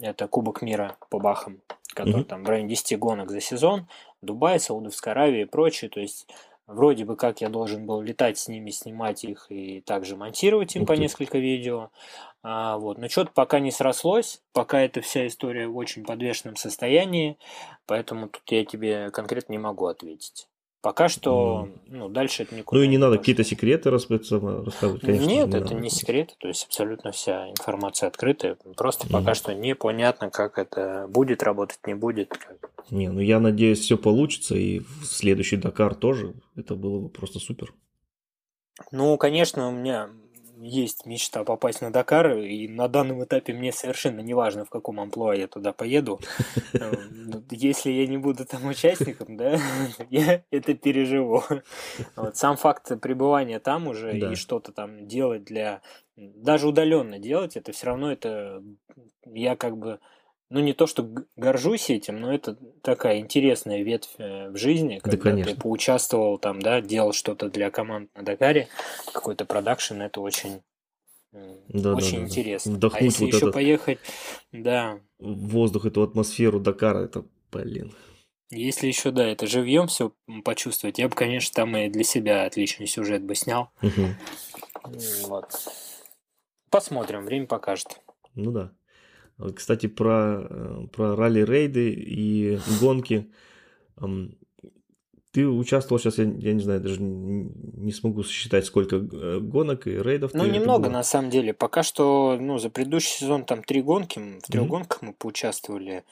Это 0.00 0.26
Кубок 0.26 0.62
мира 0.62 0.96
по 1.10 1.18
бахам, 1.18 1.60
который 1.94 2.20
Мгм. 2.20 2.24
там 2.24 2.44
в 2.44 2.48
районе 2.48 2.68
10 2.70 2.98
гонок 2.98 3.30
за 3.30 3.40
сезон. 3.40 3.88
Дубай, 4.22 4.58
Саудовская 4.58 5.12
Аравия 5.12 5.42
и 5.42 5.46
прочее. 5.46 5.90
То 5.90 6.00
есть 6.00 6.28
вроде 6.72 7.04
бы 7.04 7.16
как 7.16 7.40
я 7.40 7.48
должен 7.48 7.86
был 7.86 8.00
летать 8.00 8.38
с 8.38 8.48
ними, 8.48 8.70
снимать 8.70 9.24
их 9.24 9.46
и 9.50 9.80
также 9.80 10.16
монтировать 10.16 10.74
им 10.76 10.86
по 10.86 10.92
несколько 10.92 11.38
видео. 11.38 11.90
А, 12.42 12.78
вот. 12.78 12.98
Но 12.98 13.08
что-то 13.08 13.30
пока 13.32 13.60
не 13.60 13.70
срослось, 13.70 14.42
пока 14.52 14.80
эта 14.80 15.00
вся 15.00 15.26
история 15.26 15.68
в 15.68 15.76
очень 15.76 16.04
подвешенном 16.04 16.56
состоянии, 16.56 17.38
поэтому 17.86 18.28
тут 18.28 18.42
я 18.48 18.64
тебе 18.64 19.10
конкретно 19.10 19.52
не 19.52 19.58
могу 19.58 19.86
ответить. 19.86 20.48
Пока 20.82 21.08
что, 21.08 21.68
ну, 21.86 22.08
дальше 22.08 22.42
это 22.42 22.56
никуда 22.56 22.80
Ну 22.80 22.84
и 22.84 22.88
не 22.88 22.98
надо 22.98 23.12
пошло. 23.12 23.20
какие-то 23.20 23.44
секреты 23.44 23.88
рассказывать, 23.90 24.28
конечно. 24.28 25.26
Нет, 25.26 25.48
не 25.48 25.56
это 25.58 25.60
надо. 25.60 25.74
не 25.76 25.88
секрет, 25.90 26.34
то 26.40 26.48
есть 26.48 26.64
абсолютно 26.66 27.12
вся 27.12 27.48
информация 27.50 28.08
открытая. 28.08 28.56
Просто 28.76 29.08
пока 29.08 29.34
что 29.34 29.54
непонятно, 29.54 30.28
как 30.30 30.58
это 30.58 31.06
будет 31.08 31.44
работать, 31.44 31.78
не 31.86 31.94
будет. 31.94 32.36
Не, 32.90 33.10
ну 33.10 33.20
я 33.20 33.38
надеюсь, 33.38 33.78
все 33.78 33.96
получится, 33.96 34.56
и 34.56 34.80
в 34.80 35.04
следующий 35.04 35.56
Дакар 35.56 35.94
тоже. 35.94 36.34
Это 36.56 36.74
было 36.74 36.98
бы 36.98 37.08
просто 37.08 37.38
супер. 37.38 37.72
Ну, 38.90 39.16
конечно, 39.18 39.68
у 39.68 39.70
меня 39.70 40.10
есть 40.62 41.06
мечта 41.06 41.44
попасть 41.44 41.80
на 41.80 41.92
Дакар, 41.92 42.38
и 42.38 42.68
на 42.68 42.88
данном 42.88 43.24
этапе 43.24 43.52
мне 43.52 43.72
совершенно 43.72 44.20
не 44.20 44.32
важно, 44.34 44.64
в 44.64 44.70
каком 44.70 45.00
амплуа 45.00 45.34
я 45.34 45.48
туда 45.48 45.72
поеду. 45.72 46.20
Э, 46.74 46.90
ну, 47.10 47.42
Если 47.50 47.90
я 47.90 48.06
не 48.06 48.16
буду 48.16 48.46
там 48.46 48.66
участником, 48.66 49.36
да, 49.36 49.58
я 50.10 50.42
это 50.50 50.72
переживу. 50.74 51.42
Вот 52.16 52.36
сам 52.36 52.56
факт 52.56 52.98
пребывания 53.00 53.58
там 53.58 53.88
уже 53.88 54.12
Да. 54.14 54.32
и 54.32 54.34
что-то 54.34 54.72
там 54.72 55.06
делать 55.06 55.44
для... 55.44 55.82
Даже 56.16 56.66
удаленно 56.68 57.18
делать, 57.18 57.56
это 57.56 57.72
все 57.72 57.86
равно 57.86 58.10
это... 58.10 58.62
Я 59.26 59.56
как 59.56 59.76
бы... 59.76 60.00
Ну, 60.52 60.60
не 60.60 60.74
то, 60.74 60.86
что 60.86 61.08
горжусь 61.34 61.88
этим, 61.88 62.20
но 62.20 62.30
это 62.30 62.58
такая 62.82 63.20
интересная 63.20 63.82
ветвь 63.82 64.10
э, 64.18 64.50
в 64.50 64.56
жизни, 64.58 65.00
Да, 65.02 65.10
когда 65.10 65.30
конечно. 65.30 65.54
ты 65.54 65.58
поучаствовал 65.58 66.36
там, 66.36 66.60
да, 66.60 66.82
делал 66.82 67.14
что-то 67.14 67.48
для 67.48 67.70
команд 67.70 68.14
на 68.14 68.22
Дакаре, 68.22 68.68
какой-то 69.14 69.46
продакшн, 69.46 70.02
это 70.02 70.20
очень, 70.20 70.60
м, 71.32 71.56
Да, 71.68 71.80
да, 71.92 71.94
очень 71.94 72.18
да, 72.18 72.18
да. 72.18 72.24
интересно. 72.26 72.72
Вдохнуть 72.74 73.00
а 73.00 73.04
если 73.06 73.24
вот 73.24 73.28
еще 73.28 73.38
этот- 73.38 73.54
поехать, 73.54 73.98
да, 74.52 75.00
Воздух, 75.18 75.86
эту 75.86 76.02
атмосферу 76.02 76.60
Дакара, 76.60 76.98
это, 76.98 77.24
блин. 77.50 77.94
если 78.50 78.88
еще, 78.88 79.10
да, 79.10 79.26
это 79.26 79.46
живьем 79.46 79.86
все 79.86 80.12
почувствовать, 80.44 80.98
я 80.98 81.08
бы, 81.08 81.14
конечно, 81.14 81.54
там 81.54 81.74
и 81.78 81.88
для 81.88 82.04
себя 82.04 82.44
отличный 82.44 82.86
сюжет 82.88 83.22
бы 83.24 83.34
снял. 83.34 83.70
М, 83.80 84.16
Вот. 85.28 85.46
Посмотрим, 86.68 87.24
время 87.24 87.46
покажет. 87.46 88.02
Ну 88.34 88.50
да. 88.50 88.70
Кстати, 89.54 89.86
про, 89.86 90.46
э, 90.48 90.86
про 90.92 91.16
ралли-рейды 91.16 91.90
и 91.90 92.58
гонки. 92.80 93.30
Ты 95.32 95.48
участвовал 95.48 95.98
сейчас, 95.98 96.18
я, 96.18 96.24
я 96.24 96.52
не 96.52 96.60
знаю, 96.60 96.80
даже 96.80 97.00
не, 97.00 97.90
смогу 97.90 98.22
сосчитать, 98.22 98.66
сколько 98.66 98.96
э, 98.96 99.38
гонок 99.40 99.86
и 99.86 99.92
рейдов. 99.92 100.34
Ну, 100.34 100.44
немного, 100.44 100.90
на 100.90 101.02
самом 101.02 101.30
деле. 101.30 101.54
Пока 101.54 101.82
что, 101.82 102.36
ну, 102.38 102.58
за 102.58 102.68
предыдущий 102.68 103.16
сезон 103.16 103.46
там 103.46 103.64
три 103.64 103.80
гонки, 103.80 104.18
в 104.18 104.46
трех 104.50 104.64
Мгм. 104.64 104.70
гонках 104.70 105.00
мы 105.00 105.14
поучаствовали. 105.14 106.04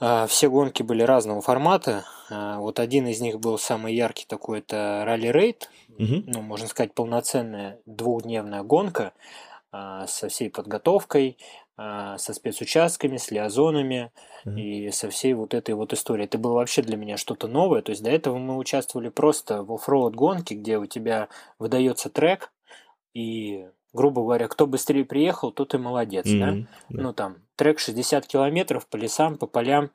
А, 0.00 0.26
все 0.26 0.48
гонки 0.48 0.82
были 0.82 1.02
разного 1.02 1.42
формата. 1.42 2.06
А, 2.30 2.58
вот 2.58 2.80
один 2.80 3.06
из 3.06 3.20
них 3.20 3.38
был 3.38 3.58
самый 3.58 3.94
яркий 3.94 4.24
такой, 4.26 4.60
это 4.60 5.04
ралли-рейд. 5.06 5.70
Мгм. 5.98 6.24
Ну, 6.26 6.40
можно 6.40 6.68
сказать, 6.68 6.94
полноценная 6.94 7.80
двухдневная 7.84 8.62
гонка 8.62 9.12
а, 9.72 10.06
со 10.06 10.28
всей 10.28 10.48
подготовкой, 10.48 11.36
со 11.76 12.32
спецучастками, 12.32 13.16
с 13.18 13.30
лиазонами 13.30 14.10
Мгм. 14.44 14.56
и 14.56 14.90
со 14.90 15.10
всей 15.10 15.34
вот 15.34 15.52
этой 15.54 15.74
вот 15.74 15.92
историей. 15.92 16.24
Это 16.26 16.38
было 16.38 16.54
вообще 16.54 16.80
для 16.82 16.96
меня 16.96 17.16
что-то 17.16 17.48
новое. 17.48 17.82
То 17.82 17.90
есть 17.90 18.02
до 18.02 18.10
этого 18.10 18.38
мы 18.38 18.56
участвовали 18.56 19.08
просто 19.10 19.62
в 19.62 19.72
оффроуд 19.72 20.14
гонке, 20.14 20.54
где 20.54 20.78
у 20.78 20.86
тебя 20.86 21.28
выдается 21.58 22.08
трек, 22.08 22.50
и, 23.12 23.66
грубо 23.92 24.22
говоря, 24.22 24.48
кто 24.48 24.66
быстрее 24.66 25.04
приехал, 25.04 25.52
тот 25.52 25.74
и 25.74 25.78
молодец, 25.78 26.26
да? 26.26 26.46
Мгм. 26.52 26.68
Да. 26.90 27.02
Ну, 27.02 27.12
там, 27.12 27.36
трек 27.56 27.78
60 27.78 28.26
километров 28.26 28.86
по 28.86 28.96
лесам, 28.96 29.36
по 29.36 29.46
полям, 29.46 29.90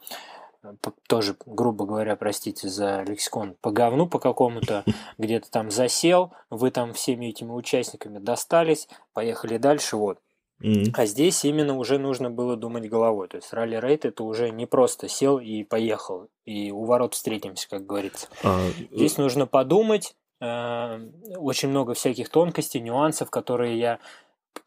по- 0.81 0.93
тоже, 1.07 1.35
грубо 1.47 1.85
говоря, 1.85 2.15
простите 2.15 2.67
за 2.69 3.01
лексикон, 3.03 3.55
по 3.61 3.71
говну 3.71 4.07
по 4.07 4.19
какому-то, 4.19 4.83
где-то 5.17 5.49
там 5.49 5.71
засел, 5.71 6.31
вы 6.51 6.69
там 6.71 6.93
всеми 6.93 7.25
этими 7.27 7.51
участниками 7.51 8.19
достались, 8.19 8.87
поехали 9.13 9.57
дальше, 9.57 9.97
вот. 9.97 10.19
Мгм. 10.61 10.93
А 10.93 11.05
здесь 11.05 11.43
именно 11.43 11.77
уже 11.77 11.97
нужно 11.97 12.29
было 12.29 12.55
думать 12.55 12.89
головой. 12.89 13.27
То 13.27 13.37
есть 13.37 13.53
ралли-рейд 13.53 14.05
это 14.05 14.23
уже 14.23 14.49
не 14.51 14.65
просто 14.65 15.07
сел 15.07 15.39
и 15.39 15.63
поехал, 15.63 16.29
и 16.45 16.71
у 16.71 16.85
ворот 16.85 17.13
встретимся, 17.13 17.67
как 17.69 17.85
говорится. 17.85 18.27
А, 18.43 18.59
Здесь 18.91 19.17
нужно 19.17 19.47
подумать, 19.47 20.15
э, 20.39 20.99
очень 21.35 21.69
много 21.69 21.93
всяких 21.93 22.29
тонкостей, 22.29 22.81
нюансов, 22.81 23.29
которые 23.29 23.79
я 23.79 23.99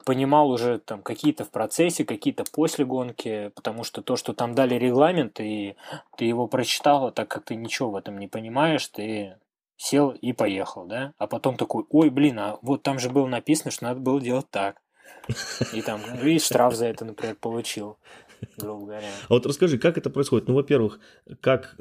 понимал 0.05 0.51
уже 0.51 0.79
там 0.79 1.03
какие-то 1.03 1.45
в 1.45 1.51
процессе, 1.51 2.05
какие-то 2.05 2.45
после 2.53 2.85
гонки, 2.85 3.51
потому 3.55 3.85
что 3.85 4.03
то, 4.03 4.17
что 4.17 4.33
там 4.35 4.55
дали 4.55 4.75
регламент, 4.75 5.41
и 5.41 5.77
ты 6.17 6.25
его 6.25 6.47
прочитал, 6.47 7.07
а 7.07 7.13
так 7.13 7.29
как 7.29 7.45
ты 7.45 7.55
ничего 7.55 7.91
в 7.91 7.97
этом 7.97 8.19
не 8.19 8.29
понимаешь, 8.29 8.87
ты 8.89 9.37
сел 9.77 10.11
и 10.11 10.33
поехал, 10.33 10.87
да? 10.87 11.13
А 11.19 11.27
потом 11.27 11.57
такой, 11.57 11.85
ой, 11.91 12.11
блин, 12.11 12.39
а 12.39 12.59
вот 12.63 12.83
там 12.83 12.99
же 12.99 13.11
было 13.11 13.27
написано, 13.27 13.71
что 13.71 13.85
надо 13.85 14.01
было 14.01 14.21
делать 14.21 14.51
так. 14.51 14.81
И 15.73 15.83
там, 15.83 16.01
и 16.25 16.39
штраф 16.39 16.75
за 16.75 16.87
это, 16.87 17.05
например, 17.05 17.37
получил, 17.37 17.97
грубо 18.57 18.85
говоря. 18.87 19.09
А 19.29 19.33
вот 19.33 19.47
расскажи, 19.47 19.79
как 19.79 19.99
это 19.99 20.11
происходит? 20.11 20.49
Ну, 20.49 20.55
во-первых, 20.55 21.01
как, 21.41 21.77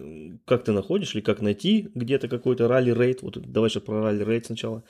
как 0.46 0.64
ты 0.64 0.72
находишь 0.72 1.14
или 1.16 1.22
как 1.22 1.42
найти 1.42 1.90
где-то 1.94 2.28
какой-то 2.28 2.68
ралли-рейд? 2.68 3.22
Вот 3.22 3.38
давай 3.52 3.70
сейчас 3.70 3.84
про 3.84 4.02
ралли-рейд 4.02 4.46
сначала. 4.46 4.84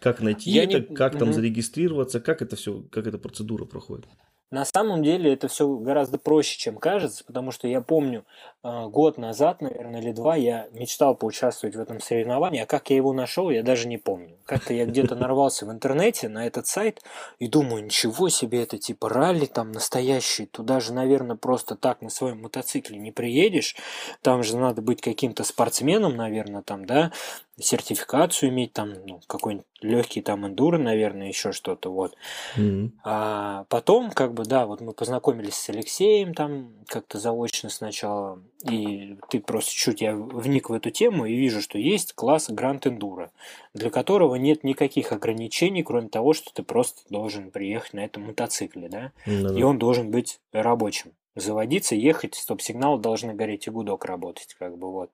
Как 0.00 0.20
найти 0.20 0.50
Я 0.50 0.64
это, 0.64 0.80
не- 0.80 0.96
как 0.96 1.18
там 1.18 1.28
Мгм. 1.28 1.34
зарегистрироваться, 1.34 2.20
как 2.20 2.42
это 2.42 2.56
все, 2.56 2.82
как 2.90 3.06
эта 3.06 3.18
процедура 3.18 3.64
проходит? 3.64 4.06
На 4.50 4.64
самом 4.64 5.04
деле 5.04 5.32
это 5.32 5.46
все 5.46 5.68
гораздо 5.68 6.18
проще, 6.18 6.58
чем 6.58 6.76
кажется, 6.76 7.24
потому 7.24 7.52
что 7.52 7.68
я 7.68 7.80
помню, 7.80 8.24
э, 8.64 8.86
год 8.88 9.16
назад, 9.16 9.62
наверное, 9.62 10.00
или 10.00 10.10
два, 10.10 10.34
я 10.34 10.66
мечтал 10.72 11.14
поучаствовать 11.14 11.76
в 11.76 11.80
этом 11.80 12.00
соревновании, 12.00 12.62
а 12.62 12.66
как 12.66 12.90
я 12.90 12.96
его 12.96 13.12
нашел, 13.12 13.50
я 13.50 13.62
даже 13.62 13.86
не 13.86 13.96
помню. 13.96 14.36
Как-то 14.46 14.74
я 14.74 14.86
где-то 14.86 15.14
нарвался 15.14 15.66
в 15.66 15.70
интернете 15.70 16.28
на 16.28 16.46
этот 16.46 16.66
сайт 16.66 17.00
и 17.38 17.46
думаю, 17.46 17.84
ничего 17.84 18.28
себе, 18.28 18.64
это 18.64 18.76
типа 18.76 19.08
ралли 19.08 19.46
там 19.46 19.70
настоящий, 19.70 20.46
туда 20.46 20.80
же, 20.80 20.92
наверное, 20.92 21.36
просто 21.36 21.76
так 21.76 22.02
на 22.02 22.10
своем 22.10 22.42
мотоцикле 22.42 22.98
не 22.98 23.12
приедешь, 23.12 23.76
там 24.20 24.42
же 24.42 24.56
надо 24.56 24.82
быть 24.82 25.00
каким-то 25.00 25.44
спортсменом, 25.44 26.16
наверное, 26.16 26.62
там, 26.62 26.86
да, 26.86 27.12
сертификацию 27.60 28.50
иметь, 28.50 28.72
там, 28.72 28.94
ну, 29.06 29.20
какой-нибудь 29.26 29.66
легкий 29.82 30.22
там 30.22 30.46
эндуро, 30.46 30.78
наверное, 30.78 31.28
еще 31.28 31.52
что-то, 31.52 31.90
вот. 31.90 32.16
Мгм. 32.56 32.92
А 33.04 33.64
потом, 33.68 34.10
как 34.10 34.34
бы, 34.34 34.39
да, 34.48 34.66
вот 34.66 34.80
мы 34.80 34.92
познакомились 34.92 35.54
с 35.54 35.68
Алексеем 35.68 36.34
там 36.34 36.72
как-то 36.86 37.18
заочно 37.18 37.68
сначала, 37.70 38.40
и 38.68 39.16
ты 39.28 39.40
просто 39.40 39.72
чуть 39.72 40.00
я 40.00 40.14
вник 40.14 40.70
в 40.70 40.72
эту 40.72 40.90
тему 40.90 41.26
и 41.26 41.34
вижу, 41.34 41.60
что 41.60 41.78
есть 41.78 42.12
класс 42.12 42.48
Гранд 42.50 42.86
Эндуро, 42.86 43.30
для 43.74 43.90
которого 43.90 44.36
нет 44.36 44.64
никаких 44.64 45.12
ограничений, 45.12 45.82
кроме 45.82 46.08
того, 46.08 46.32
что 46.32 46.52
ты 46.52 46.62
просто 46.62 47.02
должен 47.10 47.50
приехать 47.50 47.92
на 47.92 48.00
этом 48.00 48.24
мотоцикле, 48.24 48.88
да, 48.88 49.12
Да-да. 49.26 49.58
и 49.58 49.62
он 49.62 49.78
должен 49.78 50.10
быть 50.10 50.40
рабочим. 50.52 51.12
Заводиться, 51.36 51.94
ехать, 51.94 52.34
стоп-сигнал 52.34 52.98
должны 52.98 53.34
гореть 53.34 53.68
и 53.68 53.70
гудок 53.70 54.04
работать, 54.04 54.56
как 54.58 54.76
бы 54.76 54.90
вот. 54.90 55.10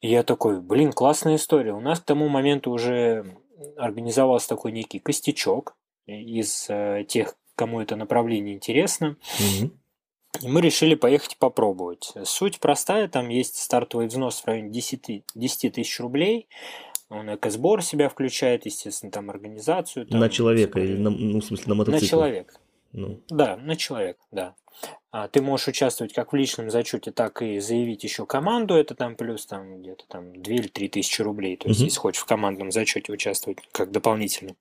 И 0.00 0.08
я 0.08 0.22
такой, 0.22 0.60
блин, 0.60 0.92
классная 0.92 1.36
история. 1.36 1.72
У 1.72 1.80
нас 1.80 2.00
к 2.00 2.04
тому 2.04 2.28
моменту 2.28 2.70
уже 2.70 3.36
организовался 3.76 4.48
такой 4.48 4.72
некий 4.72 4.98
костячок 4.98 5.76
из 6.06 6.66
э, 6.68 7.04
тех, 7.08 7.36
кому 7.60 7.82
это 7.82 7.94
направление 7.94 8.54
интересно. 8.54 9.16
Мгм. 9.38 9.72
И 10.40 10.48
мы 10.48 10.62
решили 10.62 10.94
поехать 10.94 11.36
попробовать. 11.36 12.14
Суть 12.24 12.58
простая, 12.58 13.06
там 13.06 13.28
есть 13.28 13.58
стартовый 13.58 14.06
взнос 14.06 14.40
в 14.40 14.46
районе 14.46 14.70
10, 14.70 15.24
10 15.34 15.74
тысяч 15.74 16.00
рублей. 16.00 16.48
Он 17.10 17.34
экосбор 17.34 17.82
себя 17.82 18.08
включает, 18.08 18.64
естественно, 18.64 19.12
там 19.12 19.28
организацию. 19.28 20.06
там, 20.06 20.20
на 20.20 20.30
человека 20.30 20.80
или 20.80 20.96
на, 20.96 21.10
ну, 21.10 21.40
в 21.40 21.44
смысле, 21.44 21.64
на 21.66 21.74
На 21.74 21.78
мотоцикл? 21.80 22.06
человека. 22.06 22.54
Ну, 22.92 23.20
Да, 23.28 23.56
на 23.58 23.76
человека, 23.76 24.20
да. 24.30 24.54
А 25.10 25.28
ты 25.28 25.42
можешь 25.42 25.68
участвовать 25.68 26.14
как 26.14 26.32
в 26.32 26.36
личном 26.36 26.70
зачете, 26.70 27.10
так 27.12 27.42
и 27.42 27.58
заявить 27.60 28.04
еще 28.04 28.24
команду, 28.24 28.74
это 28.74 28.94
там 28.94 29.16
плюс 29.16 29.44
там 29.44 29.82
где-то 29.82 30.04
там 30.08 30.40
2 30.42 30.54
или 30.54 30.68
3 30.68 30.88
тысячи 30.88 31.20
рублей, 31.20 31.56
то 31.58 31.68
есть 31.68 31.80
Мгм. 31.80 31.86
если 31.88 31.98
хочешь 31.98 32.22
в 32.22 32.26
командном 32.26 32.70
зачете 32.72 33.12
участвовать 33.12 33.58
как 33.72 33.90
дополнительно. 33.90 34.54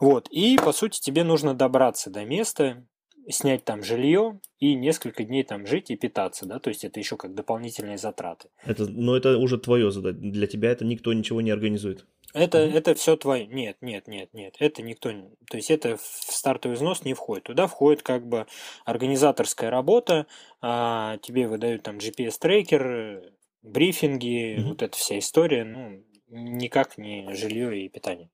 Вот, 0.00 0.28
и 0.30 0.56
по 0.56 0.72
сути 0.72 1.00
тебе 1.00 1.24
нужно 1.24 1.54
добраться 1.54 2.10
до 2.10 2.24
места, 2.24 2.84
снять 3.28 3.64
там 3.64 3.82
жилье 3.82 4.40
и 4.58 4.74
несколько 4.74 5.24
дней 5.24 5.42
там 5.42 5.66
жить 5.66 5.90
и 5.90 5.96
питаться, 5.96 6.46
да, 6.46 6.58
то 6.60 6.68
есть 6.68 6.84
это 6.84 6.98
еще 7.00 7.16
как 7.16 7.34
дополнительные 7.34 7.98
затраты. 7.98 8.48
это, 8.64 8.86
но 8.86 9.16
это 9.16 9.36
уже 9.38 9.58
твое 9.58 9.90
задание. 9.90 10.32
Для 10.32 10.46
тебя 10.46 10.70
это 10.70 10.84
никто 10.84 11.12
ничего 11.12 11.40
не 11.40 11.50
организует. 11.50 12.06
Это, 12.34 12.66
Мгм. 12.66 12.76
это 12.76 12.94
все 12.94 13.16
твое. 13.16 13.46
Нет, 13.46 13.78
нет, 13.80 14.06
нет, 14.06 14.28
нет. 14.34 14.54
Это 14.58 14.82
никто. 14.82 15.10
То 15.50 15.56
есть 15.56 15.70
это 15.70 15.96
в 15.96 16.02
стартовый 16.02 16.76
взнос 16.76 17.02
не 17.04 17.14
входит. 17.14 17.44
Туда 17.44 17.66
входит 17.66 18.02
как 18.02 18.26
бы 18.26 18.46
организаторская 18.84 19.70
работа. 19.70 20.26
а, 20.60 21.16
тебе 21.18 21.48
выдают 21.48 21.84
там 21.84 21.98
GPS-трекер, 21.98 23.32
брифинги, 23.62 24.58
Мгм. 24.58 24.68
вот 24.68 24.82
эта 24.82 24.96
вся 24.98 25.18
история. 25.18 25.64
Ну, 25.64 26.04
никак 26.28 26.98
не 26.98 27.32
жилье 27.34 27.84
и 27.84 27.88
питание. 27.88 28.28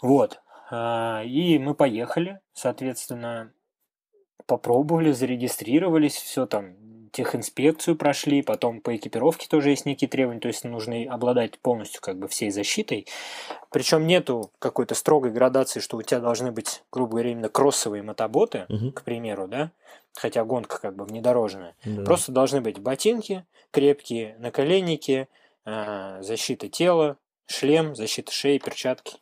Вот. 0.00 0.40
А, 0.70 1.22
и 1.24 1.58
мы 1.58 1.74
поехали, 1.74 2.40
соответственно, 2.52 3.52
попробовали, 4.46 5.12
зарегистрировались, 5.12 6.14
все 6.16 6.46
там, 6.46 6.74
техинспекцию 7.12 7.96
прошли, 7.96 8.42
потом 8.42 8.80
по 8.80 8.94
экипировке 8.94 9.48
тоже 9.48 9.70
есть 9.70 9.86
некие 9.86 10.08
требования, 10.08 10.40
то 10.40 10.48
есть 10.48 10.64
нужно 10.64 10.96
обладать 11.12 11.58
полностью 11.58 12.02
как 12.02 12.18
бы 12.18 12.28
всей 12.28 12.50
защитой. 12.50 13.06
Причем 13.70 14.06
нету 14.06 14.50
какой-то 14.58 14.94
строгой 14.94 15.30
градации, 15.30 15.80
что 15.80 15.96
у 15.96 16.02
тебя 16.02 16.20
должны 16.20 16.52
быть, 16.52 16.82
грубо 16.92 17.12
говоря, 17.12 17.30
именно 17.30 17.48
кроссовые 17.48 18.02
мотоботы, 18.02 18.66
Мгм. 18.68 18.92
к 18.92 19.02
примеру, 19.02 19.48
да, 19.48 19.70
хотя 20.14 20.44
гонка 20.44 20.78
как 20.78 20.94
бы 20.94 21.04
внедорожная. 21.04 21.74
Да. 21.84 22.04
Просто 22.04 22.32
должны 22.32 22.60
быть 22.60 22.78
ботинки 22.78 23.46
крепкие, 23.70 24.36
наколенники, 24.38 25.28
а, 25.64 26.20
защита 26.22 26.68
тела, 26.68 27.16
шлем, 27.46 27.96
защита 27.96 28.30
шеи, 28.32 28.58
перчатки, 28.58 29.16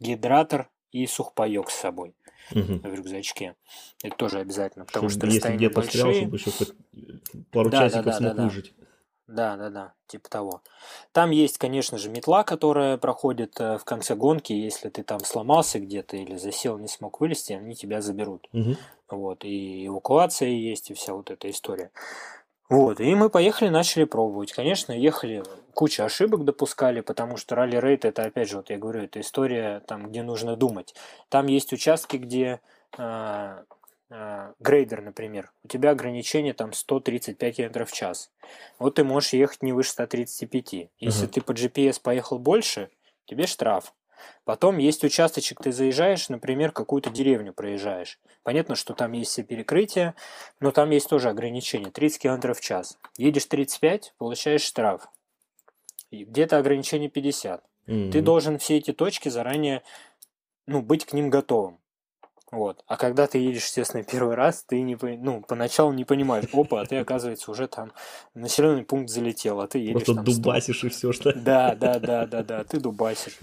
гидратор 0.00 0.70
и 0.92 1.06
сухпайок 1.06 1.70
с 1.70 1.74
собой 1.74 2.14
Мгм. 2.52 2.80
в 2.80 2.94
рюкзачке. 2.94 3.56
Это 4.02 4.16
тоже 4.16 4.40
обязательно, 4.40 4.84
потому 4.84 5.08
Чтобы 5.08 5.20
что 5.20 5.26
если 5.26 5.48
расстояния 5.48 5.68
встрял, 5.68 6.06
большие. 6.06 6.14
чтобы 6.14 6.36
еще 6.36 6.50
пару 7.52 7.70
Да, 7.70 7.80
да, 7.80 7.88
часиков 7.88 8.04
да, 8.04 8.18
смог 8.18 8.30
да, 8.30 8.34
да. 8.34 8.44
выжить. 8.44 8.74
Да, 9.26 9.56
да, 9.58 9.68
да, 9.68 9.94
типа 10.06 10.30
того. 10.30 10.62
Там 11.12 11.30
есть, 11.32 11.58
конечно 11.58 11.98
же, 11.98 12.08
метла, 12.08 12.44
которая 12.44 12.96
проходит 12.96 13.60
э, 13.60 13.76
в 13.76 13.84
конце 13.84 14.14
гонки. 14.14 14.54
Если 14.54 14.88
ты 14.88 15.02
там 15.02 15.20
сломался 15.20 15.78
где-то 15.80 16.16
или 16.16 16.36
засел, 16.36 16.78
не 16.78 16.88
смог 16.88 17.20
вылезти, 17.20 17.52
они 17.52 17.74
тебя 17.74 18.00
заберут. 18.00 18.48
Мгм. 18.52 18.76
Вот, 19.10 19.44
и 19.44 19.86
эвакуация 19.86 20.48
есть, 20.48 20.90
и 20.90 20.94
вся 20.94 21.12
вот 21.12 21.30
эта 21.30 21.50
история. 21.50 21.90
Вот, 22.68 23.00
и 23.00 23.14
мы 23.14 23.30
поехали, 23.30 23.70
начали 23.70 24.04
пробовать. 24.04 24.52
Конечно, 24.52 24.92
ехали, 24.92 25.42
куча 25.72 26.04
ошибок 26.04 26.44
допускали, 26.44 27.00
потому 27.00 27.38
что 27.38 27.54
ралли-рейд 27.54 28.04
это, 28.04 28.24
опять 28.24 28.50
же, 28.50 28.58
вот 28.58 28.68
я 28.68 28.76
говорю, 28.76 29.04
это 29.04 29.20
история, 29.20 29.80
там, 29.86 30.08
где 30.08 30.22
нужно 30.22 30.54
думать. 30.54 30.94
Там 31.30 31.46
есть 31.46 31.72
участки, 31.72 32.18
где 32.18 32.60
а, 32.98 33.64
а, 34.10 34.52
грейдер, 34.60 35.00
например, 35.00 35.50
у 35.64 35.68
тебя 35.68 35.90
ограничение 35.90 36.52
там 36.52 36.74
135 36.74 37.56
км 37.56 37.86
в 37.86 37.92
час. 37.92 38.30
Вот 38.78 38.96
ты 38.96 39.04
можешь 39.04 39.32
ехать 39.32 39.62
не 39.62 39.72
выше 39.72 39.90
135. 39.90 40.90
Если 40.98 41.24
Ага. 41.24 41.32
ты 41.32 41.40
по 41.40 41.52
GPS 41.52 42.00
поехал 42.02 42.38
больше, 42.38 42.90
тебе 43.24 43.46
штраф. 43.46 43.94
Потом 44.44 44.78
есть 44.78 45.04
участочек, 45.04 45.60
ты 45.62 45.72
заезжаешь, 45.72 46.28
например, 46.28 46.72
какую-то 46.72 47.10
деревню 47.10 47.52
проезжаешь. 47.52 48.18
Понятно, 48.42 48.74
что 48.74 48.94
там 48.94 49.12
есть 49.12 49.30
все 49.30 49.42
перекрытия, 49.42 50.14
но 50.60 50.70
там 50.70 50.90
есть 50.90 51.08
тоже 51.08 51.28
ограничение, 51.28 51.90
30 51.90 52.22
км 52.22 52.54
в 52.54 52.60
час. 52.60 52.98
Едешь 53.16 53.46
35, 53.46 54.14
получаешь 54.18 54.62
штраф. 54.62 55.08
Где-то 56.10 56.58
ограничение 56.58 57.10
50. 57.10 57.64
Ты 57.86 57.92
Мгм. 57.92 58.24
должен 58.24 58.58
все 58.58 58.76
эти 58.78 58.92
точки 58.92 59.28
заранее, 59.28 59.82
ну, 60.66 60.82
быть 60.82 61.04
к 61.04 61.12
ним 61.12 61.30
готовым. 61.30 61.78
Вот. 62.50 62.82
А 62.86 62.96
когда 62.96 63.26
ты 63.26 63.38
едешь, 63.38 63.66
естественно, 63.66 64.02
первый 64.02 64.34
раз, 64.34 64.64
ты 64.64 64.80
не, 64.80 64.96
ну, 65.18 65.42
поначалу 65.42 65.92
не 65.92 66.04
понимаешь, 66.04 66.46
опа, 66.52 66.80
а 66.80 66.86
ты, 66.86 66.96
оказывается, 66.96 67.50
уже 67.50 67.68
там 67.68 67.92
населенный 68.34 68.84
пункт 68.84 69.10
залетел, 69.10 69.60
а 69.60 69.68
ты 69.68 69.78
едешь 69.78 70.04
Просто 70.04 70.14
там 70.14 70.24
дубасишь 70.24 70.84
и 70.84 70.88
все, 70.88 71.12
что... 71.12 71.32
Да, 71.34 71.74
да, 71.74 71.98
да, 71.98 72.26
да, 72.26 72.42
да, 72.42 72.64
ты 72.64 72.80
дубасишь. 72.80 73.38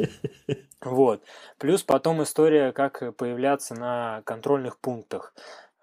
Вот. 0.82 1.24
Плюс 1.58 1.82
потом 1.82 2.22
история, 2.22 2.72
как 2.72 3.16
появляться 3.16 3.74
на 3.74 4.22
контрольных 4.24 4.78
пунктах. 4.78 5.34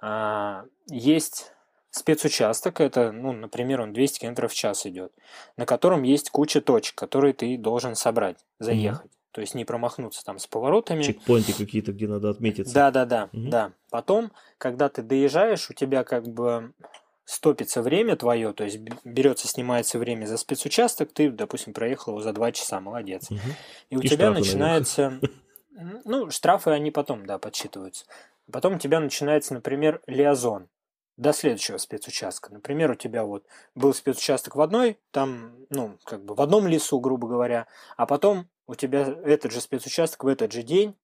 А, 0.00 0.64
есть 0.88 1.52
спецучасток, 1.90 2.80
это, 2.80 3.12
ну, 3.12 3.32
например, 3.32 3.80
он 3.80 3.92
200 3.92 4.20
км 4.20 4.48
в 4.48 4.54
час 4.54 4.86
идет, 4.86 5.12
на 5.56 5.66
котором 5.66 6.02
есть 6.02 6.30
куча 6.30 6.60
точек, 6.60 6.94
которые 6.94 7.34
ты 7.34 7.56
должен 7.58 7.94
собрать, 7.94 8.38
заехать. 8.58 9.10
Mm-hmm. 9.10 9.21
То 9.32 9.40
есть 9.40 9.54
не 9.54 9.64
промахнуться 9.64 10.22
там 10.24 10.38
с 10.38 10.46
поворотами. 10.46 11.02
Чекпоинты 11.02 11.54
какие-то, 11.54 11.92
где 11.92 12.06
надо 12.06 12.30
отметиться. 12.30 12.74
Да, 12.74 12.90
да, 12.90 13.06
да, 13.06 13.30
угу. 13.32 13.48
да. 13.48 13.72
Потом, 13.90 14.30
когда 14.58 14.88
ты 14.88 15.02
доезжаешь, 15.02 15.70
у 15.70 15.74
тебя 15.74 16.04
как 16.04 16.28
бы 16.28 16.72
стопится 17.24 17.82
время 17.82 18.16
твое, 18.16 18.52
то 18.52 18.64
есть 18.64 18.78
берется, 19.04 19.48
снимается 19.48 19.98
время 19.98 20.26
за 20.26 20.36
спецучасток, 20.36 21.12
ты, 21.12 21.30
допустим, 21.30 21.72
проехал 21.72 22.12
его 22.12 22.20
за 22.20 22.32
два 22.32 22.52
часа, 22.52 22.80
молодец. 22.80 23.30
Угу. 23.30 23.40
И 23.90 23.96
у 23.96 24.00
И 24.00 24.08
тебя 24.08 24.30
начинается... 24.30 25.18
Ну, 26.04 26.30
штрафы 26.30 26.70
они 26.70 26.90
потом, 26.90 27.24
да, 27.24 27.38
подсчитываются. 27.38 28.04
Потом 28.52 28.74
у 28.74 28.78
тебя 28.78 29.00
начинается, 29.00 29.54
например, 29.54 30.02
лиазон 30.06 30.68
до 31.16 31.32
следующего 31.32 31.78
спецучастка. 31.78 32.52
Например, 32.52 32.90
у 32.90 32.94
тебя 32.94 33.24
вот 33.24 33.46
был 33.74 33.94
спецучасток 33.94 34.54
в 34.54 34.60
одной, 34.60 34.98
там, 35.10 35.56
ну, 35.70 35.98
как 36.04 36.24
бы 36.24 36.34
в 36.34 36.40
одном 36.40 36.66
лесу, 36.66 37.00
грубо 37.00 37.26
говоря, 37.26 37.66
а 37.96 38.06
потом 38.06 38.48
у 38.66 38.74
тебя 38.74 39.14
этот 39.24 39.52
же 39.52 39.60
спецучасток 39.60 40.24
в 40.24 40.26
этот 40.26 40.52
же 40.52 40.62
день, 40.62 40.94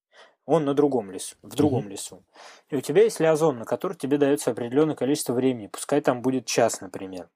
он 0.46 0.64
на 0.64 0.72
другом 0.72 1.10
лесу, 1.10 1.36
в 1.42 1.54
другом 1.54 1.86
mm-hmm. 1.86 1.90
лесу. 1.90 2.22
И 2.70 2.76
у 2.76 2.80
тебя 2.80 3.02
есть 3.02 3.20
лиазон, 3.20 3.58
на 3.58 3.64
который 3.66 3.96
тебе 3.96 4.16
дается 4.16 4.50
определенное 4.50 4.94
количество 4.96 5.34
времени, 5.34 5.66
пускай 5.66 6.00
там 6.00 6.22
будет 6.22 6.46
час, 6.46 6.80
например. 6.80 7.28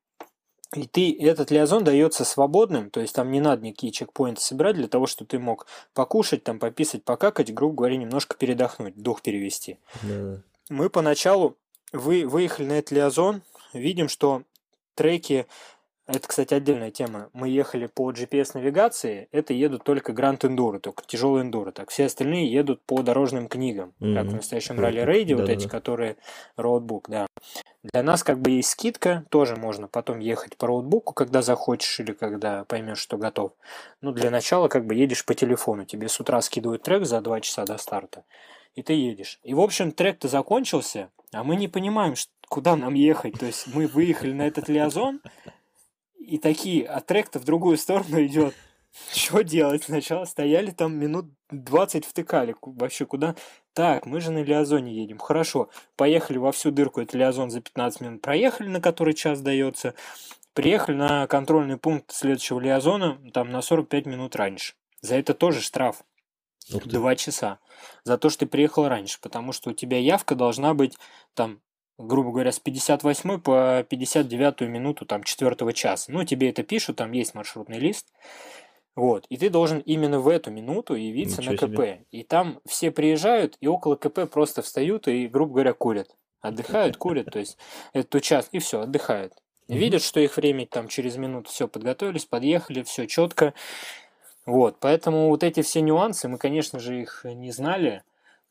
И 0.74 0.86
ты, 0.86 1.14
этот 1.20 1.50
лиазон 1.50 1.84
дается 1.84 2.24
свободным, 2.24 2.88
то 2.88 3.00
есть 3.00 3.14
там 3.14 3.30
не 3.30 3.40
надо 3.40 3.62
никакие 3.62 3.92
чекпоинты 3.92 4.40
собирать 4.40 4.76
для 4.76 4.88
того, 4.88 5.06
чтобы 5.06 5.28
ты 5.28 5.38
мог 5.38 5.66
покушать, 5.92 6.44
там 6.44 6.58
пописать, 6.58 7.04
покакать, 7.04 7.52
грубо 7.52 7.74
говоря, 7.74 7.98
немножко 7.98 8.36
передохнуть, 8.38 8.96
дух 8.96 9.20
перевести. 9.20 9.78
Yeah. 10.02 10.40
Мы 10.70 10.88
поначалу 10.88 11.58
вы, 11.92 12.26
выехали 12.26 12.66
на 12.66 12.72
этот 12.78 12.92
лиазон, 12.92 13.42
видим, 13.74 14.08
что 14.08 14.44
треки 14.94 15.46
это, 16.14 16.28
кстати, 16.28 16.54
отдельная 16.54 16.90
тема. 16.90 17.30
Мы 17.32 17.48
ехали 17.48 17.86
по 17.86 18.10
GPS-навигации, 18.10 19.28
это 19.32 19.52
едут 19.52 19.84
только 19.84 20.12
Grand 20.12 20.38
Enduro, 20.40 20.78
только 20.78 21.04
тяжелый 21.06 21.44
Enduro. 21.44 21.72
Так 21.72 21.90
все 21.90 22.06
остальные 22.06 22.52
едут 22.52 22.82
по 22.82 23.02
дорожным 23.02 23.48
книгам, 23.48 23.92
mm-hmm. 24.00 24.14
как 24.14 24.26
в 24.26 24.34
настоящем 24.34 24.80
ралли-рейде, 24.80 25.34
вот 25.34 25.48
эти, 25.48 25.68
которые 25.68 26.16
роутбук, 26.56 27.08
да. 27.08 27.26
Для 27.82 28.02
нас 28.02 28.22
как 28.22 28.40
бы 28.40 28.50
есть 28.50 28.70
скидка, 28.70 29.24
тоже 29.28 29.56
можно 29.56 29.88
потом 29.88 30.20
ехать 30.20 30.56
по 30.56 30.68
роутбуку, 30.68 31.14
когда 31.14 31.42
захочешь 31.42 31.98
или 31.98 32.12
когда 32.12 32.64
поймешь, 32.64 32.98
что 32.98 33.16
готов. 33.16 33.52
Ну, 34.00 34.12
для 34.12 34.30
начала 34.30 34.68
как 34.68 34.86
бы 34.86 34.94
едешь 34.94 35.24
по 35.24 35.34
телефону, 35.34 35.84
тебе 35.84 36.08
с 36.08 36.20
утра 36.20 36.40
скидывают 36.42 36.82
трек 36.82 37.04
за 37.04 37.20
2 37.20 37.40
часа 37.40 37.64
до 37.64 37.78
старта, 37.78 38.24
и 38.74 38.82
ты 38.82 38.92
едешь. 38.92 39.40
И, 39.42 39.54
в 39.54 39.60
общем, 39.60 39.90
трек-то 39.90 40.28
закончился, 40.28 41.10
а 41.32 41.42
мы 41.42 41.56
не 41.56 41.66
понимаем, 41.66 42.14
куда 42.48 42.76
нам 42.76 42.94
ехать. 42.94 43.38
То 43.38 43.46
есть 43.46 43.66
мы 43.74 43.86
выехали 43.86 44.32
на 44.32 44.46
этот 44.46 44.68
лиазон, 44.68 45.20
и 46.22 46.38
такие, 46.38 46.86
а 46.86 47.00
трек-то 47.00 47.38
в 47.38 47.44
другую 47.44 47.76
сторону 47.76 48.22
идет. 48.24 48.54
Что 49.12 49.42
делать? 49.42 49.84
Сначала 49.84 50.26
стояли 50.26 50.70
там 50.70 50.96
минут 50.98 51.26
20 51.50 52.04
втыкали. 52.04 52.54
Вообще 52.60 53.06
куда? 53.06 53.34
Так, 53.72 54.04
мы 54.04 54.20
же 54.20 54.30
на 54.30 54.42
Лиазоне 54.42 54.92
едем. 54.92 55.18
Хорошо. 55.18 55.70
Поехали 55.96 56.36
во 56.36 56.52
всю 56.52 56.70
дырку. 56.70 57.00
Это 57.00 57.16
Лиазон 57.16 57.50
за 57.50 57.62
15 57.62 58.00
минут 58.02 58.22
проехали, 58.22 58.68
на 58.68 58.80
который 58.82 59.14
час 59.14 59.40
дается. 59.40 59.94
Приехали 60.52 60.96
на 60.96 61.26
контрольный 61.26 61.78
пункт 61.78 62.12
следующего 62.12 62.60
Лиазона 62.60 63.18
там 63.32 63.50
на 63.50 63.62
45 63.62 64.04
минут 64.04 64.36
раньше. 64.36 64.74
За 65.00 65.16
это 65.16 65.32
тоже 65.32 65.62
штраф. 65.62 66.04
Два 66.68 67.16
часа. 67.16 67.60
За 68.04 68.18
то, 68.18 68.28
что 68.28 68.40
ты 68.40 68.46
приехал 68.46 68.88
раньше. 68.88 69.18
Потому 69.22 69.52
что 69.52 69.70
у 69.70 69.72
тебя 69.72 69.98
явка 69.98 70.34
должна 70.34 70.74
быть 70.74 70.98
там 71.32 71.62
грубо 72.06 72.32
говоря, 72.32 72.52
с 72.52 72.58
58 72.58 73.40
по 73.40 73.84
59 73.88 74.62
минуту 74.62 75.06
там 75.06 75.22
4 75.22 75.72
часа. 75.72 76.10
Ну, 76.12 76.24
тебе 76.24 76.50
это 76.50 76.62
пишут, 76.62 76.96
там 76.96 77.12
есть 77.12 77.34
маршрутный 77.34 77.78
лист. 77.78 78.08
Вот, 78.94 79.24
и 79.30 79.38
ты 79.38 79.48
должен 79.48 79.78
именно 79.78 80.20
в 80.20 80.28
эту 80.28 80.50
минуту 80.50 80.94
явиться 80.94 81.40
Ничего 81.40 81.52
на 81.52 81.58
КП. 81.58 81.64
Себе. 81.64 82.04
И 82.10 82.22
там 82.24 82.60
все 82.66 82.90
приезжают, 82.90 83.56
и 83.60 83.66
около 83.66 83.96
КП 83.96 84.30
просто 84.30 84.60
встают 84.60 85.08
и, 85.08 85.26
грубо 85.28 85.54
говоря, 85.54 85.72
курят. 85.72 86.14
Отдыхают, 86.42 86.96
курят, 86.96 87.30
то 87.30 87.38
есть 87.38 87.56
этот 87.92 88.22
час, 88.22 88.48
и 88.52 88.58
все, 88.58 88.80
отдыхают. 88.80 89.32
Видят, 89.68 90.02
что 90.02 90.20
их 90.20 90.36
время 90.36 90.66
там 90.66 90.88
через 90.88 91.16
минуту 91.16 91.48
все 91.50 91.68
подготовились, 91.68 92.26
подъехали, 92.26 92.82
все 92.82 93.06
четко. 93.06 93.54
Вот, 94.44 94.76
поэтому 94.80 95.28
вот 95.28 95.44
эти 95.44 95.62
все 95.62 95.80
нюансы, 95.80 96.28
мы, 96.28 96.36
конечно 96.36 96.78
же, 96.78 97.00
их 97.00 97.24
не 97.24 97.52
знали. 97.52 98.02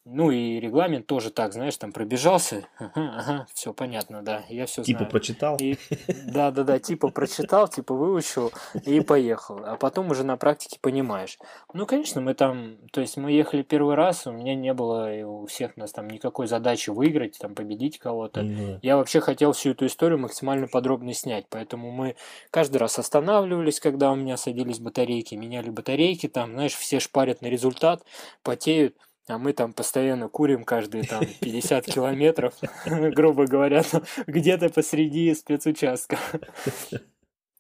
Ну 0.03 0.31
и 0.31 0.59
регламент 0.59 1.05
тоже 1.05 1.29
так, 1.29 1.53
знаешь, 1.53 1.77
там 1.77 1.91
пробежался, 1.91 2.67
ага, 2.79 3.13
ага, 3.17 3.47
все 3.53 3.71
понятно, 3.71 4.23
да, 4.23 4.43
я 4.49 4.65
все 4.65 4.81
типа 4.81 4.99
знаю. 4.99 5.11
Прочитал? 5.11 5.57
И, 5.59 5.77
да, 6.25 6.49
да, 6.49 6.63
да, 6.63 6.79
типа 6.79 7.09
прочитал, 7.09 7.67
типа 7.67 7.93
выучил 7.93 8.51
и 8.83 8.99
поехал, 9.01 9.61
а 9.63 9.75
потом 9.75 10.09
уже 10.09 10.23
на 10.23 10.37
практике 10.37 10.79
понимаешь. 10.81 11.37
Ну, 11.75 11.85
конечно, 11.85 12.19
мы 12.19 12.33
там, 12.33 12.77
то 12.91 12.99
есть 12.99 13.15
мы 13.15 13.31
ехали 13.31 13.61
первый 13.61 13.93
раз, 13.93 14.25
у 14.25 14.31
меня 14.31 14.55
не 14.55 14.73
было 14.73 15.11
у 15.23 15.45
всех 15.45 15.77
нас 15.77 15.91
там 15.91 16.09
никакой 16.09 16.47
задачи 16.47 16.89
выиграть, 16.89 17.37
там 17.37 17.53
победить 17.53 17.99
кого-то. 17.99 18.41
Mm-hmm. 18.41 18.79
Я 18.81 18.97
вообще 18.97 19.21
хотел 19.21 19.51
всю 19.51 19.71
эту 19.71 19.85
историю 19.85 20.17
максимально 20.17 20.67
подробно 20.67 21.13
снять, 21.13 21.45
поэтому 21.47 21.91
мы 21.91 22.15
каждый 22.49 22.77
раз 22.77 22.97
останавливались, 22.97 23.79
когда 23.79 24.11
у 24.11 24.15
меня 24.15 24.35
садились 24.37 24.79
батарейки, 24.79 25.35
меняли 25.35 25.69
батарейки, 25.69 26.27
там, 26.27 26.53
знаешь, 26.53 26.73
все 26.73 26.99
шпарят 26.99 27.43
на 27.43 27.47
результат, 27.47 28.03
потеют 28.41 28.95
а 29.27 29.37
мы 29.37 29.53
там 29.53 29.73
постоянно 29.73 30.29
курим 30.29 30.63
каждые 30.63 31.03
там 31.03 31.23
50 31.41 31.85
километров, 31.85 32.53
грубо 32.85 33.45
говоря, 33.45 33.83
где-то 34.27 34.69
посреди 34.69 35.33
спецучастка. 35.33 36.17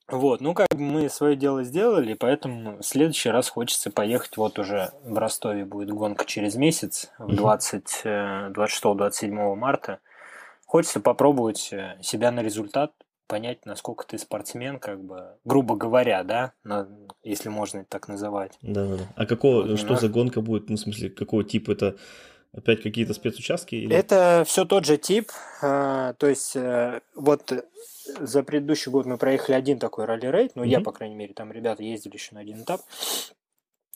Вот, 0.07 0.41
ну 0.41 0.53
как 0.53 0.67
бы 0.71 0.81
мы 0.81 1.09
свое 1.09 1.37
дело 1.37 1.63
сделали, 1.63 2.15
поэтому 2.15 2.79
в 2.79 2.83
следующий 2.83 3.29
раз 3.29 3.47
хочется 3.47 3.89
поехать, 3.89 4.35
вот 4.35 4.59
уже 4.59 4.91
в 5.05 5.17
Ростове 5.17 5.63
будет 5.63 5.89
гонка 5.91 6.25
через 6.25 6.55
месяц, 6.55 7.09
в 7.17 7.33
20, 7.33 8.01
26-27 8.03 9.29
э, 9.29 9.55
марта. 9.55 9.99
Хочется 10.65 10.99
попробовать 10.99 11.71
э, 11.71 11.97
себя 12.01 12.31
на 12.31 12.41
результат, 12.41 12.91
понять, 13.31 13.65
насколько 13.65 14.05
ты 14.05 14.17
спортсмен, 14.17 14.77
как 14.77 15.01
бы, 15.01 15.37
грубо 15.45 15.77
говоря, 15.77 16.21
да, 16.25 16.51
на, 16.65 16.89
если 17.23 17.47
можно 17.47 17.79
это 17.79 17.89
так 17.89 18.09
называть. 18.09 18.57
Да, 18.61 18.85
да, 18.85 18.97
да. 18.97 19.03
А 19.15 19.25
какого, 19.25 19.65
вот, 19.65 19.79
что 19.79 19.95
за 19.95 20.09
гонка 20.09 20.41
будет, 20.41 20.69
ну, 20.69 20.75
в 20.75 20.79
смысле, 20.79 21.09
какого 21.09 21.45
типа 21.45 21.71
это? 21.71 21.95
Опять 22.53 22.83
какие-то 22.83 23.13
спецучастки? 23.13 23.75
Или... 23.75 23.95
Это 23.95 24.43
все 24.45 24.65
тот 24.65 24.83
же 24.83 24.97
тип. 24.97 25.31
Э, 25.61 26.13
то 26.17 26.27
есть, 26.27 26.57
э, 26.57 26.99
вот 27.15 27.49
за 28.19 28.43
предыдущий 28.43 28.91
год 28.91 29.05
мы 29.05 29.17
проехали 29.17 29.55
один 29.55 29.79
такой 29.79 30.03
ралли-рейд, 30.03 30.51
ну, 30.55 30.65
mm-hmm. 30.65 30.67
я, 30.67 30.81
по 30.81 30.91
крайней 30.91 31.15
мере, 31.15 31.33
там 31.33 31.53
ребята 31.53 31.81
ездили 31.83 32.15
еще 32.15 32.35
на 32.35 32.41
один 32.41 32.63
этап. 32.63 32.81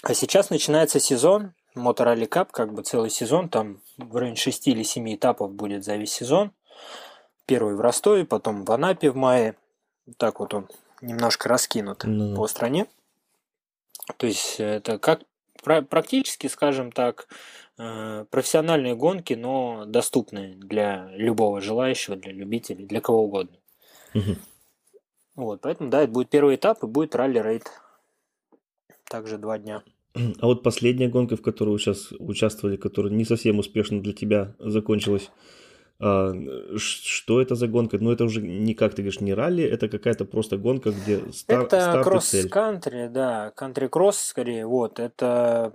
А 0.03 0.13
сейчас 0.13 0.49
начинается 0.49 1.01
сезон, 1.01 1.51
Моторалли 1.73 2.23
Кап, 2.23 2.53
как 2.53 2.73
бы 2.73 2.83
целый 2.83 3.09
сезон, 3.09 3.49
там 3.49 3.81
в 3.97 4.15
районе 4.15 4.37
6 4.37 4.69
или 4.69 4.83
7 4.83 5.15
этапов 5.15 5.51
будет 5.51 5.83
за 5.83 5.97
весь 5.97 6.13
сезон. 6.13 6.53
Первый 7.45 7.75
в 7.75 7.81
Ростове, 7.81 8.25
потом 8.25 8.65
в 8.65 8.71
Анапе 8.71 9.11
в 9.11 9.15
мае. 9.15 9.55
Так 10.17 10.39
вот 10.39 10.53
он 10.53 10.67
немножко 11.01 11.49
раскинут 11.49 12.03
ну. 12.03 12.35
по 12.35 12.47
стране. 12.47 12.87
То 14.17 14.27
есть 14.27 14.55
это 14.59 14.99
как 14.99 15.21
практически, 15.63 16.47
скажем 16.47 16.91
так, 16.91 17.27
э, 17.77 18.25
профессиональные 18.29 18.95
гонки, 18.95 19.33
но 19.33 19.85
доступные 19.85 20.55
для 20.55 21.09
любого 21.15 21.61
желающего, 21.61 22.15
для 22.15 22.31
любителей, 22.33 22.85
для 22.85 23.01
кого 23.01 23.23
угодно. 23.23 23.57
Угу. 24.13 24.35
Вот, 25.35 25.61
поэтому, 25.61 25.89
да, 25.89 26.03
это 26.03 26.11
будет 26.11 26.29
первый 26.29 26.55
этап 26.55 26.83
и 26.83 26.87
будет 26.87 27.15
ралли-рейд. 27.15 27.69
Также 29.09 29.37
два 29.37 29.57
дня. 29.57 29.83
А 30.39 30.45
вот 30.45 30.63
последняя 30.63 31.09
гонка, 31.09 31.35
в 31.35 31.41
которой 31.41 31.71
вы 31.71 31.79
сейчас 31.79 32.13
участвовали, 32.13 32.77
которая 32.77 33.11
не 33.11 33.25
совсем 33.25 33.59
успешно 33.59 34.01
для 34.01 34.13
тебя 34.13 34.55
закончилась, 34.59 35.29
что 35.97 37.41
это 37.41 37.55
за 37.55 37.67
гонка? 37.67 37.97
Ну, 37.99 38.11
это 38.11 38.25
уже 38.25 38.41
не, 38.41 38.73
как 38.73 38.93
ты 38.95 39.01
говоришь, 39.01 39.21
не 39.21 39.33
ралли, 39.33 39.63
это 39.63 39.87
какая-то 39.87 40.25
просто 40.25 40.57
гонка, 40.57 40.91
где 40.91 41.21
стар, 41.31 41.63
это 41.63 42.01
кросс-кантри, 42.03 43.07
да, 43.07 43.51
кантри-кросс 43.55 44.19
скорее, 44.19 44.65
вот. 44.65 44.99
Это 44.99 45.73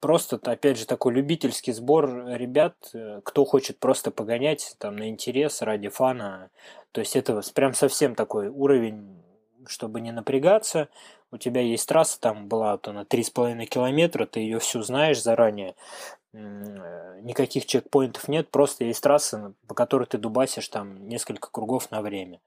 просто, 0.00 0.40
опять 0.42 0.78
же, 0.78 0.86
такой 0.86 1.14
любительский 1.14 1.72
сбор 1.72 2.26
ребят, 2.26 2.74
э, 2.94 3.20
кто 3.22 3.44
хочет 3.44 3.78
просто 3.78 4.10
погонять 4.10 4.74
там 4.78 4.96
на 4.96 5.08
интерес 5.08 5.62
ради 5.62 5.88
фана. 5.88 6.50
То 6.90 7.00
есть 7.00 7.14
это 7.14 7.40
прям 7.54 7.72
совсем 7.74 8.16
такой 8.16 8.48
уровень, 8.48 9.22
чтобы 9.66 10.00
не 10.00 10.10
напрягаться. 10.10 10.88
У 11.30 11.36
тебя 11.36 11.60
есть 11.60 11.88
трасса, 11.88 12.18
там 12.20 12.48
была 12.48 12.72
вот 12.72 12.88
она 12.88 13.04
3,5 13.04 13.64
километра, 13.66 14.26
ты 14.26 14.40
ее 14.40 14.58
всю 14.58 14.82
знаешь 14.82 15.22
заранее 15.22 15.76
никаких 16.32 17.66
чекпоинтов 17.66 18.28
нет, 18.28 18.50
просто 18.50 18.84
есть 18.84 19.02
трасса, 19.02 19.54
по 19.66 19.74
которой 19.74 20.06
ты 20.06 20.18
дубасишь 20.18 20.68
там 20.68 21.08
несколько 21.08 21.50
кругов 21.50 21.90
на 21.90 22.02
время. 22.02 22.40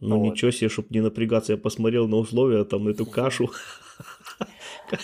Ну 0.00 0.18
вот. 0.18 0.32
ничего 0.32 0.50
себе, 0.50 0.68
чтобы 0.68 0.88
не 0.90 1.00
напрягаться, 1.00 1.52
я 1.52 1.58
посмотрел 1.58 2.06
на 2.06 2.16
условия, 2.16 2.64
там, 2.64 2.86
эту 2.88 3.06
кашу. 3.06 3.50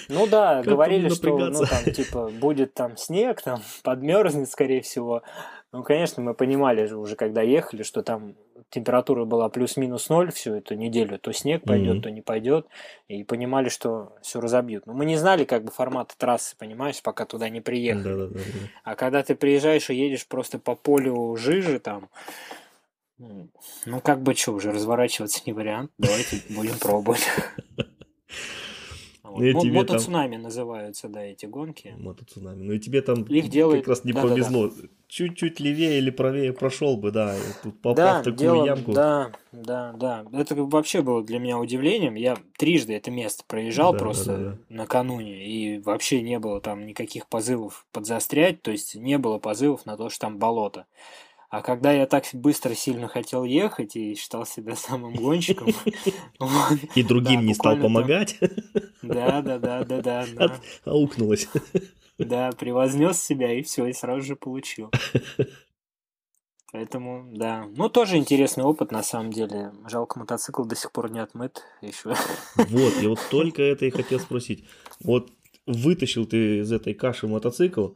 Ну 0.09 0.26
да, 0.26 0.62
говорили, 0.62 1.09
что 1.09 1.37
ну, 1.37 1.64
там, 1.64 1.93
типа, 1.93 2.28
будет 2.28 2.74
там 2.74 2.97
снег, 2.97 3.43
там 3.43 3.61
подмерзнет, 3.83 4.51
скорее 4.51 4.83
всего. 4.83 5.22
Ну, 5.72 5.83
конечно, 5.83 6.22
мы 6.22 6.35
понимали 6.35 6.93
уже, 6.93 7.16
когда 7.16 7.41
ехали, 7.43 7.83
что 7.83 8.03
там 8.03 8.35
температура 8.68 9.24
была 9.24 9.49
плюс-минус 9.49 10.09
ноль 10.09 10.30
всю 10.33 10.55
эту 10.55 10.74
неделю, 10.74 11.18
то 11.18 11.33
снег 11.33 11.64
пойдет, 11.64 11.97
mm-hmm. 11.97 12.03
то 12.03 12.11
не 12.11 12.20
пойдет, 12.20 12.66
и 13.09 13.24
понимали, 13.24 13.68
что 13.68 14.12
все 14.22 14.41
разобьют. 14.41 14.87
Но 14.87 14.93
мы 14.93 15.05
не 15.05 15.16
знали, 15.16 15.45
как 15.45 15.64
бы 15.64 15.70
формата 15.70 16.14
трассы, 16.16 16.57
понимаешь, 16.57 17.03
пока 17.03 17.24
туда 17.24 17.49
не 17.49 17.61
приехали. 17.61 18.03
Да-да-да. 18.03 18.41
А 18.85 18.95
когда 18.97 19.22
ты 19.22 19.35
приезжаешь 19.35 19.91
и 19.91 19.95
едешь 19.95 20.26
просто 20.26 20.59
по 20.59 20.74
полю 20.74 21.37
жижи 21.37 21.78
там, 21.78 22.09
ну, 23.18 24.01
как 24.03 24.22
бы 24.22 24.35
что, 24.35 24.53
уже 24.53 24.72
разворачиваться 24.72 25.43
не 25.47 25.53
вариант. 25.53 25.91
Давайте 25.99 26.43
будем 26.51 26.78
пробовать. 26.78 27.26
Ну, 29.39 29.61
тебе 29.61 29.72
Мотоцунами 29.72 30.35
там... 30.35 30.43
называются, 30.43 31.09
да, 31.09 31.22
эти 31.22 31.47
гонки. 31.47 31.95
Мотоцунами. 31.99 32.62
Ну 32.62 32.72
и 32.72 32.78
тебе 32.78 33.03
там 33.03 33.22
Их 33.24 33.49
делают... 33.49 33.80
как 33.80 33.89
раз 33.89 34.05
не 34.05 34.12
да, 34.12 34.22
повезло. 34.22 34.68
Да, 34.68 34.74
да. 34.83 34.89
Чуть-чуть 35.09 35.61
левее 35.61 35.99
или 35.99 36.11
правее 36.11 36.53
прошел 36.53 36.97
бы, 36.97 37.11
да. 37.11 37.35
Тут 37.62 37.80
попав 37.80 37.97
да, 37.97 38.20
в 38.20 38.24
такую 38.24 38.39
дело... 38.39 38.64
ямку. 38.64 38.93
Да, 38.93 39.33
да, 39.53 39.93
да. 39.93 40.24
Это 40.33 40.55
вообще 40.55 41.03
было 41.03 41.22
для 41.22 41.39
меня 41.39 41.59
удивлением. 41.59 42.14
Я 42.14 42.37
трижды 42.57 42.95
это 42.95 43.11
место 43.11 43.45
проезжал 43.47 43.93
да, 43.93 43.99
просто 43.99 44.37
да, 44.37 44.39
да. 44.39 44.59
накануне, 44.68 45.47
и 45.47 45.78
вообще 45.80 46.22
не 46.22 46.39
было 46.39 46.61
там 46.61 46.87
никаких 46.87 47.26
позывов 47.28 47.87
подзастрять, 47.93 48.62
то 48.62 48.70
есть 48.70 48.95
не 48.95 49.18
было 49.18 49.39
позывов 49.39 49.85
на 49.85 49.97
то, 49.97 50.09
что 50.09 50.20
там 50.20 50.39
болото. 50.39 50.87
А 51.53 51.61
когда 51.61 51.93
я 51.93 52.07
так 52.07 52.25
быстро 52.33 52.75
сильно 52.75 53.09
хотел 53.09 53.45
ехать 53.45 53.95
и 53.95 54.15
считал 54.15 54.47
себя 54.47 54.75
самым 54.77 55.13
гонщиком... 55.13 55.69
И 56.95 57.03
другим 57.03 57.45
не 57.45 57.55
стал 57.55 57.77
помогать? 57.77 58.39
Да, 59.03 59.43
да, 59.43 59.59
да, 59.59 59.85
да, 59.85 60.01
да. 60.01 60.61
Аукнулось. 60.85 61.49
Да, 62.19 62.53
превознес 62.53 63.21
себя 63.21 63.53
и 63.53 63.63
все, 63.63 63.87
и 63.87 63.93
сразу 63.93 64.23
же 64.25 64.37
получил. 64.37 64.93
Поэтому, 66.73 67.29
да. 67.33 67.67
Ну, 67.77 67.89
тоже 67.89 68.17
интересный 68.17 68.63
опыт, 68.63 68.93
на 68.93 69.03
самом 69.03 69.33
деле. 69.33 69.73
Жалко, 69.91 70.21
мотоцикл 70.21 70.63
до 70.63 70.77
сих 70.77 70.93
пор 70.93 71.11
не 71.11 71.19
отмыт 71.19 71.65
еще. 71.81 72.15
Вот, 72.55 72.95
я 73.03 73.09
вот 73.09 73.19
только 73.29 73.61
это 73.63 73.87
и 73.87 73.91
хотел 73.91 74.21
спросить. 74.21 74.65
Вот 75.01 75.33
вытащил 75.67 76.25
ты 76.27 76.61
из 76.61 76.71
этой 76.71 76.95
каши 76.95 77.27
мотоцикл, 77.27 77.89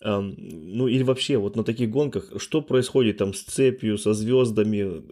ну 0.00 0.88
или 0.88 1.02
вообще 1.02 1.38
вот 1.38 1.56
на 1.56 1.64
таких 1.64 1.90
гонках, 1.90 2.30
что 2.38 2.60
происходит 2.60 3.18
там 3.18 3.32
с 3.32 3.42
цепью, 3.42 3.98
со 3.98 4.12
звездами? 4.12 5.02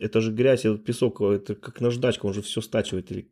Это 0.00 0.20
же 0.20 0.32
грязь, 0.32 0.64
это 0.64 0.78
песок, 0.78 1.20
это 1.20 1.54
как 1.54 1.80
наждачка, 1.80 2.26
он 2.26 2.34
же 2.34 2.42
все 2.42 2.60
стачивает. 2.60 3.10
Или... 3.12 3.28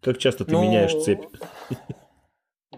Как 0.00 0.18
часто 0.18 0.44
ты 0.44 0.52
ну, 0.52 0.62
меняешь 0.62 0.92
цепь? 1.04 1.24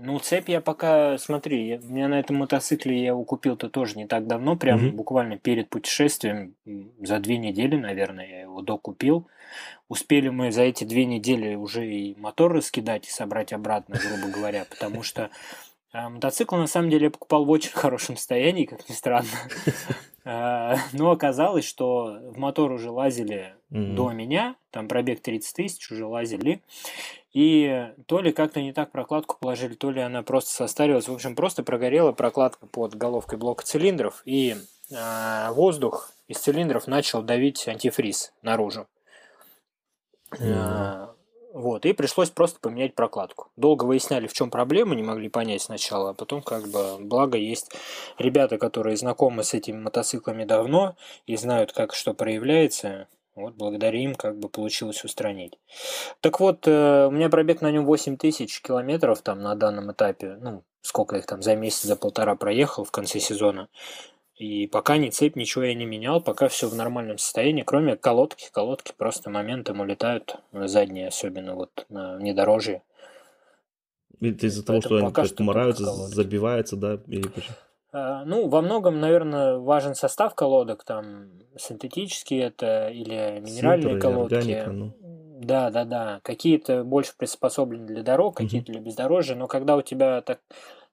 Ну, 0.05 0.19
цепь 0.19 0.49
я 0.49 0.61
пока, 0.61 1.17
смотри, 1.17 1.69
я, 1.69 1.77
у 1.77 1.93
меня 1.93 2.09
на 2.09 2.19
этом 2.19 2.35
мотоцикле 2.37 2.99
я 2.99 3.09
его 3.09 3.23
купил-то 3.25 3.69
тоже 3.69 3.97
не 3.97 4.09
так 4.09 4.27
давно, 4.27 4.57
прям 4.57 4.89
угу. 4.89 4.97
буквально 4.97 5.39
перед 5.39 5.69
путешествием, 5.69 6.57
за 7.01 7.21
две 7.21 7.37
недели, 7.37 7.77
наверное, 7.77 8.27
я 8.27 8.41
его 8.41 8.63
докупил. 8.63 9.29
Успели 9.89 10.29
мы 10.29 10.51
за 10.51 10.63
эти 10.63 10.83
две 10.83 11.05
недели 11.05 11.55
уже 11.55 11.87
и 11.87 12.19
мотор 12.19 12.53
раскидать 12.53 13.07
и 13.07 13.11
собрать 13.11 13.53
обратно, 13.53 13.97
грубо 13.97 14.35
говоря, 14.35 14.65
потому 14.69 15.05
что 15.05 15.31
а, 15.93 16.09
мотоцикл, 16.09 16.57
на 16.57 16.67
самом 16.67 16.91
деле, 16.91 17.05
я 17.05 17.11
покупал 17.11 17.45
в 17.45 17.51
очень 17.51 17.73
хорошем 17.73 18.17
состоянии, 18.17 18.65
как 18.65 18.89
ни 18.89 18.95
странно. 18.95 19.29
А, 20.25 20.77
но 20.93 21.11
оказалось, 21.11 21.65
что 21.65 22.21
в 22.31 22.39
мотор 22.39 22.71
уже 22.71 22.93
лазили 22.93 23.57
до 23.71 24.13
меня, 24.13 24.55
там 24.71 24.87
пробег 24.87 25.21
30 25.21 25.57
тысяч, 25.57 25.91
уже 25.91 26.07
лазили. 26.07 26.63
И 27.33 27.89
то 28.07 28.21
ли 28.21 28.31
как-то 28.31 28.63
не 28.63 28.73
так 28.73 28.93
прокладку 28.93 29.37
положили, 29.41 29.75
то 29.75 29.91
ли 29.91 30.01
она 30.01 30.23
просто 30.23 30.53
состарилась. 30.53 31.09
В 31.09 31.13
общем, 31.13 31.35
просто 31.35 31.65
прогорела 31.65 32.13
прокладка 32.13 32.67
под 32.67 32.95
головкой 32.95 33.37
блока 33.37 33.65
цилиндров, 33.65 34.23
и 34.25 34.55
а, 34.95 35.53
воздух 35.55 36.13
из 36.29 36.39
цилиндров 36.39 36.87
начал 36.87 37.23
давить 37.23 37.67
антифриз 37.67 38.33
наружу. 38.43 38.87
Вот, 41.53 41.85
и 41.85 41.93
пришлось 41.93 42.31
просто 42.31 42.59
поменять 42.61 42.95
прокладку. 42.95 43.51
Долго 43.57 43.85
выясняли, 43.85 44.27
в 44.27 44.33
чем 44.33 44.51
проблема, 44.51 44.95
не 44.95 45.03
могли 45.03 45.29
понять 45.29 45.61
сначала, 45.61 46.11
а 46.11 46.15
потом 46.15 46.41
как 46.41 46.67
бы, 46.69 46.97
благо 46.99 47.37
есть 47.37 47.71
ребята, 48.19 48.57
которые 48.57 48.97
знакомы 48.97 49.45
с 49.45 49.53
этими 49.53 49.79
мотоциклами 49.79 50.45
давно 50.45 50.97
и 51.27 51.37
знают, 51.37 51.73
как 51.73 51.95
что 51.95 52.15
проявляется. 52.15 53.07
Вот 53.35 53.55
благодаря 53.55 53.99
им 53.99 54.15
как 54.15 54.39
бы 54.39 54.49
получилось 54.49 55.05
устранить. 55.05 55.59
Так 56.21 56.41
вот, 56.41 56.67
э, 56.67 57.07
у 57.07 57.11
меня 57.11 57.29
пробег 57.29 57.61
на 57.61 57.71
нем 57.71 57.85
8 57.85 58.17
тысяч 58.17 58.61
километров 58.63 59.21
там 59.21 59.43
на 59.43 59.55
данном 59.55 59.93
этапе. 59.93 60.37
Ну, 60.41 60.65
сколько 60.83 61.17
их 61.17 61.27
там 61.27 61.43
за 61.43 61.55
месяц, 61.55 61.83
за 61.83 61.97
полтора 61.97 62.35
проехал 62.35 62.85
в 62.85 62.91
конце 62.91 63.21
сезона. 63.21 63.69
И 64.37 64.67
пока 64.67 64.97
ни 64.97 65.11
цепь, 65.11 65.37
ничего 65.37 65.65
я 65.65 65.75
не 65.75 65.85
менял, 65.85 66.21
пока 66.21 66.49
все 66.49 66.69
в 66.69 66.75
нормальном 66.75 67.19
состоянии, 67.19 67.63
кроме 67.63 67.97
колодки. 67.97 68.49
Колодки 68.51 68.93
просто 68.97 69.31
моментом 69.31 69.81
улетают, 69.81 70.37
задние 70.53 71.09
особенно 71.09 71.55
вот 71.55 71.87
на 71.89 72.17
внедорожье. 72.17 72.83
Это 74.21 74.47
из-за 74.47 74.65
того, 74.65 74.81
что 74.81 74.97
они 74.97 75.13
как 75.13 75.27
мораются, 75.41 75.85
забиваются, 75.85 76.77
да? 76.77 76.99
Или? 77.09 77.31
А, 77.93 78.25
ну, 78.25 78.49
во 78.49 78.63
многом, 78.63 79.01
наверное, 79.01 79.59
важен 79.59 79.95
состав 79.95 80.35
колодок, 80.35 80.85
там 80.85 81.31
синтетические 81.59 82.45
это 82.45 82.89
или 82.89 83.41
минеральные 83.41 83.95
Синтро, 83.95 84.01
колодки. 84.01 84.35
Органика, 84.35 84.71
ну. 84.71 84.97
Да, 85.43 85.71
да, 85.71 85.85
да. 85.85 86.21
Какие-то 86.23 86.85
больше 86.85 87.13
приспособлены 87.19 87.87
для 87.87 88.03
дорог, 88.03 88.37
какие-то 88.37 88.71
угу. 88.71 88.79
для 88.79 88.81
бездорожья, 88.81 89.35
но 89.35 89.49
когда 89.49 89.77
у 89.77 89.83
тебя 89.83 90.23
так 90.23 90.41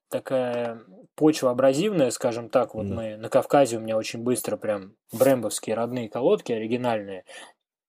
такая 0.09 0.81
почва 1.15 1.51
абразивная, 1.51 2.11
скажем 2.11 2.49
так, 2.49 2.73
вот 2.75 2.87
да. 2.89 2.95
мы 2.95 3.17
на 3.17 3.29
Кавказе 3.29 3.77
у 3.77 3.81
меня 3.81 3.97
очень 3.97 4.19
быстро 4.19 4.57
прям 4.57 4.95
брембовские 5.11 5.75
родные 5.75 6.09
колодки 6.09 6.51
оригинальные, 6.51 7.25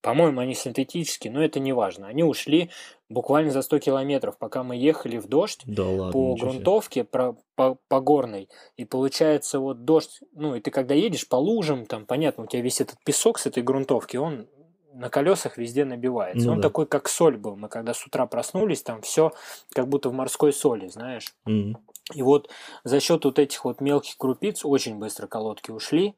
по-моему, 0.01 0.39
они 0.39 0.55
синтетические, 0.55 1.31
но 1.31 1.43
это 1.43 1.59
не 1.59 1.73
важно. 1.73 2.07
Они 2.07 2.23
ушли 2.23 2.71
буквально 3.07 3.51
за 3.51 3.61
100 3.61 3.79
километров, 3.79 4.37
пока 4.37 4.63
мы 4.63 4.75
ехали 4.75 5.17
в 5.17 5.27
дождь 5.27 5.61
да 5.65 5.85
ладно, 5.85 6.11
по 6.11 6.35
грунтовке, 6.35 7.03
про, 7.03 7.35
по, 7.55 7.77
по 7.87 7.99
горной. 7.99 8.49
И 8.77 8.85
получается 8.85 9.59
вот 9.59 9.85
дождь, 9.85 10.21
ну 10.33 10.55
и 10.55 10.59
ты 10.59 10.71
когда 10.71 10.95
едешь 10.95 11.27
по 11.27 11.35
лужам, 11.35 11.85
там 11.85 12.07
понятно, 12.07 12.45
у 12.45 12.47
тебя 12.47 12.63
весь 12.63 12.81
этот 12.81 12.97
песок 13.03 13.37
с 13.37 13.45
этой 13.45 13.61
грунтовки, 13.61 14.17
он 14.17 14.47
на 14.93 15.09
колесах 15.09 15.57
везде 15.57 15.85
набивается. 15.85 16.47
Ну, 16.47 16.53
Он 16.53 16.61
да. 16.61 16.67
такой, 16.67 16.85
как 16.85 17.07
соль 17.07 17.37
был. 17.37 17.55
Мы 17.55 17.69
когда 17.69 17.93
с 17.93 18.05
утра 18.05 18.25
проснулись, 18.25 18.83
там 18.83 19.01
все 19.01 19.31
как 19.73 19.87
будто 19.87 20.09
в 20.09 20.13
морской 20.13 20.51
соли, 20.51 20.87
знаешь. 20.87 21.33
Mm-hmm. 21.47 21.75
И 22.13 22.21
вот 22.21 22.49
за 22.83 22.99
счет 22.99 23.25
вот 23.25 23.39
этих 23.39 23.63
вот 23.65 23.81
мелких 23.81 24.17
крупиц 24.17 24.65
очень 24.65 24.97
быстро 24.97 25.27
колодки 25.27 25.71
ушли. 25.71 26.15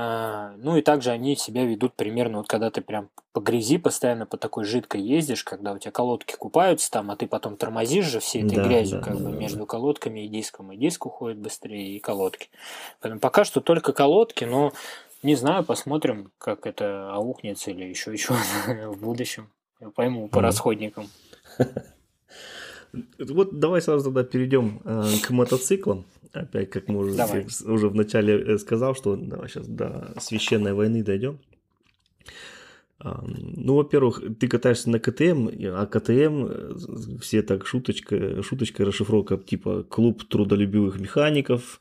А, 0.00 0.54
ну 0.58 0.76
и 0.76 0.82
также 0.82 1.10
они 1.10 1.34
себя 1.34 1.64
ведут 1.64 1.94
примерно, 1.94 2.38
вот 2.38 2.46
когда 2.46 2.70
ты 2.70 2.80
прям 2.80 3.10
по 3.32 3.40
грязи 3.40 3.78
постоянно 3.78 4.26
по 4.26 4.36
такой 4.36 4.64
жидкой 4.64 5.02
ездишь, 5.02 5.42
когда 5.42 5.72
у 5.72 5.78
тебя 5.78 5.90
колодки 5.90 6.36
купаются 6.36 6.88
там, 6.88 7.10
а 7.10 7.16
ты 7.16 7.26
потом 7.26 7.56
тормозишь 7.56 8.06
же 8.06 8.20
всей 8.20 8.46
этой 8.46 8.58
да, 8.58 8.64
грязью 8.64 9.00
да, 9.00 9.04
как 9.04 9.18
да, 9.18 9.24
бы 9.24 9.30
да, 9.32 9.36
между 9.36 9.66
колодками 9.66 10.20
и 10.24 10.28
диском, 10.28 10.70
и 10.70 10.76
диск 10.76 11.04
уходит 11.04 11.38
быстрее, 11.38 11.96
и 11.96 11.98
колодки. 11.98 12.48
Поэтому 13.00 13.20
пока 13.20 13.42
что 13.44 13.60
только 13.60 13.92
колодки, 13.92 14.44
но 14.44 14.72
не 15.24 15.34
знаю, 15.34 15.64
посмотрим, 15.64 16.30
как 16.38 16.66
это 16.66 17.12
аукнется 17.12 17.72
или 17.72 17.84
еще 17.84 18.12
еще 18.12 18.34
в 18.66 19.00
будущем. 19.00 19.50
Я 19.80 19.90
пойму 19.90 20.28
по 20.28 20.40
расходникам. 20.40 21.08
Вот 23.18 23.58
давай 23.58 23.82
сразу 23.82 24.06
тогда 24.06 24.24
перейдем 24.24 24.80
э, 24.84 25.04
к 25.22 25.30
мотоциклам. 25.30 26.06
Опять, 26.32 26.70
как 26.70 26.88
мы 26.88 27.00
уже, 27.00 27.16
давай. 27.16 27.46
уже 27.64 27.88
вначале 27.88 28.34
э, 28.34 28.58
сказал, 28.58 28.94
что 28.94 29.16
давай 29.16 29.48
сейчас 29.48 29.66
до 29.66 30.14
священной 30.20 30.72
войны 30.72 31.02
дойдем. 31.02 31.38
Ну, 33.00 33.76
во-первых, 33.76 34.20
ты 34.40 34.48
катаешься 34.48 34.90
на 34.90 34.98
КТМ, 34.98 35.48
а 35.72 35.86
КТМ 35.86 36.46
э, 36.48 36.74
все 37.20 37.42
так 37.42 37.66
шуточка, 37.66 38.42
шуточка 38.42 38.84
расшифровка 38.84 39.36
типа 39.36 39.84
клуб 39.84 40.24
трудолюбивых 40.24 40.98
механиков 40.98 41.80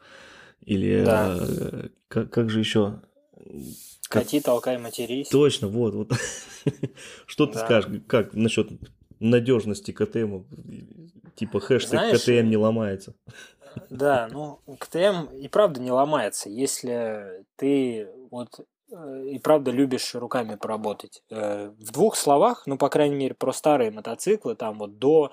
или 0.64 1.04
да. 1.04 1.90
как, 2.08 2.30
как 2.30 2.50
же 2.50 2.60
еще 2.60 3.02
Кати, 4.10 4.40
толкай, 4.40 4.78
матерись. 4.78 5.28
Точно, 5.30 5.68
вот, 5.68 5.94
вот. 5.94 6.12
Что 7.26 7.46
ты 7.46 7.60
скажешь, 7.60 8.02
как 8.08 8.34
насчет 8.34 8.70
надежности 9.20 9.92
КТМ? 9.92 10.44
Типа 11.36 11.60
хэштег 11.60 11.90
Знаешь, 11.90 12.22
КТМ 12.22 12.50
не 12.50 12.58
ломается. 12.58 13.14
Да, 13.90 14.28
ну 14.32 14.60
КТМ 14.80 15.26
и 15.36 15.48
правда 15.48 15.80
не 15.80 15.92
ломается. 15.92 16.50
Если 16.50 17.46
ты 17.56 18.10
вот 18.32 18.60
э, 18.92 19.26
и 19.30 19.40
правда 19.40 19.72
любишь 19.72 20.16
руками 20.16 20.56
поработать. 20.56 21.24
Э, 21.30 21.72
в 21.78 21.92
двух 21.92 22.16
словах, 22.16 22.64
ну, 22.66 22.78
по 22.78 22.90
крайней 22.90 23.16
мере, 23.16 23.36
про 23.36 23.54
старые 23.54 23.92
мотоциклы, 23.92 24.56
там 24.56 24.80
вот 24.80 24.98
до 24.98 25.32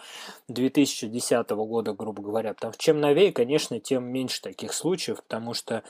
2010 0.49 1.51
года, 1.51 1.93
грубо 1.93 2.23
говоря, 2.23 2.55
потому 2.55 2.73
что 2.73 2.83
чем 2.83 3.01
новее, 3.01 3.33
конечно, 3.33 3.81
тем 3.81 4.05
меньше 4.05 4.43
таких 4.43 4.73
случаев, 4.73 5.23
потому 5.23 5.55
что 5.55 5.83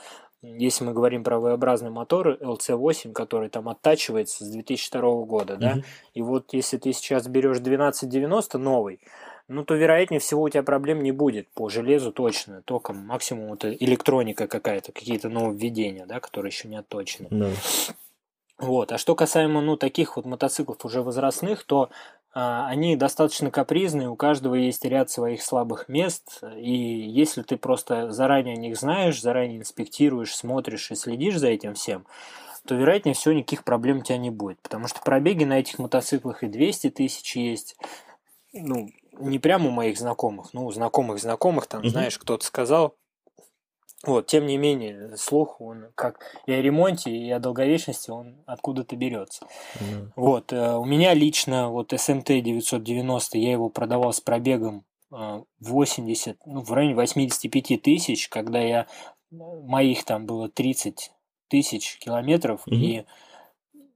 если 0.57 0.83
мы 0.83 0.93
говорим 0.93 1.23
про 1.23 1.39
V-образный 1.39 1.89
мотор 1.89 2.37
LC8, 2.41 3.11
который 3.13 3.49
там 3.49 3.69
оттачивается 3.69 4.43
с 4.43 4.49
2002 4.49 5.01
года, 5.25 5.57
да, 5.57 5.77
и 6.13 6.21
вот 6.21 6.53
если 6.53 6.77
ты 6.77 6.93
сейчас 6.93 7.27
берешь 7.27 7.57
1290 7.57 8.57
новый, 8.57 8.99
ну, 9.47 9.63
то, 9.63 9.75
вероятнее 9.75 10.19
всего, 10.19 10.41
у 10.41 10.49
тебя 10.49 10.63
проблем 10.63 11.03
не 11.03 11.11
будет 11.11 11.47
по 11.49 11.69
железу 11.69 12.11
точно. 12.11 12.63
Только 12.63 12.93
максимум 12.93 13.53
это 13.53 13.71
электроника 13.71 14.47
какая-то, 14.47 14.91
какие-то 14.91 15.29
нововведения, 15.29 16.07
да, 16.07 16.19
которые 16.19 16.49
еще 16.49 16.67
не 16.67 16.77
отточены. 16.77 17.27
Да. 17.29 17.49
Вот. 18.57 18.91
А 18.91 18.97
что 18.97 19.15
касаемо, 19.15 19.61
ну, 19.61 19.77
таких 19.77 20.15
вот 20.15 20.25
мотоциклов 20.25 20.83
уже 20.83 21.01
возрастных, 21.01 21.63
то 21.63 21.89
они 22.35 22.97
достаточно 22.97 23.49
капризные, 23.49 24.09
у 24.09 24.17
каждого 24.17 24.55
есть 24.55 24.83
ряд 24.83 25.09
своих 25.09 25.41
слабых 25.41 25.87
мест, 25.87 26.43
и 26.57 26.73
если 26.73 27.43
ты 27.43 27.55
просто 27.55 28.11
заранее 28.11 28.55
о 28.55 28.59
них 28.59 28.77
знаешь, 28.77 29.21
заранее 29.21 29.59
инспектируешь, 29.59 30.35
смотришь 30.35 30.91
и 30.91 30.95
следишь 30.95 31.37
за 31.37 31.47
этим 31.47 31.75
всем, 31.75 32.05
то, 32.67 32.75
вероятнее 32.75 33.15
всего, 33.15 33.33
никаких 33.33 33.63
проблем 33.63 33.99
у 33.99 34.01
тебя 34.01 34.17
не 34.17 34.31
будет. 34.31 34.59
Потому 34.61 34.87
что 34.87 34.99
пробеги 35.01 35.45
на 35.45 35.59
этих 35.59 35.79
мотоциклах 35.79 36.43
и 36.43 36.47
200 36.47 36.89
тысяч 36.89 37.37
есть, 37.37 37.77
ну, 38.51 38.89
не 39.17 39.39
прямо 39.39 39.69
у 39.69 39.71
моих 39.71 39.97
знакомых, 39.97 40.53
ну, 40.53 40.65
у 40.65 40.71
знакомых 40.71 41.19
знакомых, 41.19 41.67
там, 41.67 41.81
Мгм. 41.81 41.91
знаешь, 41.91 42.19
кто-то 42.19 42.45
сказал. 42.45 42.97
Вот, 44.03 44.27
тем 44.27 44.45
не 44.45 44.57
менее, 44.57 45.15
слух, 45.17 45.59
он 45.61 45.87
как 45.95 46.19
и 46.45 46.51
о 46.51 46.61
ремонте, 46.61 47.09
и 47.09 47.31
о 47.31 47.39
долговечности, 47.39 48.11
он 48.11 48.43
откуда-то 48.45 48.95
берется. 48.95 49.47
Да. 49.79 50.11
Вот, 50.15 50.53
э, 50.53 50.75
у 50.75 50.85
меня 50.85 51.13
лично 51.13 51.69
вот 51.69 51.91
SMT 51.93 52.41
990, 52.41 53.37
я 53.37 53.51
его 53.51 53.69
продавал 53.69 54.13
с 54.13 54.21
пробегом 54.21 54.83
э, 55.11 55.43
80, 55.59 56.37
ну, 56.45 56.61
в 56.61 56.71
районе 56.73 56.93
85 56.95 57.81
тысяч, 57.81 58.27
когда 58.29 58.59
я, 58.59 58.81
э, 58.81 58.85
моих 59.31 60.03
там 60.03 60.25
было 60.27 60.49
30 60.49 61.11
тысяч 61.47 61.97
километров, 61.97 62.61
Мгм. 62.67 62.75
и 62.75 63.05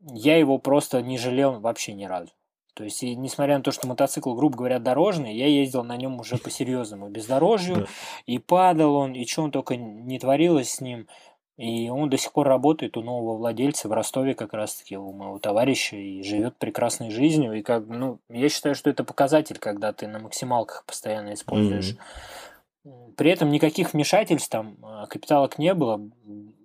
я 0.02 0.38
его 0.38 0.58
просто 0.58 1.02
не 1.02 1.18
жалел 1.18 1.60
вообще 1.60 1.94
ни 1.94 2.06
разу. 2.06 2.32
То 2.80 2.86
есть, 2.86 3.04
и 3.04 3.14
несмотря 3.14 3.58
на 3.58 3.62
то, 3.62 3.72
что 3.72 3.90
мотоцикл, 3.90 4.34
грубо 4.36 4.56
говоря, 4.56 4.80
дорожный, 4.80 5.36
я 5.36 5.48
ездил 5.48 5.84
на 5.84 5.98
нем 5.98 6.18
уже 6.18 6.38
по 6.38 6.50
серьезному 6.50 7.10
бездорожью, 7.10 7.76
Да. 7.76 7.86
и 8.26 8.40
падал 8.40 8.96
он, 8.96 9.16
и 9.16 9.26
что 9.26 9.42
он 9.44 9.52
только 9.52 9.76
не 9.76 10.18
творилось 10.18 10.72
с 10.72 10.80
ним. 10.80 11.06
И 11.58 11.90
он 11.90 12.10
до 12.10 12.18
сих 12.18 12.32
пор 12.32 12.48
работает 12.48 12.96
у 12.96 13.02
нового 13.02 13.36
владельца 13.36 13.90
в 13.90 13.92
Ростове 13.92 14.34
как 14.34 14.54
раз-таки, 14.54 14.96
у 14.96 15.12
моего 15.12 15.40
товарища, 15.40 15.98
и 15.98 16.24
живет 16.24 16.56
прекрасной 16.56 17.12
жизнью. 17.12 17.52
И 17.52 17.64
как, 17.64 17.86
ну, 17.86 18.20
я 18.30 18.48
считаю, 18.48 18.76
что 18.76 18.90
это 18.90 19.04
показатель, 19.04 19.60
когда 19.60 19.92
ты 19.92 20.08
на 20.08 20.20
максималках 20.20 20.86
постоянно 20.86 21.34
используешь. 21.34 21.98
При 23.18 23.30
этом 23.30 23.52
никаких 23.52 23.92
вмешательств 23.92 24.48
там, 24.50 24.78
а, 24.84 25.06
капиталок 25.08 25.58
не 25.58 25.74
было. 25.74 26.00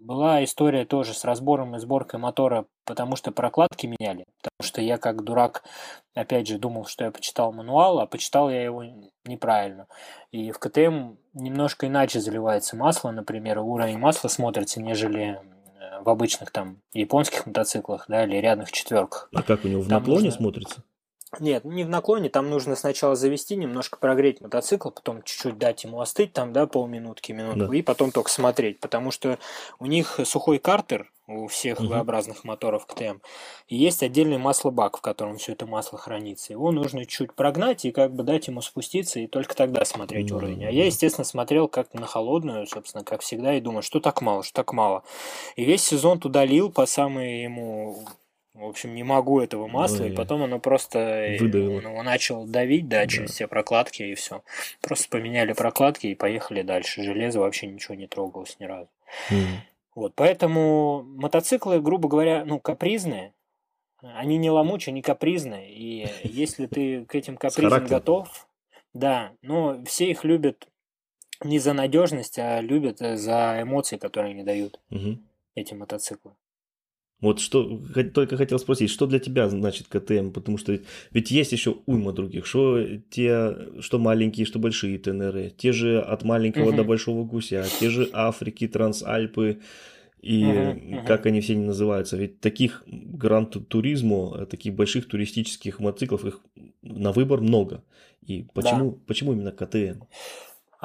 Была 0.04 0.44
история 0.44 0.84
тоже 0.84 1.14
с 1.14 1.24
разбором 1.24 1.76
и 1.76 1.78
сборкой 1.78 2.20
мотора, 2.20 2.66
потому 2.84 3.16
что 3.16 3.32
прокладки 3.32 3.86
меняли. 3.86 4.26
Потому 4.42 4.62
что 4.68 4.82
я 4.82 4.98
как 4.98 5.24
дурак, 5.24 5.64
опять 6.14 6.46
же, 6.46 6.58
думал, 6.58 6.84
что 6.84 7.04
я 7.04 7.10
почитал 7.10 7.54
мануал, 7.54 8.00
а 8.00 8.06
почитал 8.06 8.50
я 8.50 8.62
его 8.62 8.84
неправильно. 9.24 9.86
И 10.30 10.52
в 10.52 10.58
КТМ 10.58 11.14
немножко 11.32 11.86
иначе 11.86 12.20
заливается 12.20 12.76
масло, 12.76 13.12
например, 13.12 13.60
уровень 13.60 13.96
масла 13.96 14.28
смотрится, 14.28 14.82
нежели 14.82 15.40
э, 15.80 16.02
в 16.02 16.10
обычных 16.10 16.50
там 16.50 16.82
японских 16.92 17.46
мотоциклах, 17.46 18.04
да, 18.06 18.24
или 18.24 18.36
рядных 18.36 18.72
четверках. 18.72 19.30
А 19.34 19.42
как 19.42 19.64
у 19.64 19.68
него 19.68 19.80
в 19.80 19.88
Там 19.88 20.00
наклоне 20.02 20.24
нужно- 20.24 20.36
смотрится? 20.38 20.82
Нет, 21.40 21.64
не 21.64 21.84
в 21.84 21.88
наклоне, 21.88 22.28
там 22.28 22.50
нужно 22.50 22.76
сначала 22.76 23.16
завести, 23.16 23.56
немножко 23.56 23.98
прогреть 23.98 24.40
мотоцикл, 24.40 24.90
потом 24.90 25.22
чуть-чуть 25.22 25.58
дать 25.58 25.84
ему 25.84 26.00
остыть, 26.00 26.32
там, 26.32 26.52
да, 26.52 26.66
полминутки, 26.66 27.32
минутку, 27.32 27.70
Да. 27.70 27.76
и 27.76 27.82
потом 27.82 28.10
только 28.10 28.30
смотреть, 28.30 28.80
потому 28.80 29.10
что 29.10 29.38
у 29.78 29.86
них 29.86 30.20
сухой 30.24 30.58
картер 30.58 31.10
у 31.26 31.46
всех 31.46 31.80
Мгм. 31.80 31.88
V-образных 31.88 32.44
моторов 32.44 32.84
КТМ, 32.84 33.16
и 33.68 33.76
есть 33.76 34.02
отдельный 34.02 34.36
маслобак, 34.36 34.98
в 34.98 35.00
котором 35.00 35.38
все 35.38 35.52
это 35.52 35.64
масло 35.66 35.98
хранится. 35.98 36.52
Его 36.52 36.70
нужно 36.70 37.06
чуть 37.06 37.32
прогнать 37.32 37.86
и 37.86 37.92
как 37.92 38.12
бы 38.14 38.24
дать 38.24 38.46
ему 38.48 38.60
спуститься, 38.60 39.20
и 39.20 39.26
только 39.26 39.56
тогда 39.56 39.86
смотреть 39.86 40.26
Да, 40.26 40.36
уровень. 40.36 40.66
А 40.66 40.70
я, 40.70 40.84
естественно, 40.84 41.24
смотрел 41.24 41.66
как 41.66 41.94
на 41.94 42.06
холодную, 42.06 42.66
собственно, 42.66 43.04
как 43.04 43.22
всегда, 43.22 43.54
и 43.54 43.60
думаю, 43.60 43.82
что 43.82 44.00
так 44.00 44.20
мало, 44.20 44.42
что 44.42 44.52
так 44.52 44.74
мало. 44.74 45.02
И 45.56 45.64
весь 45.64 45.82
сезон 45.82 46.20
туда 46.20 46.44
лил 46.44 46.70
по 46.70 46.84
самые 46.84 47.44
ему... 47.44 48.04
В 48.54 48.64
общем, 48.64 48.94
не 48.94 49.02
могу 49.02 49.40
этого 49.40 49.66
масла, 49.66 50.04
и 50.04 50.10
Ой. 50.10 50.14
потом 50.14 50.44
оно 50.44 50.60
просто 50.60 50.98
э, 51.00 51.38
Выдавило. 51.38 51.78
он 51.78 51.86
его 51.88 52.02
начал 52.04 52.46
давить, 52.46 52.88
да, 52.88 53.00
Да. 53.02 53.06
через 53.08 53.32
все 53.32 53.48
прокладки 53.48 54.02
и 54.04 54.14
все. 54.14 54.42
Просто 54.80 55.08
поменяли 55.08 55.52
прокладки 55.52 56.06
и 56.06 56.14
поехали 56.14 56.62
дальше. 56.62 57.02
Железо 57.02 57.40
вообще 57.40 57.66
ничего 57.66 57.94
не 57.96 58.06
трогалось 58.06 58.56
ни 58.60 58.64
разу. 58.64 58.88
М. 59.30 59.46
Вот, 59.96 60.14
поэтому 60.14 61.02
мотоциклы, 61.02 61.80
грубо 61.80 62.08
говоря, 62.08 62.44
ну, 62.44 62.60
капризные. 62.60 63.34
Они 64.02 64.36
не 64.36 64.50
ломучие, 64.50 64.92
не 64.92 65.02
капризные. 65.02 65.72
И 65.74 66.06
если 66.22 66.66
ты 66.66 67.04
к 67.06 67.14
этим 67.16 67.36
капризам 67.36 67.86
готов, 67.86 68.46
да, 68.92 69.32
но 69.42 69.82
все 69.84 70.10
их 70.10 70.22
любят 70.22 70.68
не 71.42 71.58
за 71.58 71.72
надежность, 71.72 72.38
а 72.38 72.60
любят 72.60 73.02
э, 73.02 73.16
за 73.16 73.58
эмоции, 73.62 73.96
которые 73.96 74.30
они 74.30 74.44
дают, 74.44 74.78
Мгм. 74.90 75.24
эти 75.56 75.74
мотоциклы. 75.74 76.32
Вот 77.24 77.40
что 77.40 77.80
только 78.12 78.36
хотел 78.36 78.58
спросить, 78.58 78.90
что 78.90 79.06
для 79.06 79.18
тебя 79.18 79.48
значит 79.48 79.88
КТМ? 79.88 80.30
Потому 80.30 80.58
что 80.58 80.78
ведь 81.10 81.30
есть 81.30 81.52
еще 81.52 81.76
уйма 81.86 82.12
других, 82.12 82.44
что 82.44 82.84
те, 83.08 83.56
что 83.80 83.98
маленькие, 83.98 84.44
что 84.44 84.58
большие 84.58 84.98
ТНР, 84.98 85.50
те 85.56 85.72
же 85.72 86.02
от 86.02 86.22
маленького 86.22 86.68
Мгм. 86.68 86.76
до 86.76 86.84
большого 86.84 87.24
гуся, 87.24 87.64
те 87.80 87.88
же 87.88 88.10
Африки, 88.12 88.68
Трансальпы 88.68 89.60
и 90.20 90.44
мгм. 90.44 91.06
как 91.06 91.24
они 91.24 91.40
все 91.40 91.54
не 91.54 91.64
называются. 91.64 92.18
Ведь 92.18 92.40
таких 92.40 92.82
гранд-туризмо, 92.86 94.44
таких 94.44 94.74
больших 94.74 95.08
туристических 95.08 95.80
мотоциклов, 95.80 96.26
их 96.26 96.40
на 96.82 97.12
выбор 97.12 97.40
много. 97.40 97.82
И 98.26 98.44
почему, 98.52 98.92
почему 99.06 99.32
именно 99.32 99.50
КТМ? 99.50 100.04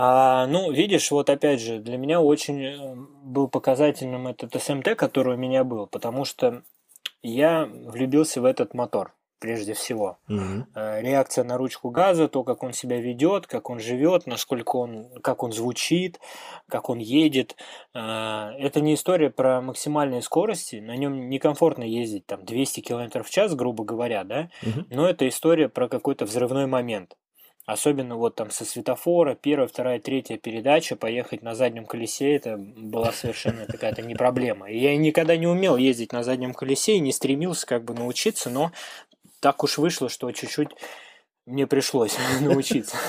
А, 0.02 0.48
ну, 0.48 0.72
видишь, 0.72 1.12
вот 1.12 1.30
опять 1.30 1.60
же, 1.60 1.80
для 1.80 1.98
меня 1.98 2.22
очень 2.22 2.64
э, 2.64 2.96
был 3.22 3.50
показательным 3.50 4.28
этот 4.28 4.54
СМТ, 4.62 4.96
который 4.96 5.34
у 5.36 5.38
меня 5.38 5.66
был, 5.66 5.88
потому 5.88 6.24
что 6.24 6.64
я 7.22 7.66
влюбился 7.66 8.40
в 8.40 8.46
этот 8.46 8.74
мотор, 8.74 9.14
прежде 9.40 9.74
всего. 9.74 10.18
Э, 10.74 11.02
Реакция 11.02 11.44
на 11.44 11.58
ручку 11.58 11.90
газа, 11.90 12.30
то, 12.30 12.46
как 12.46 12.64
он 12.64 12.72
себя 12.72 13.02
ведет, 13.02 13.46
как 13.46 13.70
он 13.70 13.80
живет, 13.82 14.26
насколько 14.26 14.78
он, 14.78 15.10
как 15.22 15.44
он 15.44 15.52
звучит, 15.52 16.22
как 16.70 16.90
он 16.90 17.00
едет. 17.00 17.58
Э, 17.94 18.52
Это 18.58 18.80
не 18.80 18.94
история 18.94 19.30
про 19.30 19.60
максимальные 19.60 20.22
скорости, 20.22 20.78
на 20.78 20.96
нем 20.96 21.28
некомфортно 21.30 21.84
ездить 21.84 22.26
там 22.26 22.46
200 22.46 22.80
км 22.80 23.22
в 23.22 23.30
час, 23.30 23.54
грубо 23.54 23.84
говоря, 23.84 24.24
да, 24.24 24.50
Мгм. 24.62 24.88
но 24.92 25.10
это 25.10 25.28
история 25.28 25.68
про 25.68 25.90
какой-то 25.90 26.24
взрывной 26.24 26.68
момент. 26.68 27.18
Особенно 27.70 28.16
вот 28.16 28.34
там 28.34 28.50
со 28.50 28.66
светофора, 28.66 29.36
первая, 29.36 29.68
вторая, 29.68 30.00
третья 30.00 30.38
передача, 30.38 30.96
поехать 30.96 31.44
на 31.44 31.54
заднем 31.54 31.86
колесе, 31.86 32.36
это 32.36 32.58
была 32.58 33.12
совершенно 33.12 33.68
какая-то 33.68 34.02
не 34.02 34.16
проблема. 34.16 34.72
Я 34.72 34.98
никогда 34.98 35.38
не 35.38 35.46
умел 35.46 35.78
ездить 35.78 36.12
на 36.12 36.24
заднем 36.24 36.56
колесе 36.56 36.96
и 36.96 37.00
не 37.00 37.12
стремился 37.12 37.68
как 37.68 37.84
бы 37.84 37.94
научиться, 37.94 38.50
но 38.50 38.72
так 39.40 39.64
уж 39.64 39.78
вышло, 39.78 40.10
что 40.10 40.32
чуть-чуть 40.32 40.70
мне 41.50 41.68
пришлось 41.68 42.18
научиться. 42.42 42.98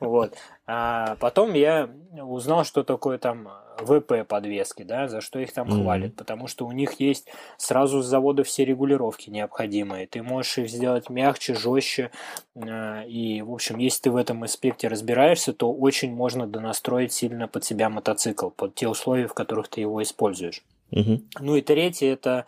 Вот. 0.00 0.34
А 0.66 1.16
потом 1.20 1.54
я 1.54 1.90
узнал, 2.20 2.64
что 2.64 2.84
такое 2.84 3.18
там 3.18 3.48
ВП 3.78 4.26
подвески, 4.26 4.82
да, 4.82 5.08
за 5.08 5.20
что 5.20 5.38
их 5.38 5.52
там 5.52 5.68
хвалят, 5.68 6.16
потому 6.16 6.46
что 6.46 6.66
у 6.66 6.72
них 6.72 7.00
есть 7.00 7.28
сразу 7.56 8.02
с 8.02 8.06
завода 8.06 8.44
все 8.44 8.64
регулировки 8.64 9.30
необходимые. 9.30 10.06
Ты 10.06 10.22
можешь 10.22 10.58
их 10.58 10.70
сделать 10.70 11.10
мягче, 11.10 11.54
жестче, 11.54 12.10
э, 12.54 13.06
и, 13.08 13.42
в 13.42 13.52
общем, 13.52 13.78
если 13.78 14.02
ты 14.02 14.10
в 14.10 14.16
этом 14.16 14.42
аспекте 14.42 14.88
разбираешься, 14.88 15.52
то 15.52 15.72
очень 15.72 16.14
можно 16.14 16.46
донастроить 16.46 17.12
сильно 17.12 17.48
под 17.48 17.64
себя 17.64 17.88
мотоцикл, 17.88 18.50
под 18.50 18.74
те 18.74 18.88
условия, 18.88 19.26
в 19.26 19.34
которых 19.34 19.68
ты 19.68 19.80
его 19.80 20.02
используешь. 20.02 20.62
Ну 21.40 21.56
и 21.56 21.60
третье 21.60 22.12
это 22.12 22.46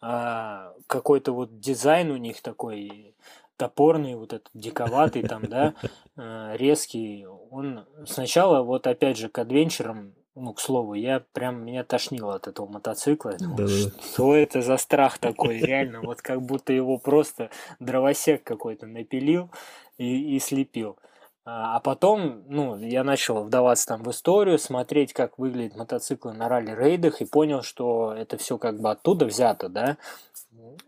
а, 0.00 0.72
какой-то 0.86 1.32
вот 1.32 1.60
дизайн 1.60 2.10
у 2.10 2.16
них 2.16 2.40
такой 2.40 3.14
топорный, 3.62 4.16
вот 4.16 4.32
этот 4.32 4.50
диковатый 4.54 5.22
там, 5.22 5.42
да, 5.48 5.74
э, 6.16 6.56
резкий. 6.56 7.26
Он 7.50 7.86
сначала, 8.06 8.62
вот 8.62 8.88
опять 8.88 9.16
же, 9.16 9.28
к 9.28 9.38
адвенчерам, 9.38 10.14
ну, 10.34 10.52
к 10.52 10.60
слову, 10.60 10.94
я 10.94 11.22
прям, 11.32 11.64
меня 11.64 11.84
тошнило 11.84 12.34
от 12.34 12.48
этого 12.48 12.66
мотоцикла. 12.66 13.34
Думал, 13.38 13.56
Да-да-да. 13.56 14.02
Что 14.02 14.34
это 14.34 14.62
за 14.62 14.76
страх 14.78 15.18
такой, 15.18 15.58
реально, 15.58 16.00
вот 16.00 16.22
как 16.22 16.42
будто 16.42 16.72
его 16.72 16.98
просто 16.98 17.50
дровосек 17.78 18.42
какой-то 18.42 18.86
напилил 18.86 19.50
и, 19.96 20.34
и 20.34 20.40
слепил. 20.40 20.96
А, 21.44 21.76
а 21.76 21.80
потом, 21.80 22.44
ну, 22.48 22.78
я 22.78 23.04
начал 23.04 23.44
вдаваться 23.44 23.86
там 23.86 24.02
в 24.02 24.10
историю, 24.10 24.58
смотреть, 24.58 25.12
как 25.12 25.38
выглядят 25.38 25.76
мотоциклы 25.76 26.32
на 26.32 26.48
ралли-рейдах, 26.48 27.20
и 27.20 27.24
понял, 27.26 27.62
что 27.62 28.14
это 28.16 28.36
все 28.38 28.58
как 28.58 28.80
бы 28.80 28.90
оттуда 28.90 29.26
взято, 29.26 29.68
да. 29.68 29.98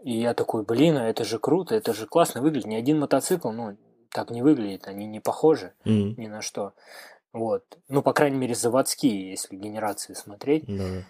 И 0.03 0.19
я 0.21 0.35
такой, 0.35 0.65
блин, 0.65 0.97
а 0.97 1.09
это 1.09 1.25
же 1.25 1.39
круто, 1.39 1.75
это 1.75 1.93
же 1.95 2.07
классно 2.07 2.43
выглядит. 2.43 2.67
Ни 2.67 2.77
один 2.77 3.01
мотоцикл, 3.01 3.51
ну, 3.51 3.77
так 4.11 4.31
не 4.31 4.43
выглядит, 4.43 4.87
они 4.87 5.07
не 5.07 5.21
похожи 5.21 5.73
mm-hmm. 5.85 6.15
ни 6.17 6.27
на 6.27 6.41
что. 6.41 6.73
Вот. 7.33 7.65
Ну, 7.89 8.03
по 8.03 8.13
крайней 8.13 8.39
мере, 8.39 8.55
заводские, 8.55 9.31
если 9.31 9.57
генерации 9.57 10.15
смотреть. 10.15 10.65
Да. 10.67 11.05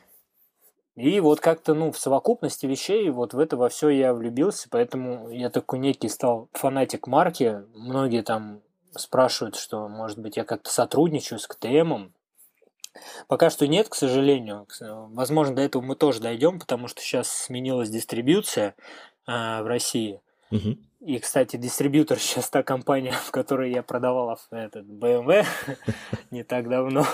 И 0.97 1.21
вот 1.21 1.41
как-то, 1.41 1.75
ну, 1.75 1.91
в 1.91 1.99
совокупности 1.99 2.67
вещей, 2.67 3.11
вот 3.11 3.35
в 3.35 3.39
это 3.39 3.57
во 3.57 3.69
все 3.69 3.89
я 3.89 4.15
влюбился, 4.15 4.69
поэтому 4.71 5.29
я 5.29 5.51
такой 5.51 5.81
некий 5.81 6.09
стал 6.09 6.49
фанатик 6.53 7.07
марки. 7.07 7.65
Многие 7.75 8.23
там 8.23 8.63
спрашивают, 8.97 9.57
что, 9.57 9.89
может 9.89 10.19
быть, 10.19 10.37
я 10.37 10.45
как-то 10.45 10.71
сотрудничаю 10.71 11.41
с 11.41 11.47
КТМом. 11.47 12.14
Пока 13.29 13.51
что 13.51 13.67
нет, 13.67 13.89
к 13.89 13.95
сожалению. 13.95 14.67
Возможно, 14.81 15.57
до 15.57 15.63
этого 15.63 15.83
мы 15.83 15.97
тоже 15.97 16.21
дойдем, 16.21 16.59
потому 16.59 16.89
что 16.89 17.01
сейчас 17.01 17.29
сменилась 17.29 17.91
дистрибьюция 17.91 18.75
э, 19.27 19.63
в 19.63 19.67
России. 19.67 20.21
Угу. 20.51 20.77
И, 21.05 21.19
кстати, 21.19 21.57
дистрибьютор 21.57 22.19
сейчас 22.19 22.49
та 22.49 22.63
компания, 22.63 23.13
в 23.27 23.31
которой 23.31 23.71
я 23.71 23.83
продавал 23.83 24.39
этот 24.51 24.87
BMW 24.87 25.45
не 26.31 26.45
так 26.45 26.69
давно. 26.69 27.05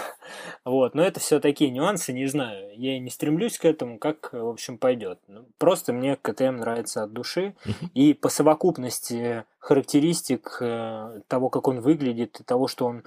Вот, 0.64 0.94
но 0.94 1.02
это 1.02 1.18
все 1.18 1.40
такие 1.40 1.70
нюансы, 1.70 2.12
не 2.12 2.26
знаю. 2.26 2.72
Я 2.76 3.00
не 3.00 3.10
стремлюсь 3.10 3.58
к 3.58 3.64
этому, 3.64 3.98
как, 3.98 4.32
в 4.32 4.48
общем, 4.48 4.78
пойдет. 4.78 5.18
Ну, 5.26 5.44
просто 5.58 5.92
мне 5.92 6.16
КТМ 6.16 6.58
нравится 6.58 7.02
от 7.02 7.12
души. 7.12 7.54
И 7.94 8.14
по 8.14 8.28
совокупности 8.28 9.44
характеристик 9.60 10.56
э, 10.60 11.20
того, 11.28 11.50
как 11.50 11.68
он 11.68 11.80
выглядит, 11.80 12.40
и 12.40 12.44
того, 12.44 12.66
что 12.66 12.86
он 12.86 13.04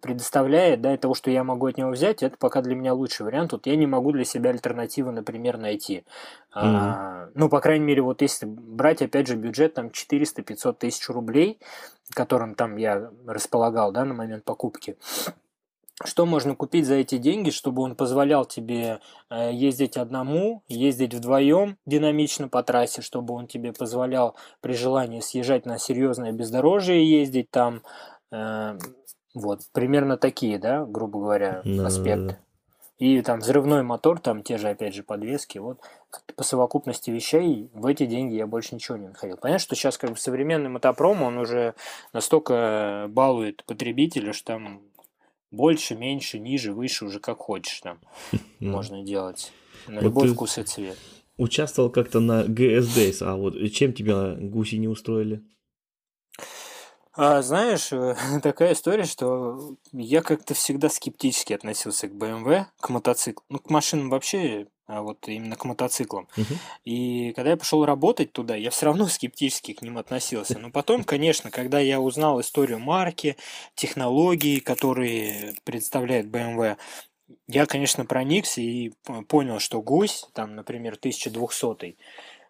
предоставляет, 0.00 0.80
да, 0.80 0.94
и 0.94 0.98
того, 0.98 1.14
что 1.14 1.30
я 1.30 1.44
могу 1.44 1.66
от 1.66 1.78
него 1.78 1.90
взять, 1.90 2.22
это 2.22 2.36
пока 2.38 2.62
для 2.62 2.74
меня 2.74 2.94
лучший 2.94 3.24
вариант. 3.24 3.52
Вот 3.52 3.66
я 3.66 3.76
не 3.76 3.86
могу 3.86 4.12
для 4.12 4.24
себя 4.24 4.50
альтернативу, 4.50 5.10
например, 5.10 5.58
найти. 5.58 5.98
Mm-hmm. 5.98 6.04
А, 6.54 7.28
ну, 7.34 7.48
по 7.48 7.60
крайней 7.60 7.84
мере, 7.84 8.02
вот 8.02 8.22
если 8.22 8.46
брать, 8.46 9.02
опять 9.02 9.26
же, 9.26 9.36
бюджет 9.36 9.74
там 9.74 9.88
400-500 9.88 10.74
тысяч 10.74 11.08
рублей, 11.08 11.58
которым 12.10 12.54
там 12.54 12.76
я 12.76 13.10
располагал, 13.26 13.92
да, 13.92 14.04
на 14.04 14.14
момент 14.14 14.44
покупки, 14.44 14.96
что 16.04 16.26
можно 16.26 16.54
купить 16.54 16.86
за 16.86 16.94
эти 16.94 17.18
деньги, 17.18 17.50
чтобы 17.50 17.82
он 17.82 17.96
позволял 17.96 18.44
тебе 18.44 19.00
э, 19.30 19.50
ездить 19.52 19.96
одному, 19.96 20.62
ездить 20.68 21.14
вдвоем 21.14 21.76
динамично 21.86 22.48
по 22.48 22.62
трассе, 22.62 23.02
чтобы 23.02 23.34
он 23.34 23.48
тебе 23.48 23.72
позволял 23.72 24.36
при 24.60 24.74
желании 24.74 25.20
съезжать 25.20 25.66
на 25.66 25.78
серьезное 25.78 26.32
бездорожье 26.32 27.04
ездить 27.04 27.50
там, 27.50 27.82
э, 28.30 28.78
вот, 29.34 29.60
примерно 29.72 30.16
такие, 30.16 30.58
да, 30.58 30.84
грубо 30.84 31.18
говоря, 31.18 31.62
да, 31.64 31.86
аспекты. 31.86 32.28
Да. 32.28 32.38
И 32.98 33.22
там 33.22 33.38
взрывной 33.38 33.84
мотор, 33.84 34.18
там 34.18 34.42
те 34.42 34.58
же, 34.58 34.68
опять 34.68 34.92
же, 34.92 35.04
подвески. 35.04 35.58
Вот 35.58 35.80
по 36.34 36.42
совокупности 36.42 37.10
вещей 37.10 37.70
в 37.72 37.86
эти 37.86 38.06
деньги 38.06 38.34
я 38.34 38.46
больше 38.48 38.74
ничего 38.74 38.98
не 38.98 39.08
находил. 39.08 39.36
Понятно, 39.36 39.60
что 39.60 39.76
сейчас 39.76 39.96
как 39.98 40.10
бы 40.10 40.16
современный 40.16 40.68
мотопром, 40.68 41.22
он 41.22 41.38
уже 41.38 41.74
настолько 42.12 43.06
балует 43.08 43.62
потребителя, 43.64 44.32
что 44.32 44.54
там 44.54 44.82
больше, 45.50 45.94
меньше, 45.94 46.38
ниже, 46.38 46.72
выше, 46.72 47.06
уже 47.06 47.20
как 47.20 47.38
хочешь 47.38 47.80
там 47.80 48.00
можно 48.60 49.02
делать. 49.02 49.52
На 49.86 50.00
любой 50.00 50.28
вкус 50.28 50.58
и 50.58 50.62
цвет. 50.62 50.98
Участвовал 51.36 51.90
как-то 51.90 52.20
на 52.20 52.44
GS 52.44 53.22
а 53.22 53.36
вот 53.36 53.54
чем 53.72 53.92
тебя 53.92 54.34
гуси 54.34 54.74
не 54.74 54.88
устроили? 54.88 55.42
А, 57.20 57.42
знаешь, 57.42 57.92
э, 57.92 58.14
такая 58.42 58.74
история, 58.74 59.04
что 59.04 59.76
я 59.92 60.22
как-то 60.22 60.54
всегда 60.54 60.88
скептически 60.88 61.52
относился 61.52 62.06
к 62.06 62.12
BMW, 62.12 62.66
к 62.80 62.90
мотоциклу, 62.90 63.44
ну, 63.48 63.58
к 63.58 63.70
машинам 63.70 64.10
вообще, 64.10 64.68
вот 64.88 65.28
именно 65.28 65.54
к 65.56 65.64
мотоциклам. 65.64 66.28
Угу. 66.36 66.54
И 66.84 67.32
когда 67.36 67.50
я 67.50 67.56
пошел 67.56 67.84
работать 67.84 68.32
туда, 68.32 68.56
я 68.56 68.70
все 68.70 68.86
равно 68.86 69.06
скептически 69.06 69.74
к 69.74 69.82
ним 69.82 69.98
относился. 69.98 70.58
Но 70.58 70.70
потом, 70.70 71.04
конечно, 71.04 71.50
когда 71.50 71.78
я 71.78 72.00
узнал 72.00 72.40
историю 72.40 72.78
марки, 72.78 73.36
технологии, 73.74 74.60
которые 74.60 75.54
представляет 75.64 76.26
BMW, 76.26 76.76
я, 77.46 77.66
конечно, 77.66 78.06
проникся 78.06 78.60
и 78.60 78.92
понял, 79.28 79.58
что 79.58 79.82
гусь, 79.82 80.26
там, 80.32 80.56
например, 80.56 80.94
1200 80.94 81.96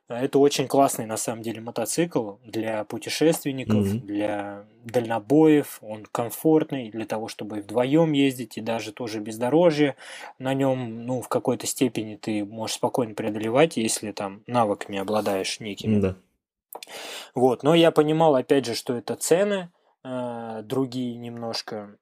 это 0.09 0.39
очень 0.39 0.67
классный 0.69 1.05
на 1.05 1.19
самом 1.19 1.43
деле 1.43 1.61
мотоцикл 1.61 2.37
для 2.43 2.85
путешественников, 2.85 3.87
mm-hmm. 3.87 4.01
для 4.01 4.65
дальнобоев. 4.85 5.79
Он 5.83 6.07
комфортный 6.07 6.91
для 6.91 7.05
того, 7.05 7.29
чтобы 7.29 7.57
вдвоем 7.57 8.13
ездить 8.13 8.57
и 8.57 8.63
даже 8.63 8.93
тоже 8.93 9.21
бездорожье. 9.21 9.97
На 10.39 10.55
нем, 10.55 11.05
ну, 11.05 11.21
в 11.21 11.29
какой-то 11.29 11.67
степени 11.67 12.17
ты 12.17 12.45
можешь 12.45 12.77
спокойно 12.77 13.15
преодолевать, 13.15 13.77
если 13.77 14.13
там 14.13 14.43
навыками 14.47 14.99
обладаешь 14.99 15.61
некими. 15.61 16.01
Да. 16.01 16.17
Вот, 17.35 17.63
но 17.63 17.75
я 17.75 17.91
понимал, 17.91 18.35
опять 18.35 18.65
же, 18.65 18.75
что 18.75 18.95
это 18.97 19.15
цены 19.15 19.71
э, 20.05 20.63
другие 20.65 21.17
немножко. 21.17 21.97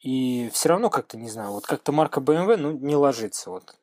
И 0.00 0.50
все 0.52 0.70
равно 0.70 0.90
как-то, 0.90 1.16
не 1.16 1.30
знаю, 1.30 1.52
вот 1.52 1.66
как-то 1.66 1.92
марка 1.92 2.20
BMW, 2.20 2.56
ну, 2.56 2.72
не 2.72 2.96
ложится 2.96 3.50
вот 3.50 3.76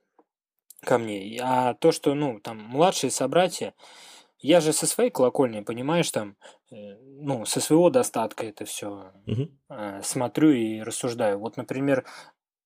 ко 0.84 0.98
мне. 0.98 1.40
А 1.42 1.74
то, 1.74 1.92
что, 1.92 2.14
ну, 2.14 2.40
там, 2.40 2.58
младшие 2.58 3.12
собратья, 3.12 3.74
я 4.40 4.60
же 4.60 4.74
со 4.74 4.86
своей 4.86 5.10
колокольни, 5.10 5.62
понимаешь, 5.62 6.12
там, 6.12 6.36
э, 6.72 6.98
ну, 7.02 7.46
со 7.46 7.62
своего 7.62 7.90
достатка 7.90 8.46
это 8.46 8.66
все 8.66 9.12
угу. 9.26 9.50
э, 9.70 10.02
смотрю 10.04 10.52
и 10.52 10.82
рассуждаю. 10.82 11.40
Вот, 11.40 11.58
например, 11.58 12.06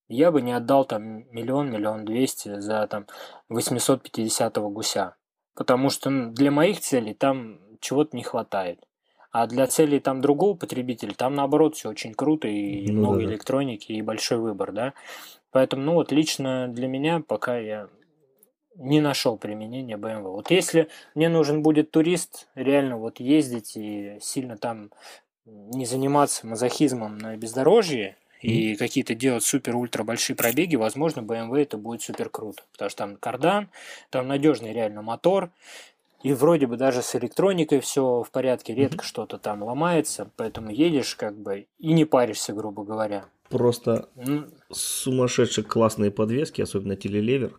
я 0.08 0.32
бы 0.32 0.42
не 0.42 0.52
отдал 0.52 0.84
там 0.84 1.24
миллион, 1.30 1.70
миллион 1.70 2.04
двести 2.04 2.58
за 2.60 2.86
там 2.88 3.06
850-го 3.50 4.70
гуся. 4.70 5.16
Потому 5.54 5.90
что 5.90 6.10
ну, 6.10 6.32
для 6.32 6.50
моих 6.50 6.80
целей 6.80 7.14
там 7.14 7.60
чего-то 7.80 8.16
не 8.16 8.22
хватает. 8.22 8.84
А 9.30 9.46
для 9.46 9.66
целей 9.66 10.00
там 10.00 10.20
другого 10.20 10.56
потребителя, 10.56 11.12
там 11.14 11.34
наоборот 11.34 11.76
все 11.76 11.90
очень 11.90 12.14
круто 12.14 12.48
и 12.48 12.90
ну, 12.90 12.98
много 12.98 13.18
да, 13.18 13.24
электроники 13.24 13.92
и 13.92 14.02
большой 14.02 14.38
выбор, 14.38 14.72
да. 14.72 14.94
Поэтому, 15.50 15.82
ну 15.82 15.94
вот 15.94 16.12
лично 16.12 16.68
для 16.68 16.88
меня 16.88 17.22
пока 17.26 17.58
я 17.58 17.88
не 18.78 19.00
нашел 19.00 19.36
применения 19.36 19.96
BMW. 19.96 20.30
Вот 20.30 20.50
если 20.50 20.88
мне 21.14 21.28
нужен 21.28 21.62
будет 21.62 21.90
турист, 21.90 22.48
реально 22.54 22.96
вот 22.96 23.20
ездить 23.20 23.76
и 23.76 24.18
сильно 24.20 24.56
там 24.56 24.90
не 25.44 25.84
заниматься 25.84 26.46
мазохизмом 26.46 27.18
на 27.18 27.36
бездорожье, 27.36 28.16
и 28.40 28.76
какие-то 28.76 29.16
делать 29.16 29.42
супер-ультра 29.42 30.04
большие 30.04 30.36
пробеги, 30.36 30.76
возможно, 30.76 31.20
BMW 31.20 31.62
это 31.62 31.76
будет 31.76 32.02
супер 32.02 32.28
круто. 32.30 32.62
Потому 32.72 32.88
что 32.88 32.98
там 32.98 33.16
кардан, 33.16 33.68
там 34.10 34.28
надежный 34.28 34.72
реально 34.72 35.02
мотор, 35.02 35.50
и 36.22 36.32
вроде 36.32 36.68
бы 36.68 36.76
даже 36.76 37.02
с 37.02 37.16
электроникой 37.16 37.80
все 37.80 38.22
в 38.22 38.30
порядке, 38.30 38.74
редко 38.74 39.04
mm-hmm. 39.04 39.08
что-то 39.08 39.38
там 39.38 39.64
ломается, 39.64 40.30
поэтому 40.36 40.70
едешь 40.70 41.16
как 41.16 41.36
бы 41.36 41.66
и 41.78 41.92
не 41.92 42.04
паришься, 42.04 42.52
грубо 42.52 42.84
говоря. 42.84 43.24
Просто 43.48 44.08
mm. 44.16 44.52
сумасшедшие 44.70 45.64
классные 45.64 46.10
подвески, 46.10 46.60
особенно 46.60 46.96
телелевер 46.96 47.58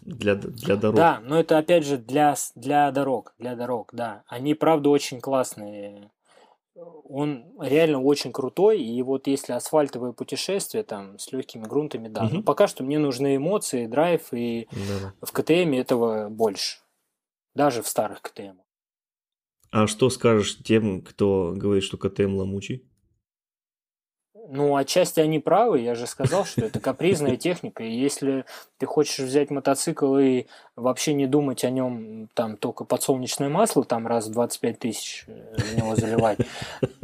для, 0.00 0.34
для 0.34 0.76
дорог. 0.76 0.96
Да, 0.96 1.20
но 1.22 1.38
это 1.38 1.58
опять 1.58 1.84
же 1.84 1.98
для, 1.98 2.34
для 2.54 2.90
дорог, 2.90 3.34
для 3.38 3.54
дорог, 3.54 3.90
да. 3.92 4.24
Они, 4.26 4.54
правда, 4.54 4.90
очень 4.90 5.20
классные. 5.20 6.10
Он 6.74 7.44
реально 7.60 8.00
очень 8.00 8.32
крутой, 8.32 8.82
и 8.82 9.02
вот 9.02 9.26
если 9.26 9.52
асфальтовые 9.52 10.12
путешествия 10.12 10.84
там 10.84 11.18
с 11.18 11.32
легкими 11.32 11.64
грунтами, 11.64 12.08
да. 12.08 12.24
Угу. 12.24 12.34
Но 12.36 12.42
пока 12.42 12.68
что 12.68 12.84
мне 12.84 12.98
нужны 12.98 13.36
эмоции, 13.36 13.86
драйв, 13.86 14.32
и 14.32 14.68
да. 14.70 15.12
в 15.20 15.32
КТМ 15.32 15.72
этого 15.72 16.28
больше. 16.28 16.78
Даже 17.54 17.82
в 17.82 17.88
старых 17.88 18.22
КТМ. 18.22 18.58
А 19.70 19.86
что 19.86 20.08
скажешь 20.08 20.58
тем, 20.58 21.02
кто 21.02 21.52
говорит, 21.54 21.84
что 21.84 21.98
КТМ 21.98 22.36
ломучий? 22.36 22.87
Ну, 24.50 24.76
отчасти 24.76 25.20
они 25.20 25.40
правы, 25.40 25.80
я 25.80 25.94
же 25.94 26.06
сказал, 26.06 26.46
что 26.46 26.62
это 26.62 26.80
капризная 26.80 27.36
техника, 27.36 27.84
и 27.84 27.92
если 27.92 28.46
ты 28.78 28.86
хочешь 28.86 29.18
взять 29.18 29.50
мотоцикл 29.50 30.16
и 30.16 30.46
вообще 30.74 31.12
не 31.12 31.26
думать 31.26 31.64
о 31.64 31.70
нем, 31.70 32.30
там, 32.32 32.56
только 32.56 32.84
подсолнечное 32.84 33.50
масло, 33.50 33.84
там, 33.84 34.06
раз 34.06 34.26
в 34.26 34.32
25 34.32 34.78
тысяч 34.78 35.24
э, 35.26 35.54
в 35.54 35.76
него 35.76 35.96
заливать, 35.96 36.38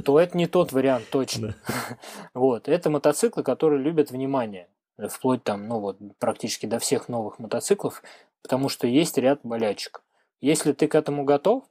то 0.03 0.19
это 0.19 0.39
не 0.39 0.47
тот 0.47 0.73
вариант 0.73 1.11
точно. 1.11 1.55
Вот, 2.33 2.67
это 2.67 2.89
мотоциклы, 2.89 3.43
которые 3.43 3.83
любят 3.83 4.11
внимание, 4.11 4.67
вплоть 5.11 5.45
там, 5.45 5.69
ну 5.69 5.81
вот, 5.81 5.99
практически 6.19 6.65
до 6.65 6.79
всех 6.79 7.11
новых 7.11 7.39
мотоциклов, 7.39 8.03
потому 8.43 8.71
что 8.71 8.87
есть 8.87 9.19
ряд 9.19 9.41
болячек. 9.43 10.03
Если 10.41 10.73
ты 10.73 10.89
к 10.89 10.95
этому 10.95 11.25
готов, 11.25 11.65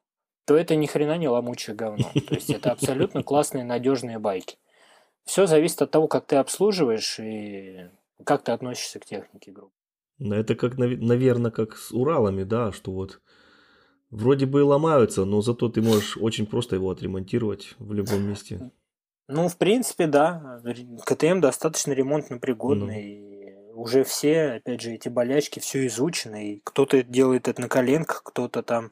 то 0.46 0.56
это 0.56 0.76
ни 0.76 0.86
хрена 0.86 1.18
не 1.18 1.28
ломучее 1.28 1.76
говно. 1.76 2.12
То 2.14 2.36
есть 2.36 2.52
это 2.52 2.72
абсолютно 2.72 3.24
классные, 3.24 3.64
надежные 3.64 4.20
байки. 4.20 4.58
Все 5.26 5.46
зависит 5.46 5.82
от 5.82 5.92
того, 5.92 6.08
как 6.08 6.26
ты 6.26 6.36
обслуживаешь 6.36 7.20
и 7.20 7.90
как 8.24 8.44
ты 8.44 8.52
относишься 8.52 9.00
к 9.00 9.06
технике 9.06 9.52
группы. 9.52 9.74
Ну, 10.20 10.36
это 10.36 10.56
как, 10.56 10.78
наверное, 10.78 11.52
как 11.52 11.76
с 11.76 11.92
Уралами, 11.92 12.44
да, 12.44 12.72
что 12.72 12.92
вот 12.92 13.20
вроде 14.10 14.46
бы 14.46 14.64
ломаются, 14.64 15.26
но 15.26 15.42
зато 15.42 15.70
ты 15.70 15.82
можешь 15.82 16.18
очень 16.18 16.46
просто 16.46 16.76
его 16.76 16.90
отремонтировать 16.90 17.76
в 17.80 17.94
любом 17.94 18.28
месте. 18.28 18.72
Ну, 19.28 19.48
в 19.48 19.58
принципе, 19.58 20.08
да. 20.08 20.62
КТМ 21.06 21.40
достаточно 21.40 21.94
ремонтно 21.94 22.38
пригодный. 22.38 23.20
Ну 23.20 23.34
уже 23.74 24.04
все, 24.04 24.54
опять 24.54 24.82
же, 24.82 24.92
эти 24.92 25.10
болячки, 25.10 25.60
все 25.60 25.86
изучено, 25.88 26.52
и 26.52 26.62
кто-то 26.64 27.04
делает 27.04 27.48
это 27.48 27.62
на 27.62 27.68
коленках, 27.68 28.24
кто-то 28.24 28.62
там 28.64 28.92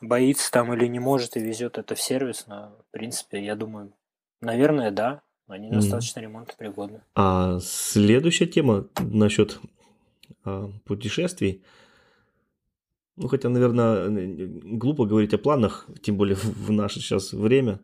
боится 0.00 0.50
там 0.50 0.72
или 0.74 0.86
не 0.86 0.98
может 0.98 1.36
и 1.36 1.40
везет 1.40 1.78
это 1.78 1.94
в 1.94 2.00
сервис, 2.00 2.46
но, 2.46 2.76
в 2.88 2.90
принципе, 2.90 3.44
я 3.44 3.54
думаю, 3.54 3.92
наверное, 4.40 4.90
да, 4.90 5.22
они 5.46 5.70
достаточно 5.70 6.20
ремонтопригодны. 6.20 7.02
А 7.14 7.58
следующая 7.60 8.46
тема 8.46 8.88
насчет 9.00 9.60
а, 10.44 10.70
путешествий. 10.84 11.62
Ну, 13.16 13.28
хотя, 13.28 13.48
наверное, 13.48 14.08
глупо 14.08 15.06
говорить 15.06 15.34
о 15.34 15.38
планах, 15.38 15.86
тем 16.02 16.16
более 16.16 16.36
в 16.36 16.72
наше 16.72 17.00
сейчас 17.00 17.32
время. 17.32 17.80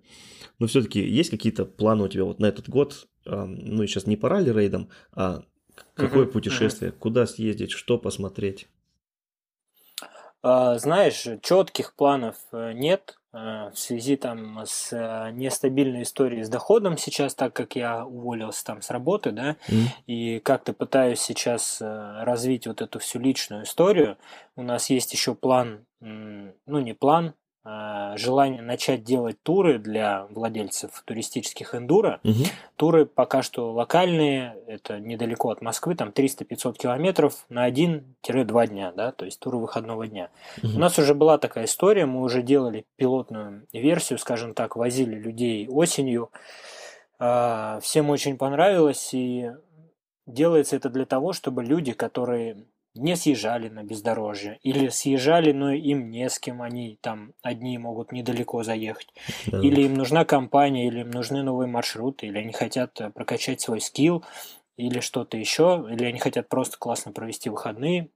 Но 0.59 0.67
все-таки 0.67 1.01
есть 1.01 1.31
какие-то 1.31 1.65
планы 1.65 2.05
у 2.05 2.09
тебя 2.09 2.25
вот 2.25 2.41
на 2.41 2.47
этот 2.47 2.69
год? 2.69 3.09
А, 3.27 3.47
ну, 3.47 3.83
и 3.83 3.87
сейчас 3.87 4.07
не 4.07 4.17
по 4.17 4.29
ралли-рейдам, 4.29 4.89
а 5.13 5.45
Какое 5.95 6.25
угу, 6.25 6.33
путешествие? 6.33 6.91
Угу. 6.91 6.99
Куда 6.99 7.27
съездить? 7.27 7.73
Что 7.73 7.99
посмотреть? 7.99 8.69
А, 10.43 10.79
знаешь, 10.79 11.27
четких 11.43 11.95
планов 11.95 12.37
э, 12.53 12.73
нет 12.73 13.19
в 13.33 13.73
связи 13.75 14.17
там 14.17 14.61
с 14.65 14.93
э, 14.93 15.31
нестабильной 15.33 16.03
историей 16.03 16.43
с 16.43 16.49
доходом 16.49 16.99
сейчас, 16.99 17.35
так 17.35 17.53
как 17.53 17.77
я 17.77 18.05
уволился 18.05 18.65
там 18.65 18.83
с 18.83 18.91
работы, 18.91 19.31
да, 19.31 19.57
mm. 19.69 19.85
и 20.07 20.39
как-то 20.41 20.73
пытаюсь 20.73 21.21
сейчас 21.21 21.79
развить 21.81 22.67
вот 22.67 22.83
эту 22.83 22.99
всю 22.99 23.21
личную 23.21 23.65
историю. 23.65 24.19
У 24.57 24.63
нас 24.63 24.91
есть 24.91 25.13
еще 25.13 25.35
план, 25.35 25.87
ну 26.01 26.53
не 26.67 26.93
план, 26.93 27.29
а, 27.29 27.33
желание 27.63 28.63
начать 28.63 29.05
делать 29.05 29.43
туры 29.43 29.79
для 29.79 30.27
владельцев 30.31 31.03
туристических 31.05 31.75
эндуро. 31.75 32.21
Угу. 32.25 32.45
Туры 32.77 33.07
пока 33.07 33.43
что 33.43 33.73
локальные, 33.73 34.57
это 34.67 34.99
недалеко 34.99 35.51
от 35.51 35.61
Москвы, 35.61 35.95
там 35.95 36.09
300-500 36.09 36.79
километров 36.79 37.45
на 37.51 37.69
1-2 37.69 38.67
дня, 38.69 38.93
да, 38.93 39.13
то 39.13 39.27
есть 39.27 39.41
туры 39.41 39.59
выходного 39.59 40.07
дня. 40.07 40.31
Угу. 40.63 40.77
У 40.77 40.79
нас 40.79 40.99
уже 40.99 41.15
была 41.15 41.37
такая 41.37 41.67
история, 41.67 42.07
мы 42.07 42.23
уже 42.23 42.43
делали 42.43 42.87
пилотную 42.97 43.67
версию, 43.73 44.19
скажем 44.19 44.55
так, 44.55 44.77
возили 44.77 45.17
людей 45.17 45.69
осенью. 45.69 46.31
А, 47.19 47.79
всем 47.83 48.09
очень 48.09 48.39
понравилось, 48.39 49.11
и 49.13 49.51
делается 50.27 50.77
это 50.77 50.89
для 50.89 51.05
того, 51.05 51.35
чтобы 51.35 51.63
люди, 51.63 51.93
которые 51.93 52.65
не 52.95 53.17
съезжали 53.17 53.69
на 53.69 53.85
бездорожье, 53.85 54.59
или 54.63 54.89
съезжали, 54.89 55.53
но 55.53 55.73
им 55.73 56.11
не 56.11 56.29
с 56.29 56.39
кем, 56.39 56.63
они 56.63 56.99
там 57.01 57.33
одни 57.43 57.79
могут 57.79 58.13
недалеко 58.13 58.63
заехать, 58.63 59.13
да. 59.47 59.61
или 59.61 59.83
им 59.83 59.95
нужна 59.95 60.25
компания, 60.25 60.87
или 60.87 61.01
им 61.01 61.11
нужны 61.11 61.43
новые 61.43 61.69
маршруты, 61.69 62.27
или 62.27 62.39
они 62.39 62.53
хотят 62.53 63.01
э, 63.01 63.11
прокачать 63.11 63.61
свой 63.61 63.81
скилл, 63.81 64.25
или 64.77 65.01
что-то 65.01 65.37
еще, 65.37 65.87
или 65.91 66.05
они 66.05 66.19
хотят 66.19 66.49
просто 66.49 66.79
классно 66.79 67.13
провести 67.13 67.51
выходные 67.51 68.09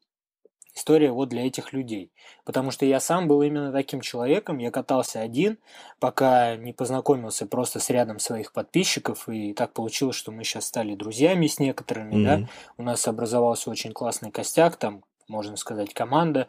история 0.74 1.12
вот 1.12 1.28
для 1.28 1.46
этих 1.46 1.72
людей. 1.72 2.10
Потому 2.44 2.70
что 2.70 2.84
я 2.84 3.00
сам 3.00 3.28
был 3.28 3.42
именно 3.42 3.72
таким 3.72 4.00
человеком, 4.00 4.58
я 4.58 4.70
катался 4.70 5.20
один, 5.20 5.58
пока 6.00 6.56
не 6.56 6.72
познакомился 6.72 7.46
просто 7.46 7.80
с 7.80 7.90
рядом 7.90 8.18
своих 8.18 8.52
подписчиков, 8.52 9.28
и 9.28 9.54
так 9.54 9.72
получилось, 9.72 10.16
что 10.16 10.32
мы 10.32 10.44
сейчас 10.44 10.66
стали 10.66 10.94
друзьями 10.94 11.46
с 11.46 11.58
некоторыми, 11.58 12.14
mm-hmm. 12.14 12.24
да, 12.24 12.48
у 12.76 12.82
нас 12.82 13.06
образовался 13.06 13.70
очень 13.70 13.92
классный 13.92 14.30
костяк, 14.30 14.76
там, 14.76 15.04
можно 15.28 15.56
сказать, 15.56 15.94
команда, 15.94 16.48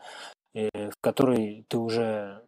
э, 0.54 0.70
в 0.74 0.96
которой 1.02 1.66
ты 1.68 1.78
уже 1.78 2.42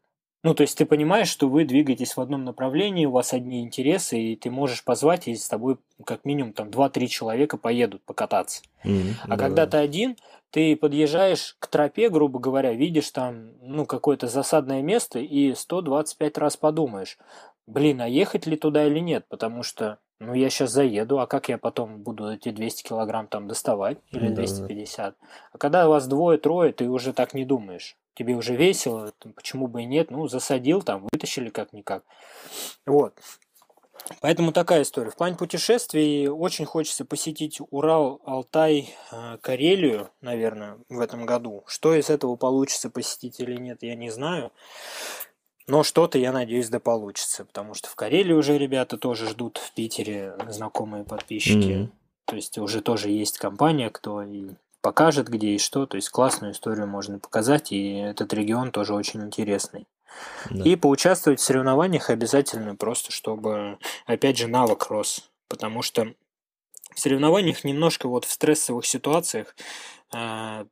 ну, 0.44 0.54
то 0.54 0.62
есть 0.62 0.78
ты 0.78 0.86
понимаешь, 0.86 1.28
что 1.28 1.50
вы 1.50 1.66
двигаетесь 1.66 2.16
в 2.16 2.22
одном 2.22 2.46
направлении, 2.46 3.06
у 3.06 3.12
вас 3.12 3.34
одни 3.34 3.62
интересы, 3.62 4.18
и 4.18 4.36
ты 4.38 4.50
можешь 4.50 4.84
позвать, 4.84 5.28
и 5.28 5.36
с 5.36 5.50
тобой 5.50 5.78
как 6.06 6.24
минимум 6.26 6.54
там 6.54 6.70
2-3 6.70 7.08
человека 7.08 7.58
поедут 7.58 8.04
покататься. 8.04 8.62
Mm-hmm, 8.86 9.14
а 9.24 9.28
да, 9.28 9.36
когда 9.36 9.68
ты 9.68 9.76
один, 9.76 10.16
ты 10.52 10.76
подъезжаешь 10.76 11.56
к 11.60 11.68
тропе, 11.68 12.10
грубо 12.10 12.40
говоря, 12.40 12.74
видишь 12.74 13.12
там, 13.12 13.52
ну, 13.62 13.86
какое-то 13.86 14.28
засадное 14.28 14.82
место 14.82 15.20
и 15.20 15.54
125 15.54 16.38
раз 16.38 16.58
подумаешь, 16.58 17.18
блин, 17.66 18.02
а 18.02 18.08
ехать 18.08 18.46
ли 18.46 18.58
туда 18.58 18.86
или 18.86 19.00
нет, 19.00 19.26
потому 19.28 19.64
что, 19.64 20.00
ну, 20.20 20.34
я 20.34 20.50
сейчас 20.50 20.72
заеду, 20.72 21.20
а 21.20 21.28
как 21.28 21.50
я 21.50 21.58
потом 21.58 22.02
буду 22.02 22.32
эти 22.32 22.50
200 22.50 22.84
килограмм 22.88 23.28
там 23.28 23.48
доставать 23.48 23.98
или 24.12 24.30
250? 24.30 25.16
Да. 25.20 25.28
А 25.52 25.58
когда 25.58 25.88
у 25.88 25.92
вас 25.92 26.08
двое-трое, 26.08 26.72
ты 26.72 26.90
уже 26.90 27.14
так 27.14 27.34
не 27.34 27.46
думаешь. 27.46 27.98
Тебе 28.16 28.34
уже 28.34 28.56
весело, 28.56 29.14
почему 29.36 29.68
бы 29.68 29.84
и 29.84 29.86
нет, 29.86 30.10
ну, 30.10 30.28
засадил 30.28 30.82
там, 30.82 31.08
вытащили 31.12 31.50
как-никак. 31.50 32.04
Вот. 32.86 33.14
Поэтому 34.22 34.52
такая 34.52 34.84
история. 34.84 35.10
В 35.10 35.16
плане 35.16 35.36
путешествий 35.36 36.28
очень 36.28 36.66
хочется 36.66 37.06
посетить 37.06 37.60
Урал, 37.70 38.22
Алтай, 38.26 38.96
э, 39.12 39.38
Карелию, 39.42 40.10
наверное, 40.22 40.78
в 40.90 41.00
этом 41.00 41.26
году. 41.26 41.64
Что 41.68 41.94
из 41.94 42.10
этого 42.10 42.36
получится 42.36 42.90
посетить 42.90 43.40
или 43.40 43.56
нет, 43.56 43.80
я 43.82 43.96
не 43.96 44.10
знаю. 44.10 44.52
Но 45.68 45.84
что-то, 45.84 46.18
я 46.18 46.32
надеюсь, 46.32 46.70
да 46.70 46.80
получится. 46.80 47.46
Потому 47.46 47.74
что 47.74 47.90
в 47.90 47.96
Карелии 47.96 48.34
уже 48.34 48.58
ребята 48.58 48.98
тоже 48.98 49.28
ждут 49.28 49.58
в 49.58 49.74
Питере 49.74 50.36
знакомые 50.48 51.04
подписчики. 51.04 51.72
Mm-hmm. 51.72 51.90
То 52.26 52.36
есть 52.36 52.58
уже 52.58 52.82
тоже 52.82 53.10
есть 53.10 53.38
компания, 53.38 53.90
кто 53.90 54.22
и 54.22 54.50
покажет 54.82 55.28
где 55.28 55.50
и 55.50 55.58
что. 55.58 55.86
То 55.86 55.96
есть 55.98 56.10
классную 56.10 56.54
историю 56.54 56.88
можно 56.88 57.20
показать. 57.20 57.72
И 57.72 57.98
этот 57.98 58.34
регион 58.34 58.72
тоже 58.72 58.94
очень 58.94 59.22
интересный. 59.22 59.86
И 60.52 60.76
поучаствовать 60.76 61.40
в 61.40 61.44
соревнованиях 61.44 62.10
обязательно 62.10 62.76
просто, 62.76 63.12
чтобы, 63.12 63.78
опять 64.06 64.38
же, 64.38 64.48
навык 64.48 64.88
рос. 64.88 65.30
Потому 65.48 65.82
что 65.82 66.14
в 66.94 67.00
соревнованиях 67.00 67.64
немножко 67.64 68.08
вот 68.08 68.26
в 68.26 68.32
стрессовых 68.32 68.86
ситуациях 68.86 69.56
э, 70.14 70.66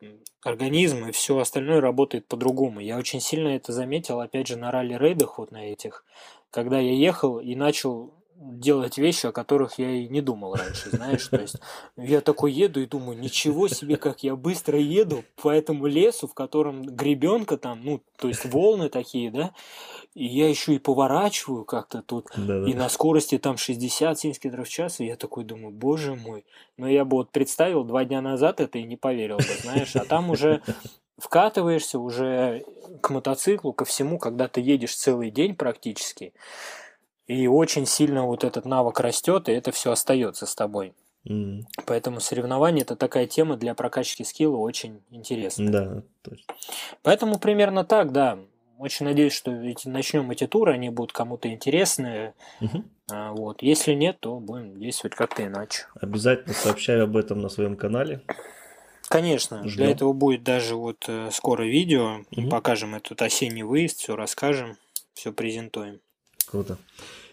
организм 0.43 1.05
и 1.05 1.11
все 1.11 1.37
остальное 1.37 1.81
работает 1.81 2.27
по-другому. 2.27 2.79
Я 2.79 2.97
очень 2.97 3.21
сильно 3.21 3.49
это 3.49 3.71
заметил, 3.71 4.19
опять 4.19 4.47
же, 4.47 4.57
на 4.57 4.71
ралли-рейдах 4.71 5.37
вот 5.37 5.51
на 5.51 5.71
этих, 5.71 6.03
когда 6.51 6.79
я 6.79 6.93
ехал 6.93 7.39
и 7.39 7.55
начал 7.55 8.13
делать 8.37 8.97
вещи, 8.97 9.27
о 9.27 9.31
которых 9.31 9.79
я 9.79 9.89
и 9.89 10.07
не 10.07 10.21
думал 10.21 10.55
раньше, 10.55 10.89
знаешь, 10.89 11.25
то 11.27 11.37
есть 11.37 11.55
я 11.97 12.21
такой 12.21 12.51
еду 12.51 12.81
и 12.81 12.85
думаю, 12.85 13.17
ничего 13.17 13.67
себе, 13.67 13.97
как 13.97 14.23
я 14.23 14.35
быстро 14.35 14.79
еду 14.79 15.23
по 15.41 15.49
этому 15.49 15.85
лесу, 15.85 16.27
в 16.27 16.33
котором 16.33 16.83
гребенка 16.83 17.57
там, 17.57 17.83
ну, 17.83 18.01
то 18.17 18.27
есть 18.27 18.45
волны 18.45 18.89
такие, 18.89 19.31
да, 19.31 19.51
и 20.13 20.25
я 20.25 20.49
еще 20.49 20.75
и 20.75 20.79
поворачиваю 20.79 21.63
как-то 21.65 22.01
тут, 22.01 22.27
Да-да. 22.35 22.69
и 22.69 22.73
на 22.73 22.89
скорости 22.89 23.37
там 23.37 23.55
60-70 23.55 24.39
км 24.39 24.63
в 24.63 24.69
час, 24.69 24.99
и 24.99 25.05
я 25.05 25.15
такой 25.15 25.45
думаю, 25.45 25.71
боже 25.71 26.15
мой, 26.15 26.45
но 26.77 26.89
я 26.89 27.05
бы 27.05 27.17
вот 27.17 27.31
представил 27.31 27.83
два 27.83 28.03
дня 28.05 28.21
назад 28.21 28.59
это 28.59 28.77
и 28.79 28.83
не 28.83 28.97
поверил 28.97 29.37
бы, 29.37 29.43
знаешь, 29.61 29.95
а 29.95 30.05
там 30.05 30.29
уже 30.29 30.61
вкатываешься 31.17 31.99
уже 31.99 32.65
к 33.01 33.09
мотоциклу, 33.09 33.71
ко 33.71 33.85
всему, 33.85 34.19
когда 34.19 34.47
ты 34.49 34.59
едешь 34.59 34.95
целый 34.95 35.31
день 35.31 35.55
практически, 35.55 36.33
и 37.27 37.47
очень 37.47 37.85
сильно 37.85 38.25
вот 38.25 38.43
этот 38.43 38.65
навык 38.65 38.99
растет, 38.99 39.49
и 39.49 39.51
это 39.51 39.71
все 39.71 39.91
остается 39.91 40.45
с 40.45 40.55
тобой. 40.55 40.93
Mm. 41.27 41.63
Поэтому 41.87 42.19
соревнования 42.19 42.83
это 42.83 42.95
такая 42.95 43.25
тема 43.25 43.57
для 43.57 43.73
прокачки 43.73 44.23
скилла 44.23 44.57
очень 44.57 45.01
интересная. 45.09 45.69
Да, 45.69 46.03
точно. 46.21 46.53
Поэтому 47.01 47.39
примерно 47.39 47.83
так, 47.83 48.11
да. 48.11 48.39
Очень 48.77 49.05
надеюсь, 49.05 49.33
что 49.33 49.51
эти, 49.51 49.87
начнем 49.87 50.29
эти 50.31 50.47
туры, 50.47 50.73
они 50.73 50.89
будут 50.89 51.13
кому-то 51.13 51.49
интересны. 51.49 52.33
Uh-huh. 52.59 52.83
А, 53.09 53.31
вот. 53.31 53.63
Если 53.63 53.93
нет, 53.93 54.19
то 54.19 54.37
будем 54.39 54.77
действовать 54.79 55.15
как-то 55.15 55.45
иначе. 55.45 55.87
Обязательно 55.99 56.53
сообщаю 56.53 57.05
об 57.05 57.15
этом 57.15 57.39
на 57.39 57.49
своем 57.49 57.77
канале. 57.77 58.21
Конечно, 59.07 59.59
Ждем. 59.59 59.77
для 59.77 59.91
этого 59.91 60.11
будет 60.13 60.43
даже 60.43 60.75
вот 60.75 61.05
э, 61.07 61.29
скоро 61.31 61.63
видео. 61.63 62.19
Uh-huh. 62.31 62.49
Покажем 62.49 62.95
этот 62.95 63.21
осенний 63.21 63.63
выезд, 63.63 63.99
все 63.99 64.15
расскажем, 64.15 64.77
все 65.13 65.31
презентуем. 65.31 66.01
Круто. 66.49 66.77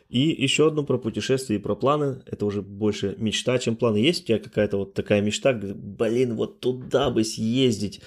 И 0.09 0.21
еще 0.21 0.69
одно 0.69 0.85
про 0.85 0.99
путешествия 0.99 1.57
и 1.57 1.59
про 1.59 1.75
планы. 1.75 2.23
Это 2.27 2.45
уже 2.45 2.61
больше 2.61 3.15
мечта, 3.19 3.59
чем 3.59 3.77
планы. 3.77 3.97
Есть 3.97 4.25
у 4.25 4.27
тебя 4.27 4.39
какая-то 4.39 4.77
вот 4.77 4.93
такая 4.93 5.23
мечта, 5.23 5.55
блин, 5.55 6.37
вот 6.37 6.61
туда 6.61 7.09
бы 7.09 7.25
съездить. 7.25 8.03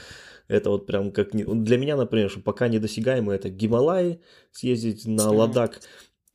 Это 0.47 0.70
вот 0.70 0.86
прям 0.86 1.12
как... 1.12 1.32
Для 1.32 1.78
меня, 1.78 1.95
например, 1.97 2.30
что 2.30 2.41
пока 2.41 2.68
недосягаемо, 2.68 3.34
это 3.34 3.49
Гималаи, 3.49 4.20
съездить 4.51 5.08
на 5.08 5.32
Ладак 5.32 5.82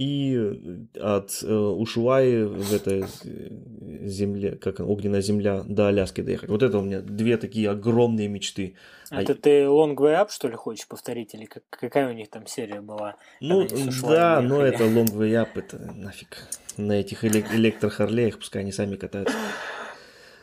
и 0.01 0.89
от 0.99 1.43
э, 1.43 1.55
Ушуаи 1.55 2.45
в 2.45 2.73
этой 2.73 3.03
э, 3.03 4.07
земле, 4.07 4.53
как 4.53 4.81
огненная 4.81 5.21
земля, 5.21 5.63
до 5.67 5.89
Аляски 5.89 6.23
доехать. 6.23 6.49
Вот 6.49 6.63
это 6.63 6.79
у 6.79 6.83
меня 6.83 7.03
две 7.03 7.37
такие 7.37 7.69
огромные 7.69 8.27
мечты. 8.27 8.77
А 9.11 9.21
это 9.21 9.33
а... 9.33 9.35
ты 9.35 9.51
Long 9.65 9.95
Way 9.95 10.23
Up, 10.23 10.31
что 10.31 10.49
ли, 10.49 10.55
хочешь 10.55 10.89
повторить? 10.89 11.35
Или 11.35 11.45
как, 11.45 11.65
какая 11.69 12.09
у 12.09 12.15
них 12.15 12.31
там 12.31 12.47
серия 12.47 12.81
была? 12.81 13.17
Ну, 13.41 13.67
да, 14.03 14.41
но 14.41 14.63
это 14.65 14.85
Long 14.85 15.13
Way 15.13 15.33
Up, 15.33 15.49
это 15.57 15.93
нафиг. 15.95 16.49
На 16.79 16.93
этих 16.93 17.23
элек- 17.23 17.55
электрохарлеях, 17.55 18.39
пускай 18.39 18.63
они 18.63 18.73
сами 18.73 18.97
катаются. 18.97 19.37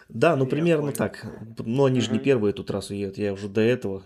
Да, 0.10 0.36
ну 0.36 0.45
примерно 0.45 0.91
так. 0.91 1.26
Но 1.58 1.86
они 1.86 1.99
же 2.01 2.12
не 2.12 2.20
первые 2.20 2.53
тут 2.53 2.72
раз 2.72 2.89
уедут. 2.89 3.18
Я 3.18 3.34
уже 3.34 3.49
до 3.49 3.62
этого, 3.62 4.03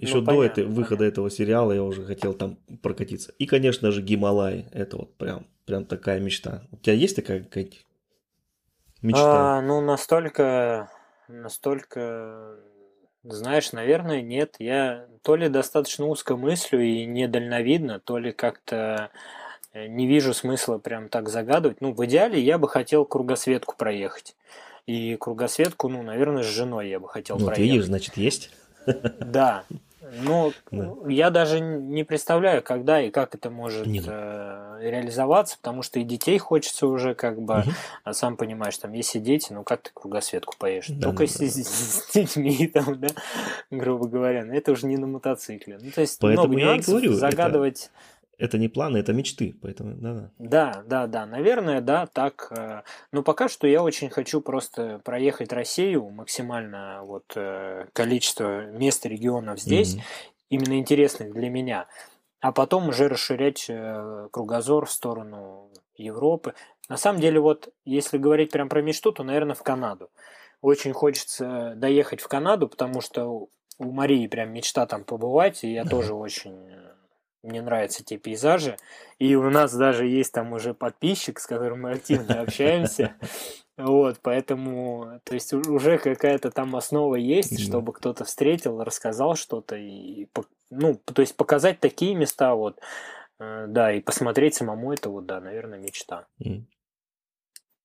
еще 0.00 0.16
Ну, 0.16 0.22
до 0.22 0.44
этой, 0.44 0.64
понятно, 0.64 0.74
выхода 0.74 0.98
понятно. 0.98 1.12
этого 1.12 1.30
сериала 1.30 1.72
я 1.72 1.82
уже 1.82 2.04
хотел 2.04 2.34
там 2.34 2.56
прокатиться. 2.82 3.32
И, 3.38 3.46
конечно 3.46 3.90
же, 3.90 4.02
Гималай. 4.02 4.66
Это 4.72 4.98
вот 4.98 5.14
прям, 5.16 5.46
прям 5.64 5.84
такая 5.84 6.20
мечта. 6.20 6.62
У 6.70 6.76
тебя 6.76 6.94
есть 6.94 7.16
такая 7.16 7.42
какая-нибудь 7.42 7.86
мечта? 9.02 9.58
А, 9.58 9.62
ну, 9.62 9.80
настолько, 9.80 10.90
настолько, 11.28 12.56
знаешь, 13.22 13.72
наверное, 13.72 14.20
нет. 14.22 14.56
Я 14.58 15.06
то 15.22 15.34
ли 15.36 15.48
достаточно 15.48 16.06
узко 16.06 16.36
мыслю 16.36 16.80
и 16.80 17.04
недальновидно, 17.06 18.00
то 18.00 18.18
ли 18.18 18.32
как-то 18.32 19.10
э, 19.72 19.86
не 19.86 20.06
вижу 20.06 20.34
смысла 20.34 20.78
прям 20.78 21.08
так 21.08 21.28
загадывать. 21.28 21.80
Ну, 21.80 21.92
в 21.92 22.04
идеале 22.04 22.40
я 22.40 22.58
бы 22.58 22.68
хотел 22.68 23.04
кругосветку 23.04 23.76
проехать. 23.76 24.36
И 24.88 25.16
кругосветку, 25.16 25.88
ну, 25.88 26.02
наверное, 26.02 26.42
с 26.42 26.46
женой 26.46 26.88
я 26.88 26.98
бы 26.98 27.08
хотел 27.10 27.36
Ну, 27.38 27.44
проехать. 27.46 27.64
видишь, 27.70 27.84
значит, 27.84 28.16
есть. 28.16 28.50
Да. 29.20 29.64
Ну, 30.22 30.54
Да. 30.70 30.94
я 31.08 31.28
даже 31.28 31.60
не 31.60 32.02
представляю, 32.04 32.62
когда 32.62 32.98
и 33.02 33.10
как 33.10 33.34
это 33.34 33.50
может 33.50 33.86
Не, 33.86 34.00
ну. 34.00 34.06
э, 34.10 34.78
реализоваться, 34.80 35.58
потому 35.58 35.82
что 35.82 35.98
и 36.00 36.04
детей 36.04 36.38
хочется 36.38 36.86
уже 36.86 37.14
как 37.14 37.38
бы, 37.42 37.58
Мгм. 37.58 37.72
а 38.04 38.14
сам 38.14 38.38
понимаешь, 38.38 38.78
там, 38.78 38.94
если 38.94 39.18
дети, 39.18 39.52
ну 39.52 39.64
как 39.64 39.82
ты 39.82 39.90
кругосветку 39.92 40.54
поешь? 40.58 40.86
Да, 40.88 41.08
Только 41.08 41.18
да, 41.18 41.22
если 41.24 41.44
да. 41.48 41.52
с, 41.52 42.06
с 42.08 42.12
детьми, 42.14 42.66
там, 42.74 42.98
да, 42.98 43.08
грубо 43.70 44.06
говоря, 44.08 44.46
но 44.46 44.54
это 44.54 44.72
уже 44.72 44.86
не 44.86 44.96
на 44.96 45.06
мотоцикле. 45.06 45.78
Ну, 45.82 45.90
то 45.90 46.00
есть 46.00 46.18
Поэтому 46.18 46.46
много 46.48 46.58
я 46.58 46.64
и 46.64 46.68
нюансов, 46.76 46.94
говорю, 46.94 47.12
загадывать... 47.12 47.82
Это 47.82 47.92
не 48.58 48.68
планы, 48.68 48.98
это 48.98 49.12
мечты. 49.12 49.54
Поэтому, 49.60 49.94
да-да. 49.96 50.30
Да, 50.38 50.82
да, 50.86 51.06
да, 51.06 51.26
наверное, 51.26 51.80
да, 51.80 52.06
так. 52.06 52.48
э, 52.56 52.82
Но 53.12 53.22
пока 53.22 53.48
что 53.48 53.66
я 53.66 53.82
очень 53.82 54.10
хочу 54.10 54.40
просто 54.40 55.00
проехать 55.04 55.52
Россию 55.52 56.08
максимально 56.10 57.00
вот 57.02 57.24
э, 57.34 57.86
количество 57.92 58.66
мест 58.66 59.04
и 59.06 59.08
регионов 59.08 59.60
здесь, 59.60 59.94
Мгм. 59.94 60.02
именно 60.50 60.78
интересных 60.78 61.32
для 61.32 61.50
меня, 61.50 61.86
а 62.40 62.52
потом 62.52 62.88
уже 62.88 63.08
расширять 63.08 63.66
э, 63.68 64.28
кругозор 64.30 64.86
в 64.86 64.90
сторону 64.92 65.70
Европы. 65.96 66.54
На 66.88 66.96
самом 66.96 67.20
деле, 67.20 67.40
вот 67.40 67.72
если 67.84 68.18
говорить 68.18 68.52
прям 68.52 68.68
про 68.68 68.80
мечту, 68.82 69.10
то, 69.12 69.24
наверное, 69.24 69.56
в 69.56 69.62
Канаду. 69.64 70.10
Очень 70.60 70.92
хочется 70.92 71.74
доехать 71.76 72.20
в 72.20 72.28
Канаду, 72.28 72.68
потому 72.68 73.00
что 73.00 73.48
у 73.78 73.90
Марии 73.92 74.26
прям 74.26 74.52
мечта 74.52 74.86
там 74.86 75.04
побывать, 75.04 75.64
и 75.64 75.72
я 75.72 75.84
тоже 75.84 76.14
очень... 76.14 76.87
Мне 77.48 77.62
нравятся 77.62 78.04
те 78.04 78.18
пейзажи. 78.18 78.76
И 79.18 79.34
у 79.34 79.48
нас 79.48 79.74
даже 79.74 80.06
есть 80.06 80.32
там 80.32 80.52
уже 80.52 80.74
подписчик, 80.74 81.40
с 81.40 81.46
которым 81.46 81.82
мы 81.82 81.92
активно 81.92 82.40
общаемся. 82.42 83.14
Вот, 83.78 84.18
поэтому, 84.22 85.20
то 85.24 85.34
есть 85.34 85.54
уже 85.54 85.98
какая-то 85.98 86.50
там 86.50 86.76
основа 86.76 87.14
есть, 87.14 87.60
чтобы 87.60 87.92
кто-то 87.92 88.24
встретил, 88.24 88.82
рассказал 88.82 89.36
что-то 89.36 89.76
и, 89.76 90.26
ну, 90.68 90.96
то 90.96 91.22
есть 91.22 91.36
показать 91.36 91.78
такие 91.78 92.16
места 92.16 92.54
вот, 92.54 92.80
э, 93.38 93.66
да, 93.68 93.92
и 93.92 94.00
посмотреть 94.00 94.56
самому 94.56 94.92
это 94.92 95.08
вот, 95.10 95.26
да, 95.26 95.40
наверное, 95.40 95.78
мечта. 95.78 96.26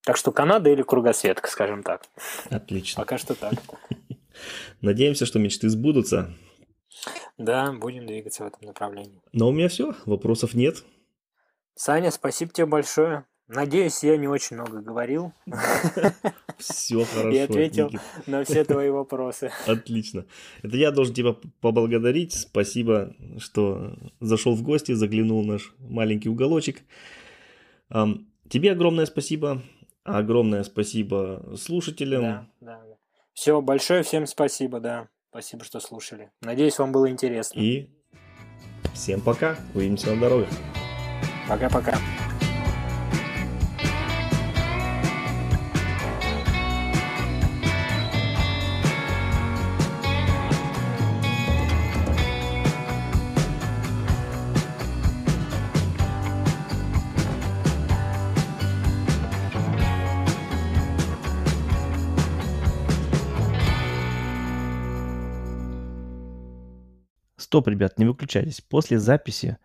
Так 0.04 0.18
что 0.18 0.32
Канада 0.32 0.72
или 0.72 0.82
кругосветка, 0.82 1.48
скажем 1.50 1.84
так. 1.84 2.02
Отлично. 2.50 3.02
Пока 3.02 3.18
что 3.18 3.36
так. 3.36 3.54
Надеемся, 4.82 5.26
что 5.28 5.40
мечты 5.40 5.70
сбудутся. 5.70 6.34
Да, 7.38 7.72
будем 7.74 8.06
двигаться 8.06 8.44
в 8.44 8.48
этом 8.48 8.68
направлении. 8.68 9.22
Но 9.32 9.50
у 9.50 9.52
меня 9.52 9.68
все, 9.68 9.96
вопросов 10.06 10.54
нет. 10.54 10.84
Саня, 11.76 12.12
спасибо 12.12 12.52
тебе 12.52 12.68
большое. 12.68 13.26
Надеюсь, 13.48 14.04
я 14.04 14.16
не 14.16 14.28
очень 14.28 14.56
много 14.56 14.80
говорил 14.80 15.34
Все 16.60 17.04
хорошо. 17.14 17.30
и 17.30 17.38
ответил 17.40 17.88
Никит. 17.88 18.02
на 18.28 18.44
все 18.46 18.64
твои 18.66 18.90
вопросы. 18.90 19.52
Отлично. 19.68 20.26
Это 20.62 20.78
я 20.78 20.92
должен 20.92 21.14
тебя 21.14 21.36
поблагодарить. 21.60 22.34
Спасибо, 22.34 23.14
что 23.40 23.96
зашел 24.22 24.56
в 24.56 24.64
гости, 24.64 24.94
заглянул 24.94 25.44
в 25.44 25.48
наш 25.48 25.74
маленький 25.80 26.30
уголочек. 26.30 26.84
Тебе 28.50 28.72
огромное 28.72 29.06
спасибо. 29.06 29.62
Огромное 30.04 30.64
спасибо 30.64 31.54
слушателям. 31.58 32.22
Да, 32.22 32.48
да, 32.62 32.82
да. 32.88 32.98
Все, 33.34 33.62
большое 33.62 34.04
всем 34.04 34.26
спасибо, 34.26 34.80
да. 34.80 35.10
Спасибо, 35.34 35.64
что 35.66 35.80
слушали. 35.80 36.30
Надеюсь, 36.42 36.78
вам 36.78 36.92
было 36.92 37.10
интересно. 37.10 37.60
И 37.60 37.90
всем 38.94 39.20
пока. 39.20 39.58
Увидимся 39.74 40.14
на 40.14 40.22
дорогах. 40.22 40.50
Пока-пока. 41.50 41.98
Стоп, 67.54 67.68
ребят, 67.68 68.00
не 68.00 68.06
выключайтесь. 68.06 68.62
После 68.62 68.98
записи 68.98 69.60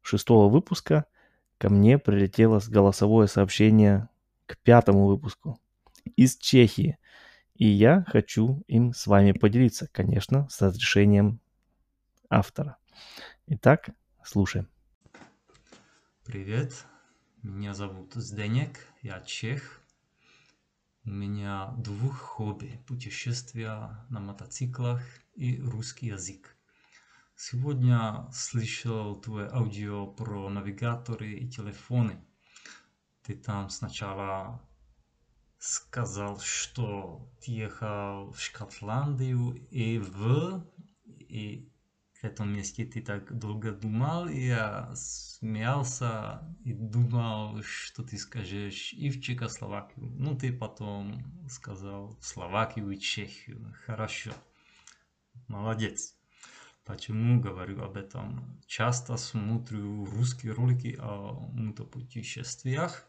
шестого 0.00 0.48
выпуска 0.48 1.06
ко 1.58 1.68
мне 1.68 1.98
прилетело 1.98 2.60
голосовое 2.68 3.26
сообщение 3.26 4.08
к 4.46 4.56
пятому 4.58 5.08
выпуску 5.08 5.60
из 6.14 6.36
Чехии. 6.36 6.98
И 7.56 7.66
я 7.66 8.04
хочу 8.06 8.62
им 8.68 8.94
с 8.94 9.08
вами 9.08 9.32
поделиться, 9.32 9.88
конечно, 9.90 10.48
с 10.50 10.62
разрешением 10.62 11.40
автора. 12.28 12.76
Итак, 13.48 13.90
слушаем. 14.22 14.68
Привет, 16.24 16.86
меня 17.42 17.74
зовут 17.74 18.14
Зdenек, 18.14 18.86
я 19.02 19.20
чех. 19.22 19.82
У 21.04 21.10
меня 21.10 21.74
двух 21.76 22.20
хобби– 22.20 22.80
путешествия 22.86 24.06
на 24.10 24.20
мотоциклах 24.20 25.02
и 25.34 25.60
русский 25.60 26.06
язык. 26.06 26.56
Сегодня 27.42 28.28
слышал 28.32 29.18
твое 29.18 29.48
аудио 29.48 30.06
про 30.06 30.50
навигаторы 30.50 31.32
и 31.32 31.48
телефоны. 31.48 32.22
Ты 33.22 33.34
там 33.34 33.70
сначала 33.70 34.60
сказал, 35.56 36.38
что 36.38 37.32
ты 37.40 37.52
ехал 37.52 38.30
в 38.30 38.38
Шотландию 38.38 39.54
и 39.70 39.98
в... 39.98 40.70
И 41.06 41.72
в 42.20 42.24
этом 42.24 42.52
месте 42.52 42.84
ты 42.84 43.00
так 43.00 43.34
долго 43.34 43.72
думал, 43.72 44.28
и 44.28 44.42
я 44.42 44.94
смеялся 44.94 46.42
и 46.66 46.74
думал, 46.74 47.62
что 47.62 48.02
ты 48.02 48.18
скажешь 48.18 48.92
и 48.92 49.08
в 49.08 49.22
Чехословакию. 49.22 50.10
Ну, 50.10 50.36
ты 50.36 50.52
потом 50.52 51.48
сказал 51.48 52.18
в 52.20 52.22
Словакию 52.22 52.90
и 52.90 52.98
Чехию. 52.98 53.74
Хорошо. 53.86 54.32
Молодец. 55.48 56.19
Почему 56.90 57.40
говорю 57.40 57.84
об 57.84 57.96
этом? 57.96 58.60
Часто 58.66 59.16
смотрю 59.16 60.06
русские 60.06 60.54
ролики 60.54 60.98
о 60.98 61.48
мотопутешествиях, 61.52 63.06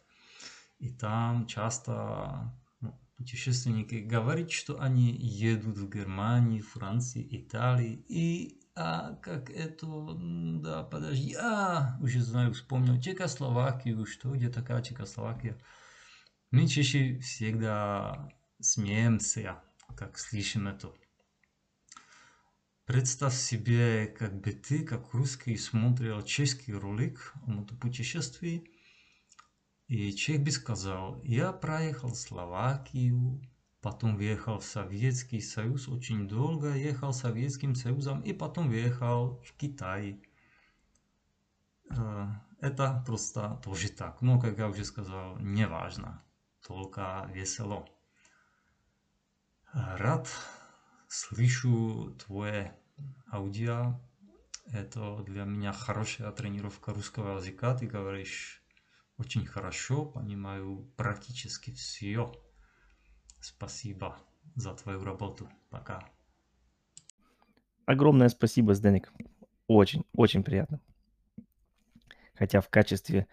и 0.78 0.91
там 0.91 1.48
часто 1.48 2.53
ну, 2.80 2.94
путешественники 3.18 3.95
говорят, 3.95 4.52
что 4.52 4.80
они 4.80 5.12
едут 5.12 5.80
в 5.80 5.90
Германию, 5.90 6.62
Францию, 6.62 7.26
Италию, 7.36 8.06
и 8.08 8.62
а 8.76 9.16
как 9.16 9.49
это, 9.49 9.88
да, 10.62 10.84
подожди, 10.84 11.34
а, 11.34 11.98
уже 12.02 12.22
знаю, 12.22 12.53
вспомнил 12.53 13.02
Чехословакию, 13.02 14.06
что, 14.06 14.30
где 14.30 14.49
такая 14.49 14.84
Чехословакия? 14.84 15.58
Мы 16.52 16.68
чаще 16.68 17.18
всегда 17.18 18.30
смеемся, 18.60 19.64
как 19.98 20.20
слышим 20.20 20.68
это. 20.68 20.91
Представь 22.91 23.35
себе, 23.35 24.05
как 24.05 24.41
бы 24.41 24.51
ты, 24.51 24.84
как 24.84 25.13
русский, 25.13 25.55
смотрел 25.55 26.22
чешский 26.23 26.73
ролик 26.73 27.34
о 27.47 27.51
мотопутешествии, 27.51 28.69
и 29.88 30.11
чех 30.11 30.43
бы 30.43 30.51
сказал, 30.51 31.22
я 31.23 31.53
проехал 31.53 32.13
Словакию, 32.13 33.41
потом 33.80 34.18
въехал 34.18 34.59
в 34.59 34.65
Советский 34.65 35.39
Союз, 35.39 35.88
очень 35.88 36.27
долго 36.27 36.73
ехал 36.73 37.13
Советским 37.13 37.76
Союзом, 37.76 38.19
и 38.23 38.34
потом 38.34 38.68
въехал 38.68 39.41
в 39.41 39.53
Китай. 39.53 40.22
Э, 41.91 42.27
Это 42.59 43.01
просто 43.07 43.61
тоже 43.63 43.88
так. 43.88 44.22
Но, 44.22 44.38
как 44.38 44.57
я 44.57 44.68
уже 44.68 44.84
сказал, 44.84 45.38
не 45.38 45.65
важно, 45.65 46.26
только 46.68 47.31
весело. 47.34 47.88
Э, 49.73 49.95
Рад 49.95 50.27
слышу 51.07 52.18
твое 52.19 52.81
аудио. 53.32 53.99
Это 54.72 55.22
для 55.23 55.44
меня 55.44 55.73
хорошая 55.73 56.32
тренировка 56.32 56.94
русского 56.94 57.38
языка. 57.38 57.76
Ты 57.76 57.88
говоришь 57.88 58.64
очень 59.18 59.45
хорошо, 59.45 60.06
понимаю 60.06 60.91
практически 60.95 61.72
все. 61.72 62.32
Спасибо 63.40 64.18
за 64.56 64.73
твою 64.73 65.03
работу. 65.03 65.49
Пока. 65.69 66.03
Огромное 67.86 68.30
спасибо, 68.30 68.73
Сденик. 68.73 69.11
Очень, 69.68 70.06
очень 70.14 70.44
приятно. 70.44 70.80
Хотя 72.34 72.61
в 72.61 72.69
качестве, 72.69 73.28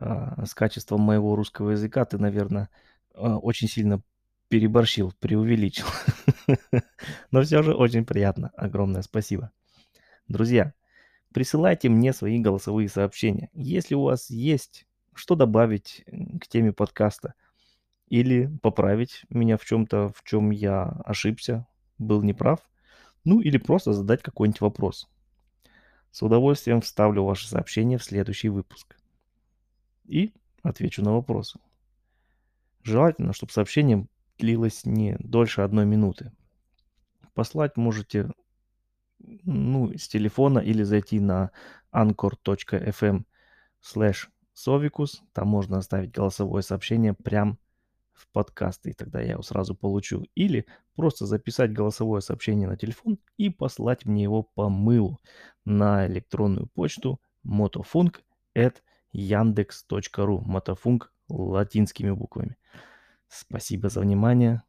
э, 0.00 0.44
с 0.44 0.54
качеством 0.54 1.00
моего 1.00 1.36
русского 1.36 1.70
языка 1.70 2.04
ты, 2.04 2.18
наверное, 2.18 2.68
э, 3.14 3.20
очень 3.20 3.68
сильно 3.68 4.02
переборщил, 4.48 5.12
преувеличил. 5.20 5.86
Но 7.30 7.42
все 7.42 7.62
же 7.62 7.74
очень 7.74 8.04
приятно. 8.04 8.50
Огромное 8.56 9.02
спасибо. 9.02 9.50
Друзья, 10.28 10.72
присылайте 11.32 11.88
мне 11.88 12.12
свои 12.12 12.38
голосовые 12.38 12.88
сообщения. 12.88 13.50
Если 13.52 13.94
у 13.94 14.02
вас 14.02 14.30
есть 14.30 14.86
что 15.14 15.36
добавить 15.36 16.04
к 16.40 16.48
теме 16.48 16.72
подкаста 16.72 17.34
или 18.08 18.46
поправить 18.62 19.24
меня 19.30 19.56
в 19.56 19.64
чем-то, 19.64 20.10
в 20.14 20.22
чем 20.24 20.50
я 20.50 20.84
ошибся, 21.04 21.66
был 21.98 22.22
неправ, 22.22 22.60
ну 23.24 23.40
или 23.40 23.56
просто 23.56 23.92
задать 23.92 24.22
какой-нибудь 24.22 24.60
вопрос. 24.60 25.08
С 26.10 26.22
удовольствием 26.22 26.80
вставлю 26.80 27.24
ваше 27.24 27.48
сообщение 27.48 27.98
в 27.98 28.04
следующий 28.04 28.48
выпуск. 28.48 28.96
И 30.04 30.32
отвечу 30.62 31.02
на 31.02 31.12
вопросы. 31.12 31.58
Желательно, 32.82 33.32
чтобы 33.32 33.52
сообщение 33.52 34.06
длилось 34.38 34.84
не 34.84 35.16
дольше 35.18 35.62
одной 35.62 35.86
минуты. 35.86 36.32
Послать 37.34 37.76
можете 37.76 38.30
ну, 39.44 39.92
с 39.96 40.08
телефона 40.08 40.58
или 40.58 40.82
зайти 40.82 41.20
на 41.20 41.50
anchor.fm 41.92 43.24
slash 43.82 44.28
Совикус. 44.52 45.22
Там 45.32 45.48
можно 45.48 45.78
оставить 45.78 46.12
голосовое 46.12 46.62
сообщение 46.62 47.14
прям 47.14 47.58
в 48.12 48.28
подкаст, 48.28 48.86
и 48.86 48.92
тогда 48.92 49.20
я 49.20 49.32
его 49.32 49.42
сразу 49.42 49.74
получу. 49.74 50.24
Или 50.34 50.66
просто 50.94 51.26
записать 51.26 51.72
голосовое 51.72 52.22
сообщение 52.22 52.68
на 52.68 52.76
телефон 52.76 53.18
и 53.36 53.50
послать 53.50 54.04
мне 54.04 54.22
его 54.22 54.42
по 54.42 54.68
мылу 54.68 55.20
на 55.64 56.06
электронную 56.06 56.68
почту 56.68 57.20
motofunk 57.44 58.20
at 58.56 58.76
yandex.ru. 59.12 60.40
Мотофунк 60.44 61.12
латинскими 61.28 62.10
буквами. 62.12 62.56
Спасибо 63.34 63.88
за 63.88 64.00
внимание. 64.00 64.62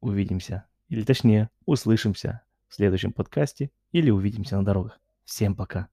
Увидимся. 0.00 0.66
Или 0.88 1.02
точнее, 1.02 1.50
услышимся 1.66 2.42
в 2.68 2.74
следующем 2.74 3.12
подкасте 3.12 3.72
или 3.90 4.10
увидимся 4.10 4.56
на 4.56 4.64
дорогах. 4.64 5.00
Всем 5.24 5.56
пока. 5.56 5.88